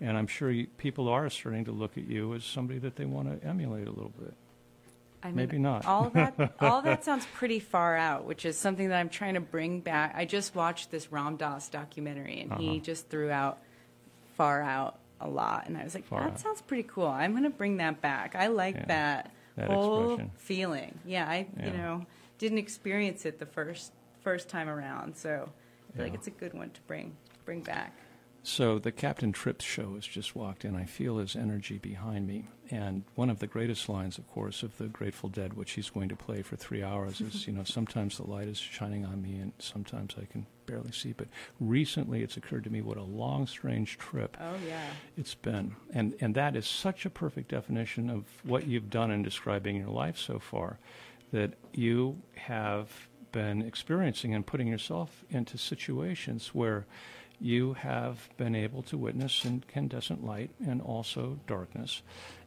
And 0.00 0.16
I'm 0.16 0.26
sure 0.26 0.50
you, 0.50 0.66
people 0.78 1.08
are 1.08 1.28
starting 1.28 1.64
to 1.64 1.72
look 1.72 1.98
at 1.98 2.06
you 2.06 2.34
as 2.34 2.44
somebody 2.44 2.78
that 2.80 2.96
they 2.96 3.04
want 3.04 3.40
to 3.40 3.46
emulate 3.46 3.86
a 3.86 3.90
little 3.90 4.12
bit. 4.18 4.34
I 5.22 5.28
mean, 5.28 5.36
Maybe 5.36 5.58
not. 5.58 5.84
all 5.84 6.10
that 6.10 6.54
all 6.60 6.82
that 6.82 7.04
sounds 7.04 7.26
pretty 7.34 7.58
far 7.58 7.96
out, 7.96 8.24
which 8.24 8.44
is 8.44 8.56
something 8.56 8.88
that 8.88 8.98
I'm 8.98 9.08
trying 9.08 9.34
to 9.34 9.40
bring 9.40 9.80
back. 9.80 10.14
I 10.16 10.24
just 10.24 10.54
watched 10.54 10.90
this 10.90 11.10
Ram 11.10 11.36
Dass 11.36 11.68
documentary, 11.68 12.40
and 12.40 12.52
uh-huh. 12.52 12.60
he 12.60 12.80
just 12.80 13.08
threw 13.08 13.30
out 13.30 13.58
far 14.36 14.62
out 14.62 14.98
a 15.20 15.28
lot, 15.28 15.66
and 15.66 15.76
I 15.76 15.82
was 15.82 15.94
like, 15.94 16.04
far 16.04 16.22
that 16.22 16.34
out. 16.34 16.40
sounds 16.40 16.62
pretty 16.62 16.84
cool. 16.84 17.08
I'm 17.08 17.32
going 17.32 17.42
to 17.42 17.50
bring 17.50 17.78
that 17.78 18.00
back. 18.00 18.36
I 18.36 18.46
like 18.46 18.76
yeah, 18.76 18.84
that, 18.86 19.32
that, 19.56 19.68
whole 19.68 20.10
expression. 20.10 20.30
feeling. 20.38 20.98
Yeah, 21.04 21.28
I 21.28 21.48
yeah. 21.56 21.66
you 21.66 21.72
know 21.72 22.06
didn't 22.38 22.58
experience 22.58 23.26
it 23.26 23.40
the 23.40 23.46
first 23.46 23.92
first 24.22 24.48
time 24.48 24.68
around, 24.68 25.16
so 25.16 25.50
yeah. 25.96 26.02
like 26.02 26.14
it's 26.14 26.26
a 26.26 26.32
good 26.32 26.54
one 26.54 26.70
to 26.70 26.80
bring 26.82 27.16
bring 27.44 27.62
back. 27.62 27.94
So 28.42 28.78
the 28.78 28.92
Captain 28.92 29.32
Tripp 29.32 29.60
show 29.60 29.94
has 29.94 30.06
just 30.06 30.34
walked 30.34 30.64
in. 30.64 30.74
I 30.74 30.84
feel 30.84 31.18
his 31.18 31.36
energy 31.36 31.78
behind 31.78 32.26
me. 32.26 32.46
And 32.70 33.04
one 33.14 33.30
of 33.30 33.40
the 33.40 33.46
greatest 33.46 33.88
lines, 33.88 34.16
of 34.16 34.26
course, 34.28 34.62
of 34.62 34.76
the 34.78 34.86
Grateful 34.86 35.28
Dead, 35.28 35.54
which 35.54 35.72
he's 35.72 35.90
going 35.90 36.08
to 36.08 36.16
play 36.16 36.42
for 36.42 36.56
three 36.56 36.82
hours, 36.82 37.20
is, 37.20 37.46
you 37.46 37.52
know, 37.52 37.64
sometimes 37.64 38.16
the 38.16 38.24
light 38.24 38.48
is 38.48 38.58
shining 38.58 39.04
on 39.04 39.22
me 39.22 39.38
and 39.38 39.52
sometimes 39.58 40.14
I 40.20 40.24
can 40.24 40.46
barely 40.66 40.92
see. 40.92 41.12
But 41.12 41.28
recently 41.60 42.22
it's 42.22 42.36
occurred 42.36 42.64
to 42.64 42.70
me 42.70 42.80
what 42.80 42.96
a 42.96 43.02
long, 43.02 43.46
strange 43.46 43.98
trip 43.98 44.36
oh, 44.40 44.54
yeah. 44.66 44.80
it's 45.16 45.34
been. 45.34 45.76
And, 45.92 46.14
and 46.20 46.34
that 46.34 46.56
is 46.56 46.66
such 46.66 47.04
a 47.04 47.10
perfect 47.10 47.50
definition 47.50 48.08
of 48.08 48.24
what 48.44 48.66
you've 48.66 48.90
done 48.90 49.10
in 49.10 49.22
describing 49.22 49.76
your 49.76 49.90
life 49.90 50.16
so 50.16 50.38
far, 50.38 50.78
that 51.32 51.54
you 51.72 52.22
have 52.36 53.08
been 53.32 53.62
experiencing 53.62 54.34
and 54.34 54.46
putting 54.46 54.68
yourself 54.68 55.24
into 55.30 55.58
situations 55.58 56.48
where– 56.54 56.86
you 57.40 57.74
have 57.74 58.28
been 58.36 58.54
able 58.54 58.82
to 58.82 58.98
witness 58.98 59.44
incandescent 59.44 60.24
light 60.24 60.50
and 60.64 60.80
also 60.82 61.38
darkness. 61.46 62.02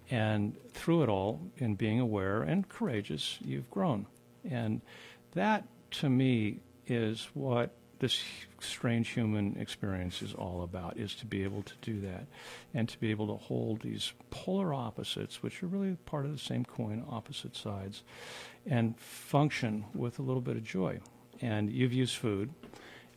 And 0.10 0.56
through 0.74 1.04
it 1.04 1.10
all, 1.10 1.40
in 1.58 1.76
being 1.76 2.00
aware 2.00 2.42
and 2.42 2.68
courageous, 2.68 3.38
you've 3.42 3.70
grown. 3.70 4.08
And 4.50 4.82
that, 5.34 5.66
to 5.92 6.10
me, 6.10 6.60
is 6.88 7.30
what 7.34 7.74
this 8.02 8.24
strange 8.60 9.10
human 9.10 9.56
experience 9.60 10.22
is 10.22 10.34
all 10.34 10.64
about, 10.64 10.98
is 10.98 11.14
to 11.16 11.26
be 11.26 11.44
able 11.44 11.62
to 11.62 11.74
do 11.82 12.02
that 12.02 12.26
and 12.74 12.90
to 12.90 13.00
be 13.00 13.12
able 13.12 13.28
to 13.28 13.36
hold 13.36 13.82
these 13.82 14.14
polar 14.32 14.74
opposites, 14.74 15.44
which 15.44 15.62
are 15.62 15.68
really 15.68 15.96
part 16.06 16.26
of 16.26 16.32
the 16.32 16.40
same 16.40 16.66
coin, 16.66 17.06
opposite 17.08 17.56
sides, 17.56 18.02
and 18.66 18.98
function 18.98 19.86
with 19.94 20.18
a 20.18 20.22
little 20.24 20.42
bit 20.42 20.58
of 20.58 20.64
joy. 20.64 21.00
And 21.42 21.72
you've 21.72 21.94
used 21.94 22.16
food 22.16 22.50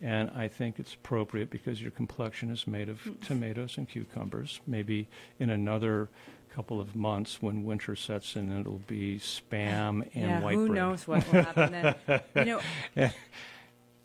and 0.03 0.31
I 0.35 0.49
think 0.49 0.79
it's 0.79 0.93
appropriate 0.93 1.49
because 1.49 1.81
your 1.81 1.91
complexion 1.91 2.51
is 2.51 2.67
made 2.67 2.91
of 2.91 3.03
mm. 3.05 3.19
tomatoes 3.27 3.79
and 3.79 3.89
cucumbers. 3.89 4.61
Maybe 4.67 5.09
in 5.39 5.49
another 5.49 6.11
couple 6.55 6.79
of 6.79 6.95
months 6.95 7.41
when 7.41 7.65
winter 7.65 7.97
sets 7.97 8.37
in, 8.37 8.53
it'll 8.53 8.83
be 8.87 9.19
spam 9.19 10.09
and 10.15 10.31
yeah, 10.31 10.41
white 10.41 10.57
who 10.57 10.67
bread. 10.67 10.77
knows 10.77 11.09
what 11.09 11.27
will 11.33 11.43
happen 11.43 11.73
then? 12.07 12.21
you 12.37 12.45
know, 12.45 12.61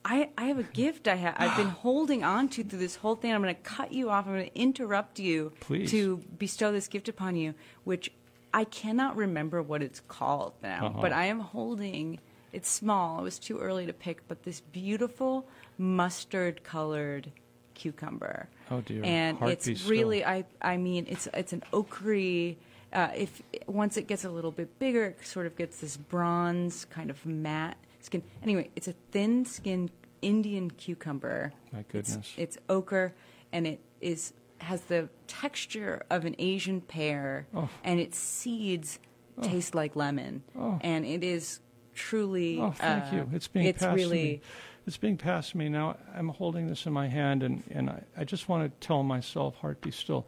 I, 0.06 0.30
I 0.38 0.46
have 0.46 0.60
a 0.60 0.64
gift 0.64 1.08
I 1.08 1.16
have 1.16 1.36
I've 1.38 1.58
been 1.58 1.68
holding 1.84 2.24
on 2.24 2.50
to 2.50 2.64
through 2.64 2.80
this 2.80 2.96
whole 2.96 3.16
thing. 3.16 3.34
I'm 3.34 3.42
going 3.42 3.54
to 3.54 3.62
cut 3.62 3.92
you 3.92 4.10
off. 4.10 4.28
I'm 4.28 4.34
going 4.34 4.50
to 4.50 4.60
interrupt 4.60 5.20
you 5.20 5.52
Please. 5.60 5.92
to 5.92 6.18
bestow 6.38 6.72
this 6.72 6.88
gift 6.88 7.10
upon 7.10 7.36
you, 7.36 7.54
which 7.84 8.12
I 8.54 8.64
cannot 8.64 9.16
remember 9.16 9.62
what 9.62 9.84
it's 9.84 10.02
called 10.08 10.54
now, 10.64 10.88
uh-huh. 10.88 11.02
but 11.02 11.14
I 11.14 11.26
am 11.26 11.40
holding. 11.40 12.20
It's 12.52 12.70
small. 12.70 13.20
It 13.20 13.24
was 13.24 13.38
too 13.38 13.60
early 13.60 13.86
to 13.86 13.94
pick, 13.94 14.28
but 14.28 14.44
this 14.44 14.62
beautiful 14.62 15.46
mustard 15.78 16.64
colored 16.64 17.32
cucumber. 17.76 18.50
Oh 18.72 18.82
dear! 18.82 19.04
And 19.04 19.38
Heart 19.38 19.68
it's 19.68 19.86
really, 19.86 20.26
I, 20.26 20.46
I 20.62 20.78
mean, 20.78 21.06
it's 21.08 21.28
it's 21.34 21.54
an 21.54 21.64
ochre. 21.72 22.56
Uh, 22.92 23.10
if 23.16 23.44
once 23.68 23.98
it 23.98 24.08
gets 24.08 24.26
a 24.26 24.32
little 24.32 24.52
bit 24.52 24.80
bigger, 24.80 25.06
it 25.06 25.26
sort 25.26 25.46
of 25.46 25.56
gets 25.56 25.80
this 25.80 25.96
bronze 25.96 26.86
kind 26.86 27.12
of 27.12 27.24
matte 27.24 27.78
skin. 28.00 28.24
Anyway, 28.44 28.70
it's 28.76 28.88
a 28.88 28.94
thin-skinned 29.12 29.92
Indian 30.22 30.72
cucumber. 30.72 31.54
My 31.72 31.84
goodness! 31.84 32.16
It's, 32.16 32.34
it's 32.38 32.58
ochre, 32.70 33.14
and 33.52 33.66
it 33.68 33.80
is 34.02 34.34
has 34.60 34.82
the 34.82 35.10
texture 35.28 36.04
of 36.10 36.26
an 36.26 36.36
Asian 36.38 36.82
pear, 36.82 37.48
oh. 37.56 37.70
and 37.84 38.00
its 38.00 38.18
seeds 38.18 39.00
oh. 39.38 39.44
taste 39.44 39.74
like 39.76 39.96
lemon, 39.96 40.44
oh. 40.58 40.80
and 40.82 41.06
it 41.06 41.24
is 41.24 41.62
truly. 41.94 42.60
Oh, 42.60 42.72
thank 42.72 43.14
uh, 43.14 43.16
you! 43.18 43.30
It's 43.34 43.48
being 43.48 43.66
it's 43.66 43.80
passed 43.84 43.96
really, 43.96 44.18
to 44.18 44.34
me 44.34 44.42
it's 44.90 44.98
being 44.98 45.18
passed 45.18 45.52
to 45.52 45.58
me 45.58 45.70
now. 45.70 45.98
I'm 46.16 46.30
holding 46.30 46.68
this 46.68 46.88
in 46.88 46.94
my 46.94 47.08
hand, 47.08 47.44
and, 47.44 47.64
and 47.70 47.92
I, 47.92 48.02
I 48.18 48.24
just 48.24 48.50
want 48.50 48.64
to 48.64 48.88
tell 48.88 49.04
myself, 49.04 49.56
heart 49.58 49.82
be 49.82 49.92
still. 49.92 50.26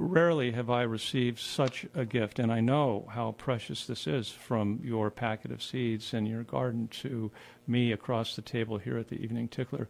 Rarely 0.00 0.52
have 0.52 0.70
I 0.70 0.82
received 0.82 1.38
such 1.38 1.86
a 1.94 2.06
gift, 2.06 2.38
and 2.38 2.50
I 2.50 2.60
know 2.60 3.06
how 3.12 3.32
precious 3.32 3.86
this 3.86 4.06
is 4.06 4.30
from 4.30 4.80
your 4.82 5.10
packet 5.10 5.52
of 5.52 5.62
seeds 5.62 6.14
in 6.14 6.24
your 6.24 6.42
garden 6.42 6.88
to 7.02 7.30
me 7.66 7.92
across 7.92 8.34
the 8.34 8.42
table 8.42 8.78
here 8.78 8.96
at 8.96 9.08
the 9.08 9.22
Evening 9.22 9.46
Tickler. 9.46 9.88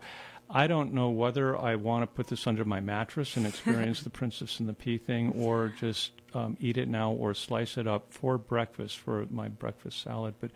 I 0.50 0.66
don't 0.66 0.92
know 0.92 1.10
whether 1.10 1.56
I 1.56 1.76
want 1.76 2.02
to 2.02 2.08
put 2.08 2.26
this 2.26 2.48
under 2.48 2.64
my 2.64 2.80
mattress 2.80 3.36
and 3.36 3.46
experience 3.46 4.00
the 4.02 4.10
Princess 4.10 4.58
and 4.58 4.68
the 4.68 4.74
Pea 4.74 4.98
thing, 4.98 5.32
or 5.38 5.72
just 5.78 6.10
um, 6.34 6.56
eat 6.60 6.76
it 6.76 6.88
now, 6.88 7.12
or 7.12 7.32
slice 7.32 7.78
it 7.78 7.86
up 7.86 8.12
for 8.12 8.36
breakfast 8.36 8.98
for 8.98 9.26
my 9.30 9.46
breakfast 9.46 10.02
salad. 10.02 10.34
But 10.40 10.50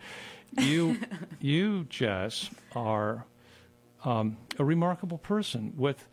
you, 0.51 0.99
you, 1.39 1.85
Jess, 1.85 2.49
are 2.75 3.25
um, 4.03 4.35
a 4.59 4.65
remarkable 4.65 5.17
person 5.17 5.73
with 5.77 6.05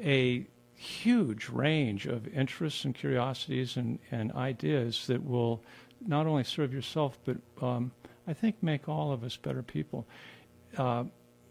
a 0.00 0.46
huge 0.76 1.48
range 1.48 2.06
of 2.06 2.28
interests 2.28 2.84
and 2.84 2.94
curiosities 2.94 3.76
and, 3.76 3.98
and 4.10 4.32
ideas 4.32 5.06
that 5.06 5.24
will 5.24 5.62
not 6.06 6.26
only 6.26 6.44
serve 6.44 6.72
yourself, 6.72 7.18
but 7.24 7.38
um, 7.62 7.90
I 8.26 8.34
think 8.34 8.62
make 8.62 8.88
all 8.88 9.12
of 9.12 9.24
us 9.24 9.36
better 9.36 9.62
people. 9.62 10.06
Uh, 10.76 11.04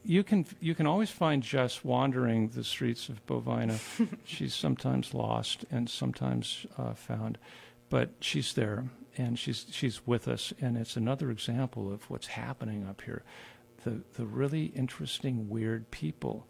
you 0.04 0.24
can 0.24 0.46
you 0.60 0.76
can 0.76 0.86
always 0.86 1.10
find 1.10 1.42
Jess 1.42 1.84
wandering 1.84 2.50
the 2.50 2.64
streets 2.64 3.10
of 3.10 3.26
Bovina. 3.26 3.80
she's 4.24 4.54
sometimes 4.54 5.16
lost 5.16 5.66
and 5.72 5.90
sometimes 5.90 6.68
uh, 6.78 6.94
found, 6.94 7.40
but 7.90 8.12
she's 8.20 8.54
there 8.54 8.86
and 9.18 9.40
she's 9.40 9.66
she's 9.72 10.06
with 10.06 10.28
us. 10.28 10.54
And 10.62 10.78
it's 10.78 10.96
another 10.96 11.32
example 11.32 11.92
of 11.92 12.08
what's 12.10 12.28
happening 12.28 12.86
up 12.88 13.02
here. 13.02 13.24
The 13.84 14.02
the 14.14 14.26
really 14.28 14.66
interesting, 14.76 15.50
weird 15.50 15.90
people 15.90 16.46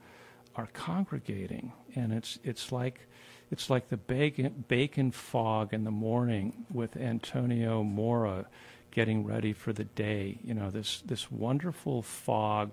are 0.56 0.68
congregating, 0.74 1.74
and 1.96 2.14
it's 2.14 2.40
it's 2.44 2.72
like 2.72 3.08
it's 3.52 3.70
like 3.70 3.90
the 3.90 3.98
bacon, 3.98 4.66
bacon 4.68 5.12
fog 5.12 5.74
in 5.74 5.84
the 5.84 5.92
morning 5.92 6.66
with 6.72 6.98
Antonio 6.98 7.84
Mora 7.84 8.48
getting 8.92 9.26
ready 9.26 9.54
for 9.54 9.74
the 9.74 9.84
day. 9.84 10.40
You 10.44 10.54
know, 10.54 10.70
this 10.70 11.02
this 11.06 11.32
wonderful 11.32 12.02
fog, 12.02 12.72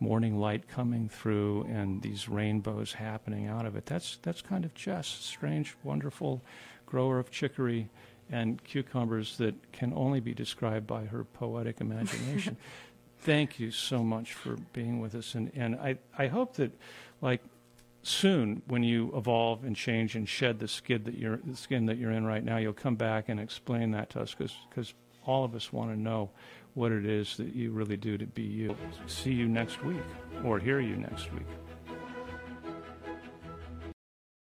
morning 0.00 0.38
light 0.38 0.68
coming 0.68 1.08
through, 1.08 1.64
and 1.68 2.02
these 2.02 2.28
rainbows 2.28 2.94
happening 2.94 3.46
out 3.46 3.66
of 3.66 3.76
it. 3.76 3.86
That's 3.86 4.18
that's 4.22 4.42
kind 4.42 4.64
of 4.64 4.74
just 4.74 5.24
strange, 5.24 5.76
wonderful 5.84 6.42
grower 6.86 7.18
of 7.18 7.30
chicory 7.30 7.88
and 8.32 8.62
cucumbers 8.64 9.36
that 9.38 9.72
can 9.72 9.92
only 9.94 10.20
be 10.20 10.32
described 10.32 10.86
by 10.86 11.04
her 11.04 11.24
poetic 11.24 11.80
imagination. 11.80 12.56
Thank 13.20 13.60
you 13.60 13.70
so 13.70 14.02
much 14.02 14.32
for 14.32 14.56
being 14.72 14.98
with 14.98 15.14
us, 15.14 15.34
and 15.34 15.52
and 15.54 15.76
I 15.76 15.98
I 16.16 16.28
hope 16.28 16.54
that 16.54 16.72
like 17.20 17.42
soon 18.02 18.62
when 18.66 18.82
you 18.82 19.12
evolve 19.14 19.64
and 19.64 19.76
change 19.76 20.16
and 20.16 20.28
shed 20.28 20.58
the 20.58 20.68
skin 20.68 21.04
that 21.04 21.18
you're 21.18 21.38
the 21.44 21.56
skin 21.56 21.86
that 21.86 21.98
you're 21.98 22.12
in 22.12 22.24
right 22.24 22.44
now 22.44 22.56
you'll 22.56 22.72
come 22.72 22.94
back 22.94 23.28
and 23.28 23.38
explain 23.38 23.90
that 23.90 24.08
to 24.08 24.20
us 24.20 24.34
because 24.34 24.94
all 25.26 25.44
of 25.44 25.54
us 25.54 25.72
want 25.72 25.90
to 25.90 25.98
know 25.98 26.30
what 26.74 26.92
it 26.92 27.04
is 27.04 27.36
that 27.36 27.54
you 27.54 27.72
really 27.72 27.96
do 27.96 28.16
to 28.16 28.26
be 28.26 28.42
you. 28.42 28.76
See 29.06 29.32
you 29.32 29.48
next 29.48 29.84
week 29.84 30.02
or 30.44 30.58
hear 30.58 30.80
you 30.80 30.96
next 30.96 31.32
week 31.32 31.46